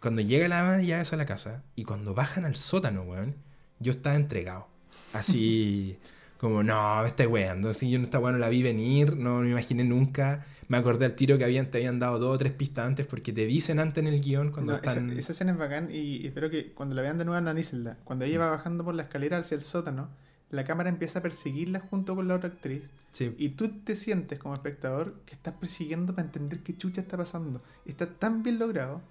Cuando 0.00 0.22
llega 0.22 0.48
la 0.48 0.60
ama 0.60 0.76
de 0.78 0.86
llaves 0.86 1.12
a 1.12 1.16
la 1.16 1.26
casa 1.26 1.62
y 1.74 1.84
cuando 1.84 2.14
bajan 2.14 2.44
al 2.44 2.56
sótano, 2.56 3.02
weón, 3.02 3.34
yo 3.80 3.92
estaba 3.92 4.16
entregado. 4.16 4.66
Así 5.12 5.98
como, 6.38 6.62
no, 6.62 7.02
me 7.18 7.26
weando. 7.26 7.70
Así 7.70 7.90
yo 7.90 7.98
no 7.98 8.04
esta 8.04 8.18
weá 8.18 8.32
no 8.32 8.38
la 8.38 8.48
vi 8.48 8.62
venir, 8.62 9.16
no 9.16 9.40
me 9.40 9.50
imaginé 9.50 9.84
nunca. 9.84 10.44
Me 10.68 10.76
acordé 10.76 11.04
al 11.06 11.14
tiro 11.14 11.38
que 11.38 11.44
habían, 11.44 11.70
te 11.70 11.78
habían 11.78 11.98
dado 11.98 12.18
dos 12.18 12.34
o 12.34 12.38
tres 12.38 12.52
pistas 12.52 12.86
antes 12.86 13.06
porque 13.06 13.32
te 13.32 13.46
dicen 13.46 13.78
antes 13.78 14.02
en 14.02 14.12
el 14.12 14.20
guion 14.20 14.50
cuando 14.50 14.72
No, 14.72 14.78
esa, 14.78 14.90
están. 14.90 15.10
esa 15.10 15.32
escena 15.32 15.52
es 15.52 15.58
bacán 15.58 15.88
y 15.92 16.26
espero 16.26 16.50
que 16.50 16.72
cuando 16.72 16.94
la 16.94 17.02
vean 17.02 17.18
de 17.18 17.24
nuevo 17.24 17.38
analícenla. 17.38 17.98
Cuando 18.04 18.24
ella 18.24 18.38
va 18.40 18.50
bajando 18.50 18.84
por 18.84 18.94
la 18.94 19.04
escalera 19.04 19.38
hacia 19.38 19.54
el 19.54 19.62
sótano, 19.62 20.10
la 20.50 20.64
cámara 20.64 20.88
empieza 20.88 21.20
a 21.20 21.22
perseguirla 21.22 21.80
junto 21.80 22.14
con 22.16 22.26
la 22.28 22.34
otra 22.34 22.48
actriz. 22.50 22.88
Sí. 23.12 23.34
Y 23.38 23.50
tú 23.50 23.68
te 23.84 23.94
sientes 23.94 24.38
como 24.38 24.54
espectador 24.54 25.14
que 25.24 25.34
estás 25.34 25.54
persiguiendo 25.54 26.14
para 26.14 26.26
entender 26.26 26.60
qué 26.60 26.76
chucha 26.76 27.00
está 27.00 27.16
pasando. 27.16 27.62
Está 27.84 28.06
tan 28.06 28.42
bien 28.42 28.58
logrado 28.58 29.02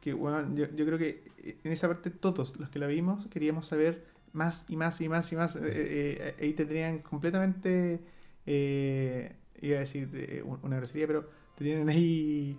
que, 0.00 0.12
bueno, 0.12 0.54
yo, 0.54 0.66
yo 0.74 0.84
creo 0.84 0.98
que 0.98 1.24
en 1.62 1.72
esa 1.72 1.88
parte 1.88 2.10
todos 2.10 2.58
los 2.58 2.68
que 2.68 2.78
la 2.78 2.86
vimos 2.86 3.26
queríamos 3.28 3.66
saber 3.66 4.04
más 4.34 4.66
y 4.68 4.76
más 4.76 5.00
y 5.00 5.08
más 5.08 5.32
y 5.32 5.36
más. 5.36 5.56
Eh, 5.56 5.60
eh, 5.64 6.34
ahí 6.40 6.52
te 6.52 6.66
tenían 6.66 6.98
completamente, 6.98 8.00
eh, 8.46 9.32
iba 9.62 9.76
a 9.76 9.80
decir 9.80 10.10
eh, 10.14 10.42
un- 10.44 10.58
una 10.62 10.76
grosería, 10.76 11.06
pero 11.06 11.28
te 11.56 11.64
tienen 11.64 11.88
ahí 11.88 12.58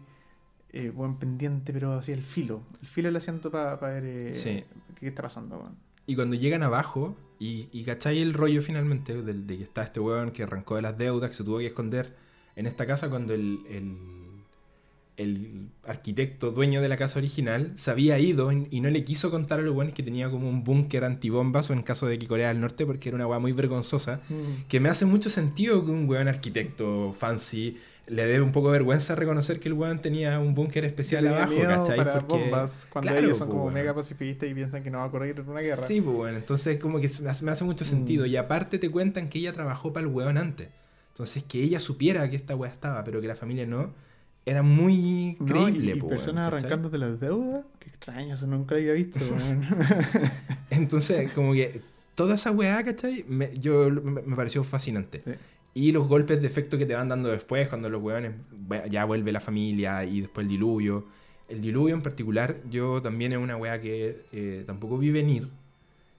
eh, 0.71 0.89
buen 0.89 1.15
pendiente, 1.17 1.71
pero 1.71 1.93
así 1.93 2.11
el 2.11 2.21
filo. 2.23 2.63
El 2.81 2.87
filo 2.87 3.07
del 3.07 3.15
asiento 3.15 3.49
para 3.51 3.75
ver 3.77 4.03
eh, 4.05 4.35
Sí. 4.35 4.63
qué 4.99 5.07
está 5.07 5.21
pasando. 5.21 5.71
Y 6.07 6.15
cuando 6.15 6.35
llegan 6.35 6.63
abajo 6.63 7.15
y, 7.39 7.69
y 7.71 7.83
cachai 7.83 8.21
el 8.21 8.33
rollo 8.33 8.61
finalmente 8.61 9.21
del- 9.21 9.47
de, 9.47 9.57
que 9.57 9.63
está 9.63 9.83
este 9.83 9.99
weón 9.99 10.31
que 10.31 10.43
arrancó 10.43 10.75
de 10.75 10.81
las 10.81 10.97
deudas, 10.97 11.29
que 11.29 11.35
se 11.35 11.43
tuvo 11.43 11.59
que 11.59 11.67
esconder 11.67 12.15
en 12.57 12.65
esta 12.65 12.85
casa 12.85 13.09
cuando 13.09 13.33
el, 13.33 13.59
el, 13.69 13.97
el 15.17 15.69
arquitecto 15.87 16.51
dueño 16.51 16.81
de 16.81 16.89
la 16.89 16.97
casa 16.97 17.19
original 17.19 17.71
se 17.75 17.89
había 17.89 18.19
ido 18.19 18.51
y 18.51 18.81
no 18.81 18.89
le 18.89 19.03
quiso 19.05 19.31
contar 19.31 19.59
a 19.59 19.61
los 19.61 19.73
weones 19.73 19.93
que 19.93 20.03
tenía 20.03 20.29
como 20.29 20.49
un 20.49 20.63
búnker 20.63 21.03
antibombas 21.05 21.69
o 21.69 21.73
en 21.73 21.83
caso 21.83 22.05
de 22.07 22.19
que 22.19 22.27
Corea 22.27 22.49
del 22.49 22.59
Norte 22.59 22.85
porque 22.85 23.09
era 23.09 23.15
una 23.15 23.25
weá 23.27 23.39
muy 23.39 23.53
vergonzosa. 23.53 24.19
Que 24.67 24.79
me 24.79 24.89
hace 24.89 25.05
mucho 25.05 25.29
sentido 25.29 25.85
que 25.85 25.91
un 25.91 26.09
weón 26.09 26.27
arquitecto 26.27 27.13
fancy 27.17 27.77
le 28.07 28.25
dé 28.27 28.39
un 28.39 28.51
poco 28.51 28.67
de 28.67 28.73
vergüenza 28.73 29.15
reconocer 29.15 29.59
que 29.59 29.67
el 29.69 29.73
weón 29.73 29.99
tenía 30.01 30.37
un 30.39 30.53
búnker 30.53 30.85
especial 30.85 31.25
abajo, 31.27 31.53
miedo 31.53 31.69
¿cachai? 31.69 31.97
para 31.97 32.19
Porque- 32.27 32.43
bombas 32.43 32.87
cuando 32.91 33.09
Claro, 33.11 33.25
ellos 33.25 33.37
son 33.37 33.47
como 33.47 33.61
bueno. 33.63 33.73
mega 33.75 33.95
pacifistas 33.95 34.47
y 34.49 34.53
piensan 34.53 34.83
que 34.83 34.91
no 34.91 34.97
va 34.99 35.05
a 35.05 35.07
ocurrir 35.07 35.41
una 35.47 35.61
guerra. 35.61 35.87
Sí, 35.87 36.01
pues 36.01 36.15
bueno, 36.15 36.37
entonces 36.37 36.77
como 36.79 36.99
que 36.99 37.09
me 37.23 37.29
hace, 37.29 37.43
me 37.45 37.51
hace 37.51 37.63
mucho 37.63 37.83
sentido. 37.85 38.25
Mm. 38.25 38.29
Y 38.29 38.35
aparte 38.35 38.77
te 38.79 38.91
cuentan 38.91 39.29
que 39.29 39.39
ella 39.39 39.53
trabajó 39.53 39.91
para 39.93 40.05
el 40.05 40.13
weón 40.13 40.37
antes. 40.37 40.67
Entonces 41.13 41.43
que 41.43 41.63
ella 41.63 41.79
supiera 41.79 42.29
que 42.29 42.35
esta 42.35 42.55
weá 42.55 42.69
estaba, 42.69 43.03
pero 43.05 43.21
que 43.21 43.27
la 43.27 43.35
familia 43.35 43.65
no, 43.65 43.93
era 44.45 44.61
muy 44.63 45.37
No, 45.39 45.45
creíble. 45.45 45.93
y, 45.93 45.97
y 45.97 46.01
po, 46.01 46.07
personas 46.07 46.47
¿cachai? 46.47 46.47
arrancando 46.47 46.89
de 46.89 46.97
las 46.99 47.19
deudas. 47.19 47.65
Qué 47.79 47.89
extraño, 47.89 48.35
eso 48.35 48.47
nunca 48.47 48.75
lo 48.75 48.81
había 48.81 48.93
visto. 48.93 49.19
Entonces, 50.69 51.31
como 51.31 51.53
que 51.53 51.81
toda 52.15 52.35
esa 52.35 52.51
weá, 52.51 52.83
¿cachai? 52.83 53.25
Me, 53.27 53.51
yo, 53.57 53.89
me, 53.91 54.21
me 54.21 54.35
pareció 54.35 54.63
fascinante. 54.63 55.23
Sí. 55.23 55.31
Y 55.73 55.91
los 55.91 56.07
golpes 56.07 56.41
de 56.41 56.47
efecto 56.47 56.77
que 56.77 56.85
te 56.85 56.93
van 56.95 57.09
dando 57.09 57.29
después, 57.29 57.67
cuando 57.67 57.89
los 57.89 58.01
weones 58.01 58.33
ya 58.89 59.05
vuelve 59.05 59.31
la 59.31 59.41
familia 59.41 60.05
y 60.05 60.21
después 60.21 60.45
el 60.45 60.49
diluvio. 60.49 61.05
El 61.47 61.61
diluvio 61.61 61.95
en 61.95 62.01
particular, 62.01 62.61
yo 62.69 63.01
también 63.01 63.33
es 63.33 63.37
una 63.39 63.57
weá 63.57 63.79
que 63.81 64.25
eh, 64.31 64.63
tampoco 64.65 64.97
vi 64.97 65.11
venir, 65.11 65.49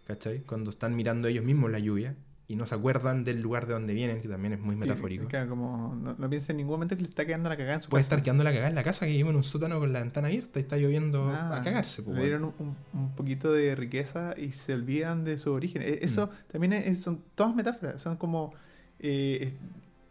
¿cachai? 0.06 0.40
Cuando 0.42 0.70
están 0.70 0.96
mirando 0.96 1.28
ellos 1.28 1.44
mismos 1.44 1.70
la 1.70 1.78
lluvia 1.80 2.16
y 2.48 2.54
no 2.56 2.64
se 2.66 2.74
acuerdan 2.76 3.24
del 3.24 3.40
lugar 3.40 3.66
de 3.66 3.72
donde 3.72 3.92
vienen, 3.92 4.22
que 4.22 4.28
también 4.28 4.52
es 4.54 4.60
muy 4.60 4.76
metafórico. 4.76 5.26
Como, 5.48 5.94
no, 6.00 6.14
no 6.16 6.30
piensa 6.30 6.52
en 6.52 6.58
ningún 6.58 6.74
momento 6.74 6.96
que 6.96 7.02
le 7.02 7.08
está 7.08 7.26
quedando 7.26 7.48
la 7.48 7.56
cagada 7.56 7.74
en 7.76 7.80
su 7.80 7.88
Puede 7.88 8.02
casa. 8.04 8.14
estar 8.14 8.22
quedando 8.24 8.44
la 8.44 8.50
cagada 8.50 8.68
en 8.68 8.74
la 8.76 8.84
casa 8.84 9.04
que 9.06 9.12
vive 9.12 9.28
en 9.30 9.36
un 9.36 9.42
sótano 9.42 9.80
con 9.80 9.92
la 9.92 9.98
ventana 10.00 10.28
abierta 10.28 10.60
y 10.60 10.62
está 10.62 10.76
lloviendo 10.76 11.28
Ah, 11.28 11.56
a 11.56 11.62
cagarse. 11.62 12.02
po, 12.04 12.12
le 12.12 12.20
dieron 12.22 12.54
un, 12.94 13.14
poquito 13.16 13.52
de 13.52 13.74
riqueza 13.74 14.34
y 14.36 14.52
se 14.52 14.74
olvidan 14.74 15.24
de 15.24 15.38
su 15.38 15.52
origen. 15.52 15.82
E- 15.82 15.86
Mm. 16.02 16.04
Eso 16.04 16.30
también 16.52 16.72
es- 16.74 17.00
son 17.00 17.22
todas 17.34 17.54
metáforas. 17.54 18.00
Son 18.00 18.16
como. 18.16 18.52
eh, 19.00 19.52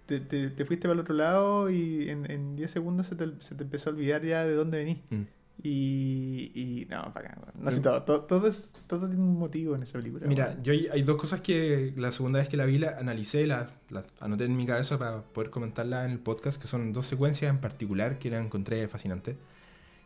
te, 0.06 0.20
te- 0.20 0.50
te 0.52 0.66
fuiste 0.66 0.88
para 0.88 0.94
el 0.94 1.00
otro 1.00 1.16
lado 1.16 1.70
y 1.72 2.10
en, 2.10 2.30
en 2.30 2.56
10 2.56 2.70
segundos 2.70 3.08
se 3.08 3.16
te, 3.16 3.28
se 3.40 3.56
te 3.56 3.64
empezó 3.64 3.90
a 3.90 3.94
olvidar 3.94 4.22
ya 4.24 4.44
de 4.46 4.54
dónde 4.54 4.78
venís. 4.78 4.98
Mm. 5.10 5.22
Y, 5.64 6.52
y 6.54 6.88
no, 6.90 7.02
bacán. 7.14 7.38
No 7.60 7.72
sé, 7.72 7.80
todo, 7.82 8.04
todo, 8.04 8.22
todo, 8.22 8.48
es- 8.48 8.72
todo 8.88 9.08
tiene 9.08 9.24
un 9.24 9.38
motivo 9.40 9.76
en 9.76 9.84
esa 9.84 9.98
película. 9.98 10.28
Mira, 10.28 10.58
yo 10.62 10.74
hay, 10.74 11.02
dos 11.04 11.16
cosas 11.20 11.42
que 11.42 11.94
la 11.98 12.12
segunda 12.12 12.40
vez 12.40 12.50
que 12.50 12.58
la 12.58 12.66
vi 12.66 12.78
la 12.78 12.98
analicé, 13.00 13.48
las 13.48 13.70
las 13.90 14.06
anoté 14.20 14.46
en 14.46 14.56
mi 14.58 14.66
cabeza 14.66 14.98
para 15.00 15.22
poder 15.22 15.50
comentarla 15.50 16.06
en 16.06 16.12
el 16.12 16.20
podcast, 16.20 16.62
que 16.62 16.68
son 16.68 16.92
dos 16.94 17.08
secuencias 17.08 17.50
en 17.50 17.60
particular 17.60 18.20
que 18.20 18.30
la 18.30 18.40
encontré 18.40 18.88
fascinante. 18.88 19.38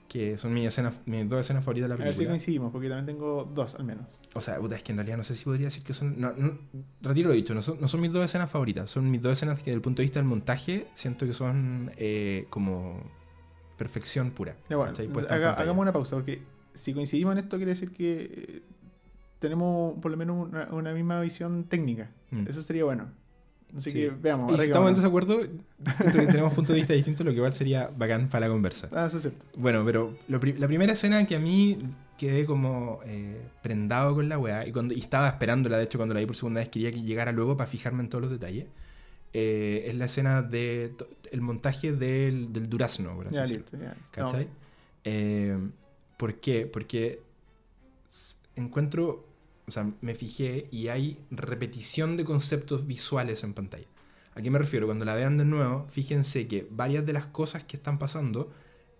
que 0.07 0.37
son 0.39 0.53
mis, 0.53 0.65
escenas, 0.67 0.95
mis 1.05 1.29
dos 1.29 1.39
escenas 1.41 1.63
favoritas 1.63 1.87
de 1.89 1.95
la 1.95 2.01
A 2.01 2.05
ver 2.05 2.13
si 2.15 2.19
película. 2.19 2.31
coincidimos, 2.33 2.71
porque 2.71 2.89
también 2.89 3.05
tengo 3.05 3.43
dos 3.45 3.75
al 3.75 3.85
menos. 3.85 4.05
O 4.33 4.41
sea, 4.41 4.57
puta, 4.57 4.75
es 4.75 4.81
que 4.83 4.91
en 4.91 4.97
realidad 4.97 5.17
no 5.17 5.23
sé 5.23 5.35
si 5.35 5.43
podría 5.45 5.65
decir 5.67 5.83
que 5.83 5.93
son. 5.93 6.19
No, 6.19 6.31
no, 6.33 6.57
retiro 7.01 7.29
lo 7.29 7.35
dicho, 7.35 7.53
no 7.53 7.61
son, 7.61 7.79
no 7.81 7.87
son 7.87 8.01
mis 8.01 8.11
dos 8.11 8.23
escenas 8.25 8.49
favoritas. 8.49 8.89
Son 8.89 9.09
mis 9.09 9.21
dos 9.21 9.33
escenas 9.33 9.59
que, 9.59 9.65
desde 9.65 9.73
el 9.75 9.81
punto 9.81 10.01
de 10.01 10.05
vista 10.05 10.19
del 10.19 10.27
montaje, 10.27 10.87
siento 10.95 11.25
que 11.27 11.33
son 11.33 11.91
eh, 11.97 12.45
como 12.49 13.03
perfección 13.79 14.29
pura. 14.29 14.55
Hagamos 14.69 15.81
una 15.81 15.91
pausa, 15.91 16.15
porque 16.17 16.43
si 16.75 16.93
coincidimos 16.93 17.31
en 17.31 17.39
esto, 17.39 17.57
quiere 17.57 17.71
decir 17.71 17.89
que 17.91 18.21
eh, 18.31 18.61
tenemos 19.39 19.97
por 19.99 20.11
lo 20.11 20.17
menos 20.17 20.47
una, 20.47 20.67
una 20.71 20.93
misma 20.93 21.19
visión 21.21 21.63
técnica. 21.63 22.11
Mm. 22.29 22.43
Eso 22.47 22.61
sería 22.61 22.83
bueno. 22.83 23.07
Así 23.75 23.91
Sí. 23.91 23.97
que 23.97 24.09
veamos. 24.09 24.51
Y 24.53 24.57
si 24.59 24.65
estamos 24.65 24.89
en 24.89 24.95
desacuerdo, 24.95 25.39
tenemos 26.11 26.53
puntos 26.53 26.73
de 26.73 26.79
vista 26.81 26.93
distintos, 26.93 27.23
lo 27.25 27.31
que 27.31 27.37
igual 27.37 27.53
sería 27.53 27.89
bacán 27.95 28.27
para 28.29 28.47
la 28.47 28.51
conversa. 28.53 28.89
Ah, 28.91 29.05
eso 29.07 29.17
es 29.17 29.23
cierto. 29.23 29.45
Bueno, 29.57 29.83
pero 29.85 30.15
lo 30.27 30.39
la 30.39 30.67
primera 30.67 30.93
escena 30.93 31.25
que 31.27 31.35
a 31.35 31.39
mí 31.39 31.77
quedé 32.17 32.45
como 32.45 32.99
eh, 33.05 33.39
prendado 33.61 34.15
con 34.15 34.27
la 34.27 34.37
weá 34.39 34.67
y, 34.67 34.71
cuando, 34.71 34.93
y 34.93 34.99
estaba 34.99 35.27
esperándola, 35.29 35.77
de 35.77 35.83
hecho 35.85 35.97
cuando 35.99 36.13
la 36.15 36.19
vi 36.19 36.25
por 36.25 36.35
segunda 36.35 36.59
vez 36.59 36.69
quería 36.69 36.91
que 36.91 37.01
llegara 37.01 37.31
luego 37.31 37.55
para 37.55 37.69
fijarme 37.69 38.01
en 38.03 38.09
todos 38.09 38.23
los 38.23 38.31
detalles, 38.31 38.65
eh, 39.33 39.85
es 39.87 39.95
la 39.95 40.05
escena 40.05 40.41
de 40.41 40.93
el 41.31 41.41
montaje 41.41 41.91
del, 41.93 42.51
del 42.53 42.67
durazno, 42.69 43.15
por 43.15 43.27
así 43.27 43.35
Ya, 43.35 43.41
decirlo. 43.41 43.61
listo. 43.71 43.77
Ya. 43.77 43.95
¿Cachai? 44.11 44.47
Eh, 45.03 45.57
¿Por 46.17 46.35
qué? 46.35 46.65
Porque 46.65 47.21
encuentro, 48.55 49.25
o 49.67 49.71
sea, 49.71 49.89
me 50.01 50.15
fijé 50.15 50.67
y 50.71 50.87
hay 50.87 51.19
repetición 51.31 52.17
de 52.17 52.25
conceptos 52.25 52.85
visuales 52.87 53.43
en 53.43 53.53
pantalla. 53.53 53.85
¿A 54.35 54.41
qué 54.41 54.49
me 54.51 54.59
refiero? 54.59 54.85
Cuando 54.85 55.05
la 55.05 55.15
vean 55.15 55.37
de 55.37 55.45
nuevo, 55.45 55.87
fíjense 55.89 56.47
que 56.47 56.67
varias 56.69 57.05
de 57.05 57.13
las 57.13 57.27
cosas 57.27 57.63
que 57.63 57.77
están 57.77 57.99
pasando 57.99 58.51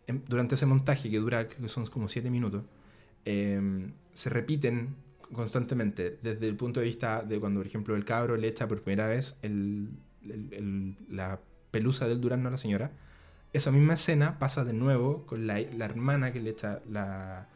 en- 0.08 0.24
durante 0.28 0.56
ese 0.56 0.66
montaje, 0.66 1.10
que 1.10 1.18
dura, 1.18 1.48
que 1.48 1.68
son 1.70 1.86
como 1.88 2.10
7 2.10 2.30
minutos, 2.30 2.64
eh, 3.26 3.90
se 4.14 4.30
repiten 4.30 4.96
constantemente 5.32 6.18
desde 6.22 6.48
el 6.48 6.56
punto 6.56 6.80
de 6.80 6.88
vista 6.88 7.22
de 7.22 7.40
cuando, 7.40 7.60
por 7.60 7.68
ejemplo, 7.68 7.96
el 7.96 8.04
cabro 8.06 8.36
le 8.36 8.48
echa 8.48 8.68
por 8.68 8.82
primera 8.82 9.08
vez 9.08 9.38
el- 9.44 9.90
el- 10.32 10.54
el- 10.54 10.96
la 11.10 11.40
pelusa 11.72 12.08
del 12.08 12.20
durazno 12.22 12.48
a 12.50 12.52
la 12.52 12.58
señora. 12.58 12.92
Esa 13.54 13.72
misma 13.72 13.94
escena 13.96 14.38
pasa 14.40 14.64
de 14.64 14.74
nuevo 14.74 15.26
con 15.26 15.48
la, 15.48 15.60
la 15.60 15.86
hermana 15.86 16.32
que 16.32 16.40
le 16.40 16.52
echa 16.52 16.82
la, 16.90 17.48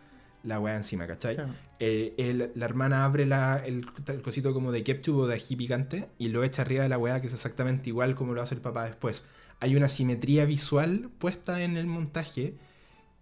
la 0.44 0.60
weá 0.60 0.76
encima, 0.76 1.06
¿cachai? 1.08 1.36
Claro. 1.36 1.54
Eh, 1.80 2.14
el- 2.18 2.52
la 2.56 2.66
hermana 2.66 3.06
abre 3.06 3.26
la- 3.26 3.62
el, 3.66 3.86
el 4.08 4.22
cosito 4.22 4.54
como 4.54 4.72
de 4.72 4.84
ketchup 4.84 5.18
o 5.18 5.28
de 5.28 5.36
ají 5.36 5.56
picante 5.56 6.08
y 6.18 6.30
lo 6.30 6.44
echa 6.44 6.62
arriba 6.64 6.84
de 6.84 6.90
la 6.90 6.98
weá, 6.98 7.22
que 7.22 7.28
es 7.28 7.34
exactamente 7.34 7.90
igual 7.90 8.16
como 8.16 8.34
lo 8.34 8.42
hace 8.42 8.56
el 8.56 8.62
papá 8.62 8.86
después. 8.86 9.24
Hay 9.60 9.76
una 9.76 9.88
simetría 9.90 10.46
visual 10.46 11.10
puesta 11.20 11.62
en 11.64 11.78
el 11.78 11.86
montaje 11.88 12.56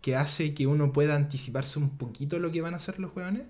que 0.01 0.15
hace 0.15 0.53
que 0.53 0.65
uno 0.65 0.91
pueda 0.93 1.15
anticiparse 1.15 1.77
un 1.77 1.97
poquito 1.97 2.39
lo 2.39 2.51
que 2.51 2.61
van 2.61 2.73
a 2.73 2.77
hacer 2.77 2.99
los 2.99 3.15
weones 3.15 3.43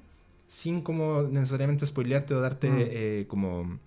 sin 0.48 0.82
como 0.82 1.24
necesariamente 1.24 1.88
spoilearte 1.88 2.34
o 2.34 2.42
darte 2.42 2.70
Mm. 2.70 2.76
eh, 2.80 3.26
como... 3.30 3.80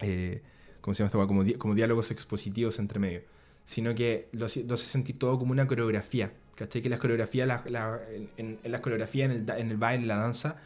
eh, 0.00 0.42
¿Cómo 0.82 0.94
se 0.94 0.98
llama 1.02 1.06
esta? 1.06 1.26
Como, 1.26 1.44
di- 1.44 1.54
como 1.54 1.74
diálogos 1.74 2.10
expositivos 2.10 2.78
entre 2.78 2.98
medio. 2.98 3.22
Sino 3.64 3.94
que 3.94 4.28
lo, 4.32 4.46
lo 4.66 4.76
sentir 4.76 5.18
todo 5.18 5.38
como 5.38 5.52
una 5.52 5.66
coreografía. 5.66 6.32
¿Cachai? 6.56 6.82
Que 6.82 6.90
las 6.90 6.98
coreografías, 6.98 7.48
la- 7.48 7.64
la- 7.68 8.00
en, 8.36 8.58
en- 8.62 8.70
las 8.70 8.80
coreografías, 8.82 9.30
en 9.30 9.48
el, 9.48 9.50
en 9.58 9.70
el 9.70 9.78
baile, 9.78 10.02
en 10.02 10.08
la 10.08 10.16
danza, 10.16 10.58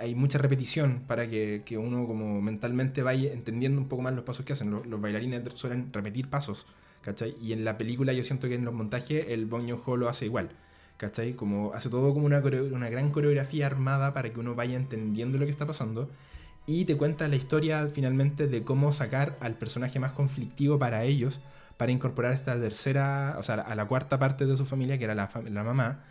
hay 0.00 0.14
mucha 0.14 0.38
repetición 0.38 1.02
para 1.06 1.28
que, 1.28 1.62
que 1.66 1.76
uno 1.76 2.06
como 2.06 2.40
mentalmente 2.40 3.02
vaya 3.02 3.32
entendiendo 3.32 3.80
un 3.80 3.88
poco 3.88 4.02
más 4.02 4.14
los 4.14 4.24
pasos 4.24 4.46
que 4.46 4.54
hacen. 4.54 4.70
Los, 4.70 4.86
los 4.86 5.00
bailarines 5.00 5.42
suelen 5.54 5.92
repetir 5.92 6.28
pasos, 6.30 6.66
¿cachai? 7.02 7.36
Y 7.42 7.52
en 7.52 7.64
la 7.64 7.76
película 7.76 8.12
yo 8.14 8.24
siento 8.24 8.48
que 8.48 8.54
en 8.54 8.64
los 8.64 8.72
montajes 8.74 9.26
el 9.28 9.44
Bong 9.46 9.68
Joon-ho 9.68 9.96
lo 9.98 10.08
hace 10.08 10.24
igual, 10.24 10.50
¿cachai? 10.96 11.34
Como 11.34 11.72
hace 11.74 11.90
todo 11.90 12.14
como 12.14 12.26
una, 12.26 12.38
una 12.40 12.88
gran 12.88 13.10
coreografía 13.10 13.66
armada 13.66 14.14
para 14.14 14.32
que 14.32 14.40
uno 14.40 14.54
vaya 14.54 14.76
entendiendo 14.76 15.36
lo 15.38 15.44
que 15.44 15.50
está 15.50 15.66
pasando 15.66 16.08
y 16.66 16.84
te 16.84 16.96
cuenta 16.96 17.28
la 17.28 17.36
historia 17.36 17.88
finalmente 17.92 18.46
de 18.46 18.62
cómo 18.62 18.92
sacar 18.92 19.36
al 19.40 19.54
personaje 19.54 20.00
más 20.00 20.12
conflictivo 20.12 20.78
para 20.78 21.04
ellos 21.04 21.40
para 21.76 21.92
incorporar 21.92 22.32
esta 22.32 22.58
tercera, 22.58 23.36
o 23.38 23.42
sea, 23.42 23.56
a 23.56 23.74
la 23.74 23.86
cuarta 23.86 24.18
parte 24.18 24.46
de 24.46 24.56
su 24.56 24.64
familia, 24.64 24.96
que 24.96 25.04
era 25.04 25.14
la, 25.14 25.28
la 25.50 25.64
mamá, 25.64 26.04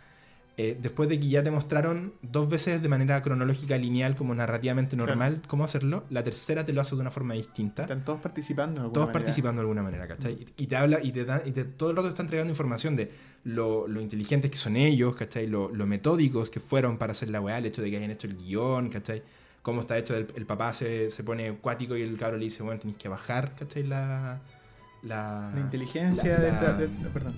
eh, 0.56 0.78
después 0.80 1.08
de 1.08 1.18
que 1.18 1.28
ya 1.28 1.42
te 1.42 1.50
mostraron 1.50 2.12
dos 2.22 2.48
veces 2.48 2.80
de 2.80 2.88
manera 2.88 3.20
cronológica, 3.22 3.76
lineal, 3.76 4.14
como 4.14 4.34
narrativamente 4.34 4.94
normal, 4.94 5.42
cómo 5.48 5.64
hacerlo, 5.64 6.04
la 6.10 6.22
tercera 6.22 6.64
te 6.64 6.72
lo 6.72 6.80
hace 6.80 6.94
de 6.94 7.00
una 7.00 7.10
forma 7.10 7.34
distinta. 7.34 7.82
Están 7.82 8.04
todos 8.04 8.20
participando. 8.20 8.74
de 8.74 8.80
alguna 8.82 8.92
Todos 8.94 9.06
manera. 9.06 9.24
participando 9.24 9.60
de 9.60 9.62
alguna 9.62 9.82
manera, 9.82 10.06
¿cachai? 10.06 10.46
Y 10.56 10.66
te 10.66 10.76
habla 10.76 11.00
y 11.02 11.10
te 11.12 11.24
da, 11.24 11.42
y 11.44 11.50
te, 11.50 11.64
todo 11.64 11.90
el 11.90 11.96
rato 11.96 12.08
te 12.08 12.10
está 12.10 12.22
entregando 12.22 12.52
información 12.52 12.94
de 12.94 13.10
lo, 13.42 13.88
lo 13.88 14.00
inteligentes 14.00 14.50
que 14.50 14.56
son 14.56 14.76
ellos, 14.76 15.16
¿cachai? 15.16 15.48
Lo, 15.48 15.70
lo 15.70 15.86
metódicos 15.86 16.50
que 16.50 16.60
fueron 16.60 16.98
para 16.98 17.12
hacer 17.12 17.30
la 17.30 17.40
weá, 17.40 17.58
el 17.58 17.66
hecho 17.66 17.82
de 17.82 17.90
que 17.90 17.96
hayan 17.96 18.10
hecho 18.10 18.28
el 18.28 18.36
guion, 18.36 18.90
¿cachai? 18.90 19.22
Cómo 19.64 19.80
está 19.80 19.98
hecho, 19.98 20.14
el, 20.16 20.28
el 20.36 20.46
papá 20.46 20.72
se, 20.74 21.10
se 21.10 21.24
pone 21.24 21.48
acuático 21.48 21.96
y 21.96 22.02
el 22.02 22.16
cabro 22.16 22.36
le 22.38 22.44
dice, 22.44 22.62
bueno, 22.62 22.78
tenéis 22.78 22.96
que 22.98 23.08
bajar, 23.08 23.56
¿cachai? 23.56 23.82
La, 23.82 24.38
la, 25.02 25.50
La 25.52 25.60
inteligencia 25.60 26.34
la- 26.34 26.38
de, 26.40 26.48
la- 26.52 26.54
esta- 26.54 26.72
de- 26.74 26.88
de- 26.88 27.08
Perdón. 27.10 27.34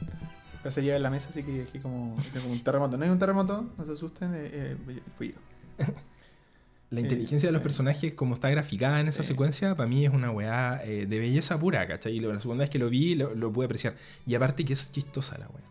Se 0.69 0.83
lleva 0.83 0.97
en 0.97 1.03
la 1.05 1.11
mesa, 1.11 1.29
así 1.31 1.43
que 1.45 1.53
dije 1.61 1.81
como, 1.81 2.17
como 2.35 2.53
un 2.53 2.61
terremoto. 2.61 2.99
No 2.99 3.05
hay 3.05 3.11
un 3.11 3.19
terremoto, 3.21 3.71
no 3.79 3.85
se 3.85 3.93
asusten, 3.93 4.35
eh, 4.35 4.51
eh, 4.53 4.77
fui 5.17 5.29
yo. 5.33 5.35
La 6.91 7.01
Eh, 7.01 7.03
inteligencia 7.03 7.49
de 7.49 7.53
los 7.53 7.61
sí. 7.61 7.65
personajes, 7.65 8.15
como 8.15 8.35
está 8.35 8.49
graficada 8.51 9.01
en 9.01 9.09
esa 9.09 9.23
Sí. 9.23 9.29
secuencia, 9.29 9.77
para 9.77 9.89
mí 9.89 10.05
es 10.07 10.12
una 10.12 10.31
weá 10.31 10.81
eh, 10.85 11.07
de 11.07 11.19
belleza 11.21 11.59
pura, 11.59 11.87
¿cachai? 11.87 12.17
Y 12.17 12.21
la 12.21 12.39
segunda 12.41 12.62
vez 12.62 12.71
que 12.71 12.79
lo 12.79 12.89
vi, 12.91 13.15
lo, 13.17 13.35
lo 13.35 13.53
pude 13.53 13.67
apreciar. 13.67 13.95
Y 14.27 14.35
aparte 14.37 14.65
que 14.65 14.73
es 14.73 14.91
chistosa 14.93 15.37
la 15.39 15.47
weá. 15.49 15.65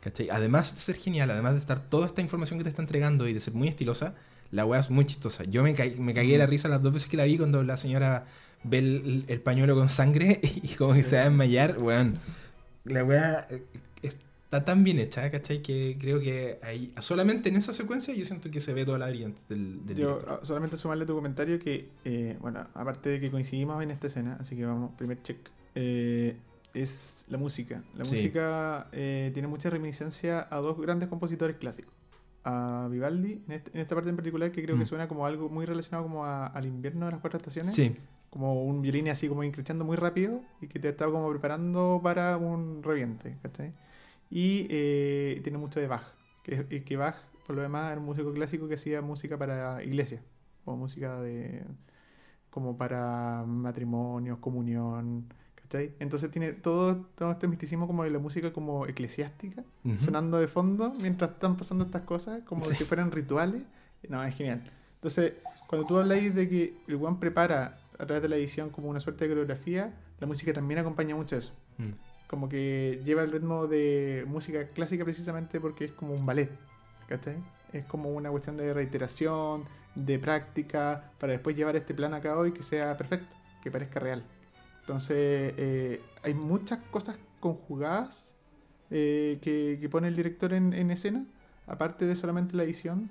¿Cachai? 0.00 0.28
Además 0.30 0.74
de 0.74 0.80
ser 0.80 0.96
genial, 0.96 1.30
además 1.30 1.54
de 1.54 1.58
estar 1.60 1.80
toda 1.80 2.06
esta 2.06 2.20
información 2.22 2.58
que 2.58 2.64
te 2.64 2.70
está 2.70 2.80
entregando 2.82 3.26
y 3.28 3.32
de 3.34 3.40
ser 3.40 3.54
muy 3.54 3.68
estilosa, 3.68 4.14
la 4.50 4.64
weá 4.66 4.80
es 4.80 4.90
muy 4.90 5.04
chistosa. 5.06 5.44
Yo 5.44 5.62
me, 5.62 5.74
ca- 5.74 5.84
me 5.98 6.14
cagué 6.14 6.32
de 6.32 6.38
la 6.38 6.46
risa 6.46 6.68
las 6.68 6.82
dos 6.82 6.92
veces 6.92 7.08
que 7.08 7.16
la 7.16 7.24
vi 7.24 7.36
cuando 7.38 7.62
la 7.62 7.76
señora 7.76 8.26
ve 8.64 8.78
el, 8.78 9.24
el 9.28 9.40
pañuelo 9.40 9.74
con 9.74 9.88
sangre 9.88 10.40
y 10.62 10.68
como 10.74 10.94
que 10.94 11.02
se 11.04 11.16
va 11.16 11.22
a 11.22 11.24
desmayar, 11.28 11.76
weón. 11.78 12.18
La 12.84 13.04
weá 13.04 13.46
eh, 13.50 13.62
está 14.02 14.64
tan 14.64 14.84
bien 14.84 14.98
hecha, 15.00 15.28
¿cachai? 15.30 15.60
Que 15.62 15.96
creo 16.00 16.20
que 16.20 16.58
ahí, 16.62 16.92
solamente 17.00 17.48
en 17.48 17.56
esa 17.56 17.72
secuencia 17.72 18.14
yo 18.14 18.24
siento 18.24 18.50
que 18.50 18.60
se 18.60 18.72
ve 18.72 18.84
toda 18.84 18.98
la 18.98 19.08
brillante 19.08 19.40
del, 19.48 19.84
del 19.86 19.96
Yo 19.96 20.06
director. 20.14 20.38
ah, 20.40 20.44
solamente 20.44 20.76
sumarle 20.76 21.04
tu 21.06 21.14
comentario 21.14 21.58
que, 21.58 21.88
eh, 22.04 22.36
bueno, 22.40 22.66
aparte 22.74 23.08
de 23.10 23.20
que 23.20 23.30
coincidimos 23.30 23.82
en 23.82 23.90
esta 23.90 24.06
escena, 24.06 24.36
así 24.40 24.54
que 24.56 24.64
vamos, 24.64 24.92
primer 24.96 25.20
check, 25.22 25.38
eh, 25.74 26.36
es 26.74 27.24
la 27.28 27.38
música. 27.38 27.82
La 27.96 28.04
Sí. 28.04 28.12
música 28.14 28.86
eh, 28.92 29.30
tiene 29.34 29.48
mucha 29.48 29.68
reminiscencia 29.70 30.46
a 30.50 30.56
dos 30.58 30.78
grandes 30.80 31.08
compositores 31.08 31.56
clásicos. 31.56 31.92
A 32.48 32.86
Vivaldi, 32.90 33.42
en, 33.48 33.52
este- 33.52 33.70
en 33.74 33.80
esta 33.80 33.94
parte 33.96 34.08
en 34.10 34.16
particular, 34.16 34.52
que 34.52 34.62
creo 34.62 34.76
que 34.76 34.84
Mm. 34.84 34.86
suena 34.86 35.08
como 35.08 35.26
algo 35.26 35.48
muy 35.48 35.66
relacionado 35.66 36.04
como 36.04 36.24
a- 36.24 36.46
al 36.46 36.64
invierno 36.66 37.06
de 37.06 37.12
las 37.12 37.20
cuatro 37.20 37.38
estaciones. 37.38 37.74
Sí, 37.74 37.96
Como 38.30 38.64
un 38.64 38.82
violín 38.82 39.08
así 39.08 39.28
como 39.28 39.42
increchando 39.44 39.84
muy 39.84 39.96
rápido 39.96 40.42
y 40.60 40.66
que 40.68 40.78
te 40.78 40.88
está 40.90 41.06
como 41.06 41.28
preparando 41.30 42.00
para 42.02 42.36
un 42.36 42.82
reviente, 42.82 43.36
¿cachai? 43.42 43.72
Y 44.30 44.66
eh, 44.70 45.40
tiene 45.42 45.58
mucho 45.58 45.80
de 45.80 45.86
Bach, 45.88 46.02
que, 46.42 46.84
que 46.84 46.96
Bach, 46.96 47.16
por 47.46 47.56
lo 47.56 47.62
demás, 47.62 47.90
era 47.92 48.00
un 48.00 48.06
músico 48.06 48.32
clásico 48.32 48.68
que 48.68 48.74
hacía 48.74 49.00
música 49.02 49.38
para 49.38 49.82
iglesia, 49.82 50.22
o 50.64 50.76
música 50.76 51.20
de 51.20 51.64
como 52.50 52.76
para 52.76 53.44
matrimonios, 53.46 54.38
comunión, 54.38 55.26
¿cachai? 55.66 55.92
Entonces 55.98 56.30
tiene 56.30 56.52
todo, 56.52 57.06
todo 57.16 57.32
este 57.32 57.48
misticismo 57.48 57.86
como 57.86 58.04
de 58.04 58.10
la 58.10 58.18
música 58.18 58.52
como 58.52 58.86
eclesiástica, 58.86 59.64
sonando 59.98 60.38
de 60.38 60.46
fondo 60.48 60.94
mientras 61.00 61.32
están 61.32 61.56
pasando 61.56 61.84
estas 61.84 62.02
cosas, 62.02 62.40
como 62.44 62.64
Sí. 62.64 62.74
si 62.74 62.84
fueran 62.84 63.10
rituales. 63.10 63.64
No, 64.08 64.22
es 64.22 64.34
genial. 64.36 64.62
Entonces, 64.94 65.34
cuando 65.66 65.86
tú 65.86 65.98
habláis 65.98 66.34
de 66.34 66.48
que 66.48 66.76
el 66.86 66.94
One 66.96 67.16
prepara 67.20 67.78
a 67.98 68.06
través 68.06 68.22
de 68.22 68.28
la 68.28 68.36
edición 68.36 68.70
como 68.70 68.88
una 68.88 69.00
suerte 69.00 69.24
de 69.24 69.30
coreografía, 69.30 69.92
la 70.20 70.26
música 70.26 70.52
también 70.52 70.78
acompaña 70.78 71.16
mucho 71.16 71.36
eso. 71.36 71.52
Mm. 71.78 71.90
Como 72.28 72.48
que 72.48 73.00
lleva 73.04 73.22
el 73.22 73.32
ritmo 73.32 73.66
de 73.66 74.24
música 74.28 74.68
clásica 74.68 75.04
precisamente 75.04 75.60
porque 75.60 75.86
es 75.86 75.92
como 75.92 76.14
un 76.14 76.24
ballet, 76.26 76.50
¿cachai? 77.08 77.36
Es 77.72 77.84
como 77.86 78.10
una 78.10 78.30
cuestión 78.30 78.56
de 78.56 78.72
reiteración, 78.72 79.64
de 79.94 80.18
práctica, 80.18 81.10
para 81.18 81.32
después 81.32 81.56
llevar 81.56 81.74
este 81.76 81.94
plan 81.94 82.14
a 82.14 82.20
cabo 82.20 82.46
y 82.46 82.52
que 82.52 82.62
sea 82.62 82.96
perfecto, 82.96 83.34
que 83.62 83.70
parezca 83.70 83.98
real. 84.00 84.22
Entonces, 84.86 85.52
eh, 85.56 86.00
hay 86.22 86.34
muchas 86.34 86.78
cosas 86.92 87.18
conjugadas 87.40 88.36
eh, 88.92 89.38
que, 89.42 89.88
pone 89.90 90.06
el 90.06 90.14
director 90.14 90.52
en, 90.52 90.72
en 90.72 90.92
escena, 90.92 91.26
aparte 91.66 92.06
de 92.06 92.14
solamente 92.14 92.56
la 92.56 92.62
edición, 92.62 93.10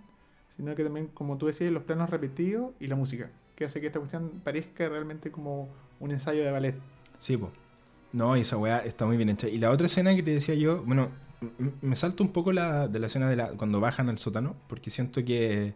sino 0.56 0.74
que 0.74 0.86
también, 0.86 1.08
como 1.08 1.38
tú 1.38 1.48
decías, 1.48 1.74
los 1.74 1.84
planos 1.84 2.10
repetidos 2.10 2.72
y 2.80 2.88
la 2.88 2.96
música, 2.96 3.30
que 3.58 3.66
hace 3.66 3.82
que 3.82 3.88
esta 3.88 4.00
cuestión 4.00 4.40
parezca 4.42 4.88
realmente 4.88 5.32
como 5.32 5.68
un 6.00 6.12
ensayo 6.12 6.46
de 6.46 6.52
ballet. 6.52 6.76
Sí, 7.20 7.36
po. 7.36 7.52
No, 8.14 8.38
esa 8.38 8.56
weá 8.56 8.78
está 8.78 9.06
muy 9.06 9.18
bien 9.18 9.28
hecha. 9.28 9.50
Y 9.50 9.58
la 9.58 9.70
otra 9.70 9.88
escena 9.88 10.16
que 10.16 10.24
te 10.24 10.32
decía 10.32 10.56
yo, 10.56 10.82
bueno, 10.84 11.10
me 11.82 11.98
salto 11.98 12.24
un 12.24 12.32
poco 12.32 12.54
la, 12.54 12.88
de 12.88 13.00
la 13.00 13.08
escena 13.08 13.30
de 13.30 13.36
la, 13.36 13.50
cuando 13.50 13.82
bajan 13.82 14.08
al 14.08 14.18
sótano, 14.18 14.56
porque 14.70 14.92
siento 14.92 15.26
que, 15.26 15.74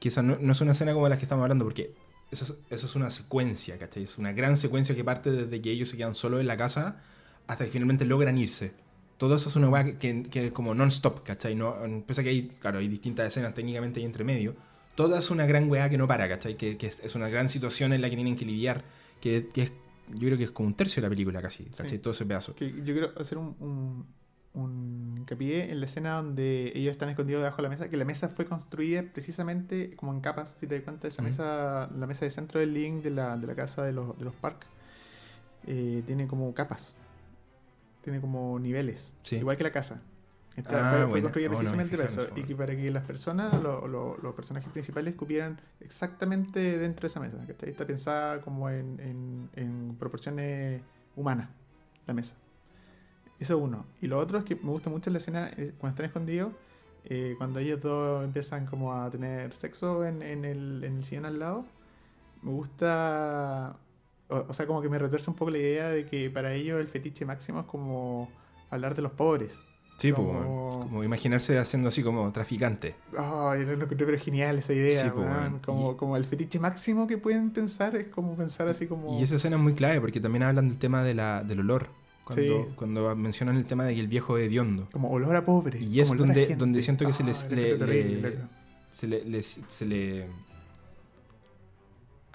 que 0.00 0.08
esa 0.08 0.22
no, 0.22 0.38
no 0.40 0.50
es 0.50 0.60
una 0.60 0.72
escena 0.72 0.92
como 0.92 1.08
las 1.08 1.18
que 1.18 1.24
estamos 1.24 1.44
hablando, 1.44 1.64
porque 1.64 1.94
esa 2.32 2.54
es, 2.70 2.96
una 2.96 3.10
secuencia, 3.10 3.78
¿cachai? 3.78 4.04
Es 4.04 4.16
una 4.16 4.32
gran 4.32 4.56
secuencia 4.56 4.96
que 4.96 5.04
parte 5.04 5.30
desde 5.30 5.60
que 5.60 5.70
ellos 5.70 5.90
se 5.90 5.98
quedan 5.98 6.14
solos 6.14 6.40
en 6.40 6.46
la 6.46 6.56
casa 6.56 6.96
hasta 7.46 7.66
que 7.66 7.70
finalmente 7.70 8.06
logran 8.06 8.38
irse. 8.38 8.72
Todo 9.18 9.36
eso 9.36 9.50
es 9.50 9.56
una 9.56 9.68
weá 9.68 9.98
que, 9.98 10.22
que 10.24 10.46
es 10.46 10.52
como 10.52 10.74
non-stop, 10.74 11.22
¿cachai? 11.22 11.54
No, 11.54 11.76
pese 12.06 12.22
a 12.22 12.24
que 12.24 12.30
hay, 12.30 12.48
claro, 12.48 12.78
hay 12.78 12.88
distintas 12.88 13.28
escenas 13.28 13.52
técnicamente 13.52 14.00
ahí 14.00 14.06
entre 14.06 14.24
medio. 14.24 14.56
Todo 14.94 15.16
es 15.16 15.30
una 15.30 15.44
gran 15.46 15.70
weá 15.70 15.90
que 15.90 15.98
no 15.98 16.08
para, 16.08 16.26
¿cachai? 16.26 16.56
Que, 16.56 16.78
que 16.78 16.86
es, 16.86 17.00
es 17.00 17.14
una 17.14 17.28
gran 17.28 17.50
situación 17.50 17.92
en 17.92 18.00
la 18.00 18.08
que 18.08 18.16
tienen 18.16 18.34
que 18.34 18.46
lidiar. 18.46 18.82
Que, 19.20 19.48
que 19.52 19.62
es, 19.64 19.72
yo 20.08 20.26
creo 20.26 20.38
que 20.38 20.44
es 20.44 20.50
como 20.50 20.68
un 20.68 20.74
tercio 20.74 21.02
de 21.02 21.08
la 21.08 21.10
película 21.10 21.42
casi, 21.42 21.64
¿cachai? 21.64 21.88
Sí. 21.90 21.98
Todo 21.98 22.14
ese 22.14 22.24
pedazo. 22.24 22.54
Que 22.54 22.70
yo 22.70 22.94
quiero 22.94 23.12
hacer 23.18 23.36
un, 23.36 23.54
un, 23.60 24.06
un 24.54 25.14
hincapié 25.18 25.70
en 25.70 25.80
la 25.80 25.86
escena 25.86 26.12
donde 26.16 26.72
ellos 26.74 26.92
están 26.92 27.08
escondidos 27.08 27.40
debajo 27.40 27.56
de 27.58 27.62
la 27.62 27.68
mesa, 27.70 27.88
que 27.88 27.96
la 27.96 28.04
mesa 28.04 28.28
fue 28.28 28.44
construida 28.44 29.02
precisamente 29.02 29.96
como 29.96 30.12
en 30.12 30.20
capas, 30.20 30.54
si 30.60 30.66
te 30.66 30.74
das 30.74 30.84
cuenta, 30.84 31.08
esa 31.08 31.22
mesa, 31.22 31.88
la 31.96 32.06
mesa 32.06 32.24
de 32.26 32.30
centro 32.30 32.60
del 32.60 32.74
living 32.74 33.00
de 33.02 33.10
la, 33.10 33.36
de 33.36 33.46
la 33.46 33.54
casa 33.54 33.82
de 33.82 33.92
los, 33.92 34.18
de 34.18 34.24
los 34.26 34.34
Park, 34.34 34.66
eh, 35.66 36.02
tiene 36.06 36.26
como 36.26 36.52
capas, 36.54 36.94
tiene 38.02 38.20
como 38.20 38.58
niveles, 38.58 39.14
Sí. 39.22 39.36
igual 39.36 39.56
que 39.56 39.62
la 39.64 39.72
casa. 39.72 40.02
Está- 40.54 41.04
Ah, 41.04 41.08
fue, 41.08 41.22
construida 41.22 41.48
Oh, 41.48 41.52
no 41.52 41.58
precisamente 41.58 41.96
para 41.96 42.08
eso, 42.08 42.26
y 42.36 42.42
que 42.42 42.54
para 42.54 42.76
que 42.76 42.90
las 42.90 43.04
personas, 43.04 43.54
lo- 43.62 43.88
lo- 43.88 44.18
los 44.18 44.34
personajes 44.34 44.70
principales, 44.70 45.14
cupieran 45.14 45.58
exactamente 45.80 46.76
dentro 46.78 47.02
de 47.02 47.06
esa 47.06 47.20
mesa. 47.20 47.42
¿cachai? 47.46 47.70
Está 47.70 47.86
pensada 47.86 48.42
como 48.42 48.68
en, 48.68 49.00
en- 49.00 49.48
en 49.54 49.96
proporciones 49.98 50.82
humanas, 51.16 51.48
la 52.06 52.12
mesa. 52.12 52.34
Eso 53.42 53.58
uno. 53.58 53.84
Y 54.00 54.06
lo 54.06 54.18
otro 54.18 54.38
es 54.38 54.44
que 54.44 54.54
me 54.54 54.70
gusta 54.70 54.88
mucho 54.88 55.10
la 55.10 55.18
escena 55.18 55.50
eh, 55.56 55.72
cuando 55.78 55.94
están 55.94 56.06
escondidos, 56.06 56.52
eh, 57.04 57.34
cuando 57.38 57.58
ellos 57.58 57.80
dos 57.80 58.24
empiezan 58.24 58.66
como 58.66 58.94
a 58.94 59.10
tener 59.10 59.52
sexo 59.56 60.04
en, 60.06 60.22
en 60.22 60.44
el, 60.44 60.84
en 60.84 60.96
el 60.98 61.04
sillón 61.04 61.24
al 61.26 61.38
lado. 61.40 61.64
Me 62.42 62.52
gusta, 62.52 63.76
o, 64.28 64.36
o 64.48 64.54
sea, 64.54 64.66
como 64.66 64.80
que 64.80 64.88
me 64.88 64.98
retuerce 64.98 65.28
un 65.30 65.36
poco 65.36 65.50
la 65.50 65.58
idea 65.58 65.88
de 65.88 66.06
que 66.06 66.30
para 66.30 66.52
ellos 66.54 66.80
el 66.80 66.86
fetiche 66.88 67.24
máximo 67.24 67.60
es 67.60 67.66
como 67.66 68.30
hablar 68.70 68.94
de 68.94 69.02
los 69.02 69.12
pobres. 69.12 69.58
Sí, 69.98 70.12
pues, 70.12 70.24
Como- 70.26 70.80
como 70.88 71.04
imaginarse 71.04 71.58
haciendo 71.58 71.88
así 71.88 72.02
como 72.02 72.30
traficante. 72.32 72.94
Ay, 73.16 73.64
lo 73.64 73.72
encontré 73.72 74.06
pero 74.06 74.18
genial 74.18 74.58
esa 74.58 74.72
idea, 74.72 75.04
Sí, 75.04 75.10
po, 75.10 75.20
weón. 75.20 75.58
Como, 75.60 75.92
Y- 75.92 75.96
como 75.96 76.16
el 76.16 76.24
fetiche 76.24 76.58
máximo 76.60 77.06
que 77.06 77.18
pueden 77.18 77.50
pensar 77.50 77.94
es 77.96 78.08
como 78.08 78.36
pensar 78.36 78.68
así 78.68 78.86
como... 78.86 79.18
Y 79.18 79.22
esa 79.24 79.36
escena 79.36 79.56
es 79.56 79.62
muy 79.62 79.74
clave 79.74 80.00
porque 80.00 80.20
también 80.20 80.44
hablan 80.44 80.68
del 80.68 80.78
tema 80.78 81.02
de 81.04 81.14
la, 81.14 81.42
del 81.44 81.60
olor. 81.60 81.88
Cuando, 82.24 82.42
Sí. 82.68 82.72
cuando 82.76 83.16
mencionan 83.16 83.56
el 83.56 83.66
tema 83.66 83.84
de 83.84 83.94
que 83.94 84.00
el 84.00 84.08
viejo 84.08 84.38
es 84.38 84.46
hediondo. 84.48 84.88
Como 84.92 85.10
olor 85.10 85.34
a 85.36 85.44
pobre. 85.44 85.80
Y 85.80 86.00
es 86.00 86.16
donde- 86.16 86.54
donde 86.56 86.80
siento 86.82 87.04
que 87.06 87.12
se 87.12 87.22
Ay, 87.24 87.28
les- 87.30 87.50
le- 87.50 87.74
terrible, 87.76 88.38
se 88.90 89.06
le, 89.08 89.24
le- 89.24 89.42
se 89.42 89.86
le- 89.86 90.26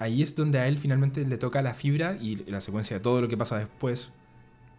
Ahí 0.00 0.22
es 0.22 0.36
donde 0.36 0.58
a 0.60 0.68
él 0.68 0.78
finalmente 0.78 1.24
le 1.26 1.38
toca 1.38 1.60
la 1.60 1.74
fibra 1.74 2.16
y 2.20 2.36
la 2.50 2.60
secuencia 2.60 2.96
de 2.98 3.02
todo 3.02 3.20
lo 3.20 3.26
que 3.28 3.36
pasa 3.36 3.58
después 3.58 4.10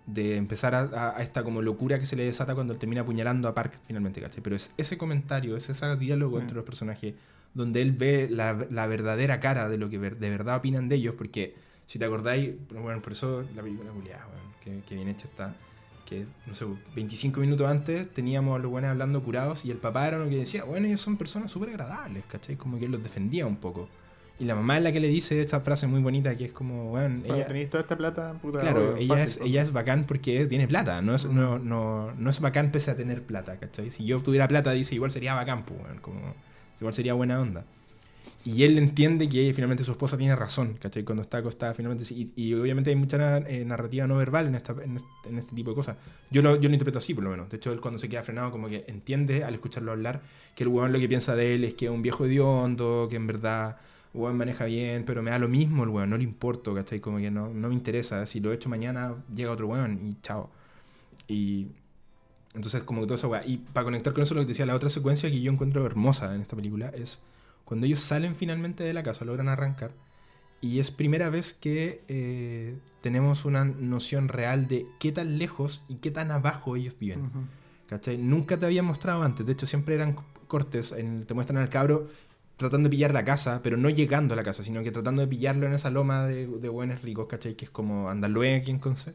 de 0.05 0.37
empezar 0.37 0.73
a, 0.73 0.81
a- 0.83 1.17
a 1.17 1.21
esta 1.21 1.43
como 1.43 1.61
locura 1.61 1.99
que 1.99 2.05
se 2.05 2.15
le 2.15 2.23
desata 2.23 2.55
cuando 2.55 2.73
él 2.73 2.79
termina 2.79 3.01
apuñalando 3.01 3.47
a 3.47 3.53
Park 3.53 3.73
finalmente, 3.85 4.21
¿cachai? 4.21 4.41
Pero 4.41 4.55
es 4.55 4.71
ese 4.77 4.97
comentario, 4.97 5.57
es 5.57 5.69
ese 5.69 5.95
diálogo 5.97 6.37
Sí. 6.37 6.41
entre 6.43 6.55
los 6.55 6.63
personajes 6.65 7.15
donde 7.53 7.81
él 7.81 7.91
ve 7.91 8.27
la, 8.31 8.65
la 8.69 8.87
verdadera 8.87 9.39
cara 9.39 9.67
de 9.69 9.77
lo 9.77 9.89
que 9.89 9.97
ver- 9.97 10.17
de 10.19 10.29
verdad 10.29 10.55
opinan 10.57 10.87
de 10.87 10.95
ellos, 10.95 11.15
porque 11.17 11.53
si 11.89 11.97
te 11.97 12.05
acordáis, 12.05 12.51
bueno, 12.69 13.01
por 13.01 13.13
eso 13.13 13.43
la 13.55 13.63
película 13.63 13.89
culiada, 13.89 14.27
weón, 14.27 14.53
que, 14.63 14.87
que 14.87 14.93
bien 14.93 15.07
hecha 15.07 15.25
está, 15.25 15.55
que, 16.05 16.27
no 16.45 16.53
sé, 16.53 16.67
25 16.93 17.39
minutos 17.39 17.67
antes 17.67 18.13
teníamos 18.13 18.55
a 18.55 18.61
los 18.61 18.69
buenos 18.69 18.91
hablando 18.91 19.23
curados 19.23 19.65
y 19.65 19.71
el 19.71 19.77
papá 19.77 20.07
era 20.07 20.19
lo 20.19 20.29
que 20.29 20.35
decía, 20.35 20.65
bueno, 20.65 20.85
ellos 20.85 21.01
son 21.01 21.17
personas 21.17 21.51
súper 21.51 21.69
agradables, 21.69 22.25
¿cachai? 22.27 22.57
Como 22.57 22.77
que 22.77 22.85
él 22.85 22.91
los 22.91 23.01
defendía 23.01 23.47
un 23.47 23.55
poco. 23.55 23.89
Y 24.37 24.45
la 24.45 24.53
mamá 24.53 24.77
es 24.77 24.83
la 24.83 24.91
que 24.91 24.99
le 24.99 25.07
dice 25.07 25.41
esta 25.41 25.61
frase 25.61 25.87
muy 25.87 25.99
bonita 25.99 26.37
que 26.37 26.45
es 26.45 26.51
como, 26.51 26.91
bueno, 26.91 27.23
ella, 27.25 27.47
tenéis 27.47 27.71
toda 27.71 27.81
esta 27.81 27.97
plata, 27.97 28.33
puta. 28.39 28.59
claro, 28.59 28.91
obvio, 28.91 28.97
ella, 28.97 29.15
fácil, 29.15 29.41
es, 29.41 29.49
ella 29.49 29.61
es 29.63 29.73
bacán 29.73 30.03
porque 30.05 30.45
tiene 30.45 30.67
plata, 30.67 31.01
no 31.01 31.15
es, 31.15 31.25
no, 31.25 31.57
no, 31.57 32.13
no 32.13 32.29
es 32.29 32.39
bacán 32.39 32.71
pese 32.71 32.91
a 32.91 32.95
tener 32.95 33.23
plata, 33.23 33.57
¿cachai? 33.57 33.89
Si 33.89 34.05
yo 34.05 34.21
tuviera 34.21 34.47
plata, 34.47 34.73
dice, 34.73 34.93
igual 34.93 35.09
sería 35.09 35.33
bacán, 35.33 35.65
pues, 35.65 35.81
weón, 35.81 35.97
como, 36.01 36.35
igual 36.79 36.93
sería 36.93 37.15
buena 37.15 37.41
onda. 37.41 37.65
Y 38.45 38.63
él 38.63 38.77
entiende 38.77 39.27
que 39.27 39.53
finalmente 39.53 39.83
su 39.83 39.91
esposa 39.91 40.17
tiene 40.17 40.35
razón, 40.35 40.77
¿cachai? 40.79 41.03
Cuando 41.03 41.21
está 41.21 41.39
acostada, 41.39 41.73
finalmente. 41.73 42.05
Y, 42.13 42.31
y 42.35 42.53
obviamente 42.53 42.89
hay 42.89 42.95
mucha 42.95 43.39
eh, 43.39 43.65
narrativa 43.65 44.07
no 44.07 44.15
verbal 44.15 44.47
en, 44.47 44.55
esta, 44.55 44.73
en, 44.81 44.95
este, 44.95 45.09
en 45.25 45.37
este 45.37 45.55
tipo 45.55 45.71
de 45.71 45.75
cosas. 45.75 45.97
Yo 46.31 46.41
lo, 46.41 46.55
yo 46.55 46.69
lo 46.69 46.73
interpreto 46.73 46.99
así, 46.99 47.13
por 47.13 47.25
lo 47.25 47.31
menos. 47.31 47.49
De 47.49 47.57
hecho, 47.57 47.71
él 47.71 47.81
cuando 47.81 47.99
se 47.99 48.07
queda 48.07 48.23
frenado, 48.23 48.51
como 48.51 48.69
que 48.69 48.85
entiende 48.87 49.43
al 49.43 49.55
escucharlo 49.55 49.91
hablar 49.91 50.21
que 50.55 50.63
el 50.63 50.69
weón 50.69 50.93
lo 50.93 50.99
que 50.99 51.09
piensa 51.09 51.35
de 51.35 51.55
él 51.55 51.63
es 51.65 51.73
que 51.73 51.85
es 51.85 51.91
un 51.91 52.01
viejo 52.01 52.25
hediondo, 52.25 53.07
que 53.09 53.17
en 53.17 53.27
verdad 53.27 53.77
weón 54.13 54.37
maneja 54.37 54.65
bien, 54.65 55.03
pero 55.05 55.21
me 55.21 55.31
da 55.31 55.39
lo 55.39 55.47
mismo 55.47 55.83
el 55.83 55.89
weón, 55.89 56.09
no 56.09 56.17
le 56.17 56.23
importo, 56.23 56.73
¿cachai? 56.73 56.99
Como 56.99 57.17
que 57.17 57.29
no, 57.29 57.53
no 57.53 57.67
me 57.67 57.73
interesa. 57.73 58.25
Si 58.25 58.39
lo 58.39 58.51
he 58.51 58.55
hecho 58.55 58.69
mañana, 58.69 59.15
llega 59.35 59.51
otro 59.51 59.67
weón 59.67 59.99
y 60.07 60.21
chao. 60.21 60.49
Y. 61.27 61.67
Entonces, 62.55 62.81
como 62.83 63.01
que 63.01 63.07
toda 63.07 63.15
esa 63.15 63.27
weá. 63.27 63.45
Y 63.45 63.57
para 63.57 63.83
conectar 63.83 64.13
con 64.13 64.23
eso, 64.23 64.33
lo 64.33 64.41
que 64.41 64.45
te 64.45 64.49
decía, 64.53 64.65
la 64.65 64.75
otra 64.75 64.89
secuencia 64.89 65.29
que 65.29 65.39
yo 65.39 65.51
encuentro 65.51 65.85
hermosa 65.85 66.33
en 66.33 66.41
esta 66.41 66.55
película 66.55 66.89
es 66.89 67.19
cuando 67.69 67.85
ellos 67.85 67.99
salen 68.01 68.35
finalmente 68.35 68.83
de 68.83 68.93
la 68.93 69.03
casa, 69.03 69.25
logran 69.25 69.47
arrancar, 69.47 69.91
y 70.59 70.79
es 70.79 70.89
primera 70.89 71.29
vez 71.29 71.53
que 71.53 72.01
eh, 72.07 72.75
tenemos 73.01 73.45
una 73.45 73.63
noción 73.63 74.27
real 74.27 74.67
de 74.67 74.87
qué 74.99 75.11
tan 75.11 75.37
lejos 75.37 75.83
y 75.87 75.95
qué 75.97 76.09
tan 76.09 76.31
abajo 76.31 76.75
ellos 76.75 76.95
viven. 76.99 77.25
Ujú. 77.25 77.39
¿Cachai? 77.87 78.17
Nunca 78.17 78.57
te 78.57 78.65
habían 78.65 78.85
mostrado 78.85 79.21
antes, 79.21 79.45
de 79.45 79.53
hecho 79.53 79.67
siempre 79.67 79.93
eran 79.95 80.15
cortes, 80.47 80.91
en- 80.91 81.25
te 81.25 81.33
muestran 81.35 81.59
al 81.61 81.69
cabro 81.69 82.07
tratando 82.57 82.87
de 82.89 82.91
pillar 82.91 83.13
la 83.13 83.23
casa, 83.23 83.61
pero 83.63 83.77
no 83.77 83.89
llegando 83.89 84.33
a 84.33 84.37
la 84.37 84.43
casa, 84.43 84.63
sino 84.63 84.83
que 84.83 84.91
tratando 84.91 85.21
de 85.21 85.27
pillarlo 85.27 85.67
en 85.67 85.73
esa 85.73 85.91
loma 85.91 86.25
de, 86.25 86.47
de 86.47 86.69
buenos 86.69 87.03
ricos, 87.03 87.27
¿cachai? 87.27 87.53
Que 87.55 87.65
es 87.65 87.71
como 87.71 88.09
Andalue 88.09 88.55
aquí 88.55 88.71
en 88.71 88.79
Conce. 88.79 89.13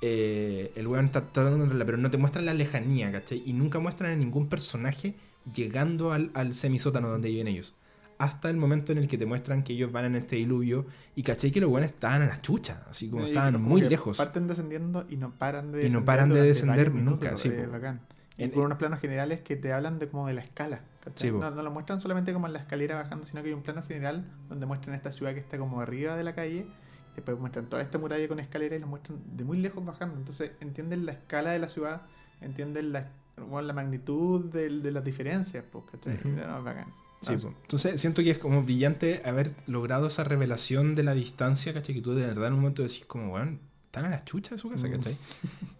Eh, 0.00 0.70
el 0.76 0.86
weón 0.86 1.06
está 1.06 1.26
tratando 1.32 1.66
de 1.66 1.84
pero 1.84 1.98
no 1.98 2.10
te 2.10 2.18
muestran 2.18 2.46
la 2.46 2.54
lejanía, 2.54 3.10
¿cachai? 3.10 3.42
Y 3.44 3.52
nunca 3.52 3.80
muestran 3.80 4.12
a 4.12 4.16
ningún 4.16 4.48
personaje 4.48 5.16
llegando 5.52 6.12
al, 6.12 6.30
al 6.34 6.54
semisótano 6.54 7.08
donde 7.08 7.28
viven 7.28 7.48
ellos. 7.48 7.74
Hasta 8.18 8.50
el 8.50 8.56
momento 8.56 8.90
en 8.92 8.98
el 8.98 9.06
que 9.06 9.16
te 9.16 9.26
muestran 9.26 9.62
que 9.62 9.72
ellos 9.74 9.92
van 9.92 10.06
en 10.06 10.16
este 10.16 10.34
diluvio 10.36 10.86
y 11.14 11.22
cachai 11.22 11.52
que 11.52 11.60
los 11.60 11.70
buenos 11.70 11.90
estaban 11.92 12.22
a 12.22 12.26
la 12.26 12.40
chucha, 12.40 12.84
así 12.90 13.08
como 13.08 13.22
Y 13.22 13.26
estaban 13.28 13.52
como 13.54 13.68
muy 13.68 13.80
lejos. 13.82 14.16
Parten 14.16 14.48
descendiendo 14.48 15.06
y 15.08 15.16
no 15.16 15.30
paran 15.38 15.70
de 15.70 15.78
Y 15.78 15.90
no 15.90 16.00
descender. 16.00 16.04
paran 16.04 16.28
de 16.30 16.42
descender 16.42 16.92
nunca, 16.92 17.26
minutos, 17.26 17.40
sí, 17.40 17.50
bacán. 17.70 18.00
Y 18.36 18.44
En- 18.44 18.50
con 18.50 18.64
unos 18.64 18.78
planos 18.78 19.00
generales 19.00 19.40
que 19.42 19.54
te 19.56 19.72
hablan 19.72 19.98
de 20.00 20.08
como 20.08 20.26
de 20.26 20.34
la 20.34 20.40
escala. 20.40 20.82
Sí, 21.14 21.30
no, 21.30 21.50
no 21.50 21.62
lo 21.62 21.70
muestran 21.70 22.00
solamente 22.00 22.32
como 22.32 22.46
en 22.48 22.52
la 22.54 22.58
escalera 22.58 22.96
bajando, 22.96 23.24
sino 23.24 23.40
que 23.42 23.48
hay 23.48 23.54
un 23.54 23.62
plano 23.62 23.82
general 23.82 24.24
donde 24.48 24.66
muestran 24.66 24.94
esta 24.96 25.10
ciudad 25.12 25.32
que 25.32 25.40
está 25.40 25.56
como 25.58 25.80
arriba 25.80 26.16
de 26.16 26.22
la 26.24 26.34
calle. 26.34 26.66
Después 27.14 27.38
muestran 27.38 27.66
toda 27.66 27.82
esta 27.82 27.98
muralla 27.98 28.28
con 28.28 28.38
escalera 28.40 28.76
y 28.76 28.78
lo 28.80 28.86
muestran 28.88 29.18
de 29.36 29.44
muy 29.44 29.58
lejos 29.58 29.84
bajando. 29.84 30.16
Entonces 30.16 30.52
entienden 30.60 31.06
la 31.06 31.12
escala 31.12 31.50
de 31.50 31.58
la 31.60 31.68
ciudad, 31.68 32.02
entienden 32.40 32.92
la, 32.92 33.10
bueno, 33.46 33.66
la 33.68 33.72
magnitud 33.74 34.44
del- 34.46 34.82
de, 34.82 34.90
las 34.92 35.04
diferencias. 35.04 35.64
Pues, 35.70 35.84
¿cachai? 35.92 36.14
Ujú. 36.14 36.28
No, 36.28 36.62
bacán. 36.62 36.86
Sí, 37.20 37.34
Ah, 37.34 37.38
po. 37.42 37.54
Entonces 37.62 38.00
siento 38.00 38.22
que 38.22 38.30
es 38.30 38.38
como 38.38 38.62
brillante 38.62 39.22
haber 39.24 39.52
logrado 39.66 40.06
esa 40.06 40.22
revelación 40.24 40.94
de 40.94 41.02
la 41.02 41.14
distancia, 41.14 41.74
¿cachai? 41.74 41.94
Que 41.96 42.02
tú 42.02 42.14
de 42.14 42.26
verdad 42.26 42.46
en 42.48 42.54
un 42.54 42.60
momento 42.60 42.82
decís 42.82 43.04
como, 43.06 43.34
weón, 43.34 43.60
están 43.86 44.04
a 44.04 44.10
la 44.10 44.24
chucha 44.24 44.54
de 44.54 44.58
su 44.58 44.70
casa, 44.70 44.86
Mm. 44.86 44.90
¿cachai? 44.92 45.16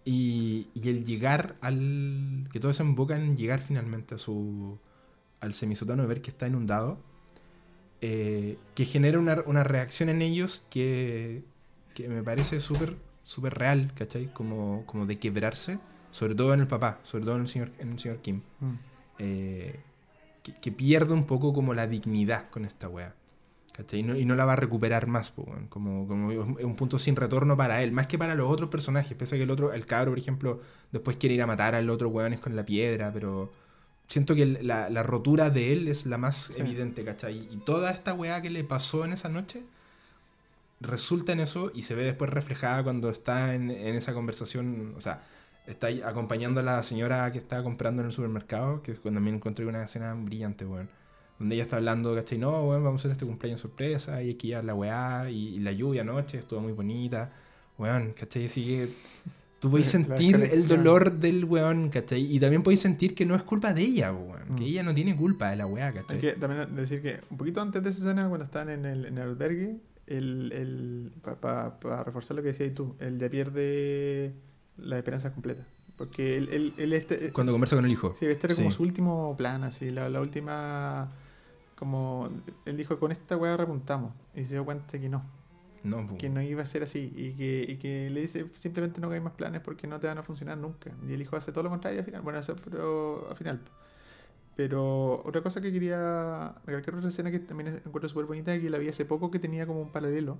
Y, 0.03 0.67
y 0.73 0.89
el 0.89 1.05
llegar 1.05 1.55
al... 1.61 2.47
que 2.51 2.59
todo 2.59 2.73
se 2.73 2.83
enfoca 2.83 3.15
en 3.15 3.37
llegar 3.37 3.61
finalmente 3.61 4.15
a 4.15 4.17
su... 4.17 4.77
al 5.39 5.53
semisótano, 5.53 6.01
de 6.03 6.07
ver 6.09 6.21
que 6.21 6.29
está 6.31 6.47
inundado, 6.47 6.99
eh, 8.01 8.57
que 8.75 8.85
genera 8.85 9.19
una, 9.19 9.41
una 9.45 9.63
reacción 9.63 10.09
en 10.09 10.21
ellos 10.21 10.65
que, 10.69 11.43
que 11.93 12.07
me 12.09 12.23
parece 12.23 12.59
súper 12.61 12.95
súper 13.23 13.53
real, 13.53 13.91
¿cachai? 13.95 14.25
Como, 14.33 14.83
como 14.87 15.05
de 15.05 15.19
quebrarse, 15.19 15.77
sobre 16.11 16.35
todo 16.35 16.53
en 16.53 16.61
el 16.61 16.67
papá, 16.67 16.99
sobre 17.03 17.25
todo 17.25 17.35
en 17.35 17.41
el 17.41 17.47
señor, 17.47 17.71
en 17.79 17.91
el 17.93 17.99
señor 17.99 18.17
Kim 18.19 18.41
mm. 18.59 18.73
eh, 19.19 19.79
que, 20.43 20.53
que 20.53 20.71
pierde 20.71 21.13
un 21.13 21.25
poco 21.25 21.53
como 21.53 21.73
la 21.73 21.87
dignidad 21.87 22.49
con 22.49 22.65
esta 22.65 22.87
wea. 22.89 23.13
¿cachai? 23.73 23.99
Y 24.01 24.03
no, 24.03 24.15
y 24.17 24.25
no 24.25 24.35
la 24.35 24.43
va 24.45 24.53
a 24.53 24.55
recuperar 24.57 25.07
más, 25.07 25.31
po, 25.31 25.43
weón. 25.43 25.67
como, 25.67 26.05
como 26.07 26.27
un 26.29 26.75
punto 26.75 26.99
sin 26.99 27.15
retorno 27.15 27.55
para 27.55 27.81
él, 27.81 27.91
más 27.93 28.07
que 28.07 28.17
para 28.17 28.35
los 28.35 28.49
otros 28.51 28.69
personajes. 28.69 29.15
Pese 29.17 29.35
a 29.35 29.37
que 29.37 29.43
el 29.43 29.51
otro, 29.51 29.71
el 29.71 29.85
cabro, 29.85 30.11
por 30.11 30.19
ejemplo, 30.19 30.59
después 30.91 31.15
quiere 31.17 31.35
ir 31.35 31.41
a 31.41 31.47
matar 31.47 31.75
al 31.75 31.89
otro 31.89 32.09
weones 32.09 32.39
con 32.41 32.55
la 32.55 32.65
piedra, 32.65 33.11
pero 33.13 33.51
siento 34.07 34.35
que 34.35 34.45
la, 34.45 34.89
la 34.89 35.03
rotura 35.03 35.49
de 35.49 35.71
él 35.71 35.87
es 35.87 36.05
la 36.05 36.17
más 36.17 36.51
Sí. 36.53 36.59
evidente, 36.59 37.05
¿cachai? 37.05 37.47
Y 37.51 37.57
toda 37.57 37.91
esta 37.91 38.13
weá 38.13 38.41
que 38.41 38.49
le 38.49 38.63
pasó 38.65 39.05
en 39.05 39.13
esa 39.13 39.29
noche 39.29 39.63
resulta 40.81 41.33
en 41.33 41.41
eso 41.41 41.71
y 41.73 41.81
se 41.83 41.95
ve 41.95 42.03
después 42.03 42.29
reflejada 42.31 42.83
cuando 42.83 43.09
está 43.09 43.53
en, 43.53 43.69
en 43.69 43.95
esa 43.95 44.13
conversación, 44.13 44.93
o 44.97 45.01
sea, 45.01 45.23
está 45.69 45.87
acompañando 46.07 46.59
a 46.59 46.63
la 46.63 46.83
señora 46.83 47.31
que 47.31 47.37
está 47.37 47.61
comprando 47.63 48.01
en 48.01 48.07
el 48.07 48.11
supermercado, 48.13 48.81
que 48.81 48.95
cuando 48.95 49.17
también 49.19 49.35
encontré 49.37 49.65
una 49.65 49.83
escena 49.83 50.13
brillante, 50.13 50.65
weón. 50.65 50.89
Donde 51.37 51.55
ella 51.55 51.63
está 51.63 51.77
hablando, 51.77 52.13
¿cachai? 52.15 52.37
No, 52.37 52.67
weón, 52.67 52.83
vamos 52.83 52.99
a 52.99 53.01
hacer 53.03 53.11
este 53.11 53.25
cumpleaños 53.25 53.61
sorpresa, 53.61 54.21
y 54.21 54.33
que 54.35 54.47
llevar 54.47 54.65
la 54.65 54.75
weá, 54.75 55.29
y, 55.29 55.55
y 55.55 55.57
la 55.59 55.71
lluvia 55.71 56.01
anoche 56.01 56.37
estuvo 56.39 56.59
muy 56.59 56.73
bonita, 56.73 57.31
weón, 57.77 58.11
¿cachai? 58.13 58.45
Así 58.47 58.65
que 58.65 58.89
tú 59.59 59.69
podéis 59.71 59.87
sentir 59.97 60.35
el 60.35 60.67
dolor 60.67 61.13
del 61.13 61.45
weón, 61.45 61.89
¿cachai? 61.89 62.25
Y 62.35 62.39
también 62.39 62.61
podéis 62.63 62.81
sentir 62.81 63.15
que 63.15 63.25
no 63.25 63.35
es 63.35 63.43
culpa 63.43 63.73
de 63.73 63.81
ella, 63.83 64.11
weón, 64.11 64.55
que 64.57 64.63
Mm. 64.63 64.67
ella 64.67 64.83
no 64.83 64.93
tiene 64.93 65.15
culpa 65.15 65.49
de 65.51 65.55
la 65.55 65.65
weá, 65.65 65.93
¿cachai? 65.93 66.15
Hay 66.17 66.21
que 66.21 66.33
también 66.33 66.75
decir 66.75 67.01
que 67.01 67.21
un 67.29 67.37
poquito 67.37 67.61
antes 67.61 67.81
de 67.83 67.89
esa 67.89 67.99
escena, 68.05 68.27
cuando 68.27 68.43
están 68.43 68.69
en 68.69 68.85
el, 68.85 69.05
en 69.05 69.17
el 69.17 69.23
albergue, 69.29 69.77
el, 70.07 70.51
el, 70.51 71.11
para 71.39 72.03
reforzar 72.03 72.35
lo 72.35 72.41
que 72.41 72.49
decías 72.49 72.73
tú, 72.73 72.95
el 72.99 73.19
ya 73.19 73.29
pierde 73.29 74.33
la 74.81 74.97
esperanza 74.97 75.33
completa. 75.33 75.65
Porque 75.97 76.37
él, 76.37 76.49
él, 76.51 76.73
él 76.77 76.93
este, 76.93 77.31
Cuando 77.33 77.51
conversa 77.51 77.75
con 77.75 77.85
el 77.85 77.91
hijo. 77.91 78.13
Sí, 78.15 78.25
este 78.25 78.47
era 78.47 78.55
como 78.55 78.71
Sí. 78.71 78.77
su 78.77 78.83
último 78.83 79.35
plan, 79.37 79.63
así, 79.63 79.91
la, 79.91 80.09
la 80.09 80.21
última... 80.21 81.11
Como 81.75 82.29
él 82.65 82.77
dijo, 82.77 82.99
con 82.99 83.11
esta 83.11 83.37
weá 83.37 83.55
repuntamos. 83.57 84.13
Y 84.35 84.43
se 84.45 84.53
dio 84.55 84.65
cuenta 84.65 84.99
que 84.99 85.07
no, 85.09 85.23
No, 85.83 86.17
que 86.17 86.29
no 86.29 86.41
iba 86.41 86.61
a 86.61 86.65
ser 86.65 86.83
así. 86.83 87.11
Y 87.15 87.31
que, 87.33 87.65
y 87.69 87.77
que 87.77 88.09
le 88.09 88.21
dice, 88.21 88.47
simplemente 88.53 88.99
no 88.99 89.07
hagáis 89.07 89.23
más 89.23 89.33
planes 89.33 89.61
porque 89.61 89.87
no 89.87 89.99
te 89.99 90.07
van 90.07 90.17
a 90.17 90.23
funcionar 90.23 90.57
nunca. 90.57 90.91
Y 91.07 91.13
el 91.13 91.21
hijo 91.21 91.35
hace 91.37 91.51
todo 91.53 91.63
lo 91.63 91.69
contrario 91.69 91.99
al 91.99 92.05
final. 92.05 92.21
Bueno, 92.21 92.39
eso, 92.39 92.55
pero 92.63 93.27
al 93.29 93.35
final. 93.37 93.61
Pero 94.55 95.21
otra 95.25 95.41
cosa 95.41 95.61
que 95.61 95.71
quería 95.71 96.53
recalcar, 96.65 96.95
otra 96.95 97.09
escena 97.09 97.31
que 97.31 97.39
también 97.39 97.81
encuentro 97.85 98.09
súper 98.09 98.25
bonita, 98.25 98.59
que 98.59 98.69
la 98.69 98.77
vi 98.77 98.89
hace 98.89 99.05
poco, 99.05 99.31
que 99.31 99.39
tenía 99.39 99.65
como 99.65 99.81
un 99.81 99.91
paralelo. 99.91 100.37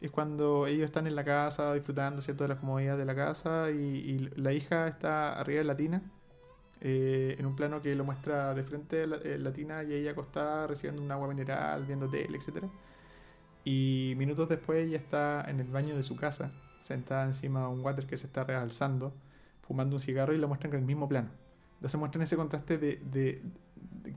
Es 0.00 0.10
cuando 0.10 0.66
ellos 0.66 0.84
están 0.84 1.06
en 1.06 1.14
la 1.14 1.24
casa 1.24 1.72
disfrutando 1.72 2.20
¿cierto? 2.20 2.44
de 2.44 2.48
las 2.48 2.58
comodidades 2.58 2.98
de 2.98 3.06
la 3.06 3.14
casa 3.14 3.70
y, 3.70 4.18
la 4.36 4.52
hija 4.52 4.86
está 4.88 5.38
arriba 5.38 5.58
de 5.58 5.64
la 5.64 5.76
tina, 5.76 6.02
eh, 6.80 7.36
en 7.38 7.46
un 7.46 7.56
plano 7.56 7.80
que 7.80 7.94
lo 7.94 8.04
muestra 8.04 8.54
de 8.54 8.62
frente 8.62 9.06
la, 9.06 9.16
eh, 9.16 9.38
la 9.38 9.52
tina 9.52 9.82
y 9.82 9.94
ella 9.94 10.10
acostada 10.10 10.66
recibiendo 10.66 11.00
un 11.00 11.10
agua 11.10 11.28
mineral, 11.28 11.86
viendo 11.86 12.08
tele, 12.10 12.36
etc. 12.36 12.64
Y 13.64 14.14
minutos 14.16 14.48
después 14.48 14.86
ella 14.86 14.98
está 14.98 15.44
en 15.48 15.60
el 15.60 15.68
baño 15.68 15.96
de 15.96 16.02
su 16.02 16.16
casa, 16.16 16.50
sentada 16.80 17.24
encima 17.24 17.60
de 17.60 17.66
un 17.68 17.80
water 17.80 18.06
que 18.06 18.16
se 18.16 18.26
está 18.26 18.44
realzando, 18.44 19.14
fumando 19.62 19.96
un 19.96 20.00
cigarro 20.00 20.34
y 20.34 20.38
lo 20.38 20.48
muestran 20.48 20.70
con 20.70 20.80
el 20.80 20.86
mismo 20.86 21.08
plano. 21.08 21.30
Entonces 21.76 21.98
muestran 21.98 22.22
ese 22.22 22.36
contraste 22.36 22.76
de 22.78 23.42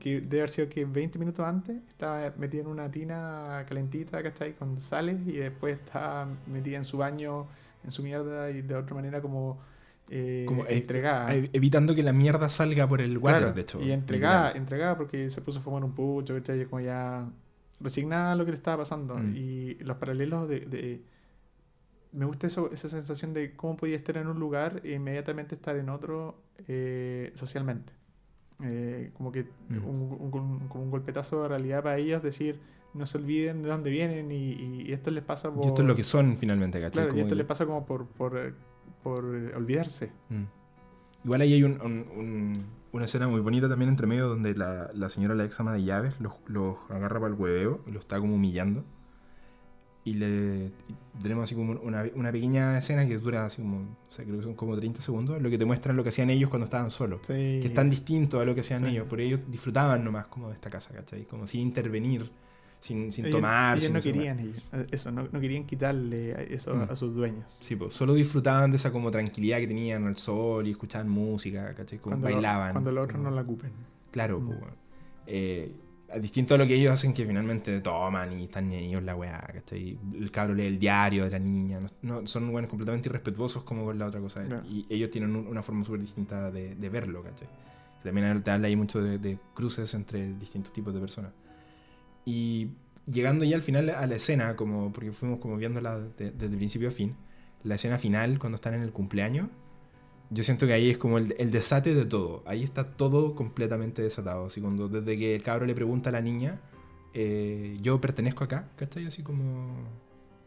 que 0.00 0.20
debe 0.20 0.38
haber 0.40 0.50
sido 0.50 0.68
que 0.68 0.84
20 0.84 1.18
minutos 1.18 1.46
antes 1.46 1.76
estaba 1.88 2.32
metida 2.38 2.62
en 2.62 2.66
una 2.68 2.90
tina 2.90 3.64
calentita, 3.68 4.22
¿cachai? 4.22 4.54
Con 4.54 4.78
sales 4.78 5.16
y 5.26 5.32
después 5.38 5.74
está 5.74 6.26
metida 6.46 6.76
en 6.76 6.84
su 6.84 6.98
baño, 6.98 7.46
en 7.84 7.90
su 7.90 8.02
mierda 8.02 8.50
y 8.50 8.62
de 8.62 8.74
otra 8.74 8.94
manera 8.94 9.20
como, 9.22 9.58
eh, 10.10 10.44
Como 10.46 10.64
entregada. 10.66 11.34
evitando 11.34 11.94
que 11.94 12.02
la 12.02 12.12
mierda 12.12 12.48
salga 12.48 12.86
por 12.88 13.00
el 13.00 13.18
water, 13.18 13.40
Claro, 13.40 13.54
de 13.54 13.60
hecho. 13.62 13.80
Y 13.80 13.90
entregada, 13.92 14.52
entregada 14.52 14.96
porque 14.96 15.30
se 15.30 15.40
puso 15.40 15.58
a 15.58 15.62
fumar 15.62 15.82
un 15.84 15.92
pucho, 15.92 16.34
¿cachai? 16.34 16.64
Como 16.66 16.80
ya 16.80 17.28
resignada 17.80 18.32
a 18.32 18.34
lo 18.36 18.44
que 18.44 18.50
le 18.52 18.56
estaba 18.56 18.78
pasando. 18.78 19.16
Mm. 19.16 19.36
Y 19.36 19.74
los 19.80 19.96
paralelos 19.96 20.48
de, 20.48 20.60
de- 20.60 21.02
Me 22.12 22.24
gusta 22.24 22.46
eso, 22.46 22.70
esa 22.72 22.88
sensación 22.88 23.34
de 23.34 23.54
cómo 23.54 23.76
podía 23.76 23.94
estar 23.96 24.16
en 24.16 24.28
un 24.28 24.38
lugar 24.40 24.80
e 24.84 24.92
inmediatamente 24.92 25.54
estar 25.54 25.76
en 25.76 25.88
otro 25.90 26.40
eh, 26.66 27.32
socialmente. 27.34 27.92
Eh, 28.62 29.10
como 29.16 29.30
que 29.30 29.44
Mm. 29.68 29.84
un, 29.84 30.18
un- 30.20 30.34
un- 30.34 30.68
como 30.68 30.84
un 30.84 30.90
golpetazo 30.90 31.42
de 31.42 31.48
realidad 31.48 31.82
para 31.82 31.96
ellos, 31.98 32.22
decir, 32.22 32.60
no 32.94 33.06
se 33.06 33.18
olviden 33.18 33.62
de 33.62 33.68
dónde 33.68 33.90
vienen 33.90 34.32
y, 34.32 34.82
y 34.82 34.92
esto 34.92 35.10
les 35.10 35.22
pasa 35.22 35.52
por... 35.52 35.64
Y 35.64 35.68
esto 35.68 35.82
es 35.82 35.88
lo 35.88 35.94
que 35.94 36.02
son 36.04 36.36
finalmente, 36.36 36.80
¿cachai? 36.80 37.04
Claro, 37.04 37.16
y 37.16 37.20
esto 37.20 37.34
el- 37.34 37.38
les 37.38 37.46
pasa 37.46 37.66
como 37.66 37.86
por, 37.86 38.06
por, 38.06 38.54
por 39.02 39.24
olvidarse. 39.24 40.12
Mm. 40.30 40.44
Igual 41.24 41.40
ahí 41.42 41.52
hay 41.54 41.62
un- 41.64 41.80
un- 41.80 42.06
un- 42.16 42.66
una 42.92 43.04
escena 43.04 43.28
muy 43.28 43.40
bonita 43.40 43.68
también 43.68 43.90
entre 43.90 44.06
medio 44.06 44.28
donde 44.28 44.54
la, 44.54 44.90
la 44.94 45.08
señora 45.08 45.34
la 45.34 45.44
ex 45.44 45.60
ama 45.60 45.74
de 45.74 45.84
llaves 45.84 46.18
los, 46.20 46.32
los 46.46 46.78
agarra 46.90 47.20
para 47.20 47.32
el 47.34 47.38
hueveo 47.40 47.82
y 47.86 47.90
los 47.92 48.00
está 48.00 48.18
como 48.18 48.34
humillando. 48.34 48.84
Y 50.04 50.14
le 50.14 50.70
y 50.88 51.22
tenemos 51.22 51.44
así 51.44 51.54
como 51.54 51.72
una, 51.82 52.04
una 52.14 52.32
pequeña 52.32 52.78
escena 52.78 53.06
que 53.06 53.18
dura 53.18 53.44
así 53.46 53.60
como, 53.60 53.78
o 53.78 54.12
sea, 54.12 54.24
creo 54.24 54.38
que 54.38 54.44
son 54.44 54.54
como 54.54 54.76
30 54.76 55.02
segundos, 55.02 55.42
lo 55.42 55.50
que 55.50 55.58
te 55.58 55.64
muestran 55.64 55.96
lo 55.96 56.02
que 56.02 56.08
hacían 56.10 56.30
ellos 56.30 56.48
cuando 56.48 56.64
estaban 56.64 56.90
solos. 56.90 57.20
Sí. 57.24 57.32
Que 57.60 57.64
es 57.66 57.74
tan 57.74 57.90
distinto 57.90 58.40
a 58.40 58.44
lo 58.44 58.54
que 58.54 58.60
hacían 58.62 58.80
Sí. 58.84 58.90
ellos, 58.90 59.06
pero 59.10 59.22
ellos 59.22 59.40
disfrutaban 59.48 60.02
nomás 60.04 60.26
como 60.28 60.48
de 60.48 60.54
esta 60.54 60.70
casa, 60.70 60.94
¿cachai? 60.94 61.24
Como 61.24 61.46
sin 61.46 61.60
intervenir, 61.62 62.30
sin, 62.80 63.10
sin 63.12 63.26
Ellos- 63.26 63.36
tomar. 63.36 63.72
Ellos 63.76 63.84
sin 63.84 63.92
no 63.94 64.00
querían 64.00 64.38
ellos, 64.38 64.62
eso, 64.92 65.10
no, 65.10 65.28
no 65.30 65.40
querían 65.40 65.64
quitarle 65.66 66.54
eso 66.54 66.74
Mm. 66.76 66.82
a 66.88 66.96
sus 66.96 67.14
dueños. 67.14 67.56
Sí, 67.60 67.74
pues, 67.76 67.92
solo 67.92 68.14
disfrutaban 68.14 68.70
de 68.70 68.76
esa 68.76 68.90
como 68.92 69.10
tranquilidad 69.10 69.58
que 69.58 69.66
tenían 69.66 70.06
al 70.06 70.16
sol 70.16 70.66
y 70.66 70.70
escuchaban 70.70 71.08
música, 71.10 71.70
¿cachai? 71.76 71.98
Como 71.98 72.12
Cuando, 72.12 72.28
lo- 72.28 72.34
bailaban. 72.36 72.72
cuando 72.72 72.92
los 72.92 73.04
otros 73.04 73.20
no 73.20 73.30
la 73.32 73.42
ocupen. 73.42 73.72
Claro, 74.12 74.40
Mm. 74.40 74.46
pues, 74.46 74.58
weón. 74.60 74.74
Eh, 75.26 75.72
distinto 76.20 76.54
a 76.54 76.58
lo 76.58 76.66
que 76.66 76.74
ellos 76.74 76.92
hacen 76.92 77.12
que 77.12 77.26
finalmente 77.26 77.80
toman 77.80 78.40
y 78.40 78.44
están 78.44 78.72
ellos 78.72 79.02
la 79.02 79.14
weá, 79.14 79.38
¿cachai? 79.52 79.98
El 80.14 80.30
cabro 80.30 80.54
lee 80.54 80.66
el 80.66 80.78
diario 80.78 81.24
de 81.24 81.30
la 81.30 81.38
niña, 81.38 81.80
no, 81.80 81.88
no- 82.20 82.26
son 82.26 82.48
weones 82.48 82.70
completamente 82.70 83.08
irrespetuosos 83.08 83.62
como 83.64 83.84
con 83.84 83.98
la 83.98 84.06
otra 84.06 84.20
cosa. 84.20 84.44
Claro. 84.44 84.64
Y 84.66 84.86
ellos 84.88 85.10
tienen 85.10 85.36
un- 85.36 85.46
una 85.46 85.62
forma 85.62 85.84
súper 85.84 86.00
distinta 86.00 86.50
de, 86.50 86.74
de 86.74 86.88
verlo, 86.88 87.22
¿cachai? 87.22 87.48
También 88.02 88.42
te 88.42 88.50
habla 88.50 88.68
ahí 88.68 88.76
mucho 88.76 89.02
de, 89.02 89.18
de 89.18 89.38
cruces 89.54 89.92
entre 89.94 90.32
distintos 90.34 90.72
tipos 90.72 90.94
de 90.94 91.00
personas. 91.00 91.32
Y 92.24 92.68
llegando 93.10 93.44
ya 93.44 93.56
al 93.56 93.62
final 93.62 93.90
a 93.90 94.06
la 94.06 94.14
escena, 94.14 94.56
como 94.56 94.92
porque 94.92 95.12
fuimos 95.12 95.40
como 95.40 95.56
viéndola 95.56 95.98
de- 95.98 96.30
desde 96.30 96.56
principio 96.56 96.88
a 96.88 96.92
fin, 96.92 97.14
la 97.64 97.74
escena 97.74 97.98
final 97.98 98.38
cuando 98.38 98.56
están 98.56 98.74
en 98.74 98.82
el 98.82 98.92
cumpleaños, 98.92 99.48
yo 100.30 100.44
siento 100.44 100.66
que 100.66 100.72
ahí 100.72 100.90
es 100.90 100.98
como 100.98 101.18
el, 101.18 101.34
el 101.38 101.50
desate 101.50 101.94
de 101.94 102.04
todo. 102.04 102.42
Ahí 102.46 102.62
está 102.62 102.84
todo 102.84 103.34
completamente 103.34 104.02
desatado. 104.02 104.46
Así 104.46 104.60
cuando 104.60 104.88
desde 104.88 105.18
que 105.18 105.34
el 105.34 105.42
cabro 105.42 105.66
le 105.66 105.74
pregunta 105.74 106.10
a 106.10 106.12
la 106.12 106.20
niña, 106.20 106.60
eh, 107.14 107.76
yo 107.80 108.00
pertenezco 108.00 108.44
acá, 108.44 108.68
¿cachai? 108.76 109.06
Así 109.06 109.22
como, 109.22 109.74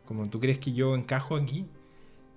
como, 0.06 0.30
¿tú 0.30 0.40
crees 0.40 0.60
que 0.60 0.74
yo 0.74 0.96
encajo 0.96 1.36
aquí? 1.36 1.68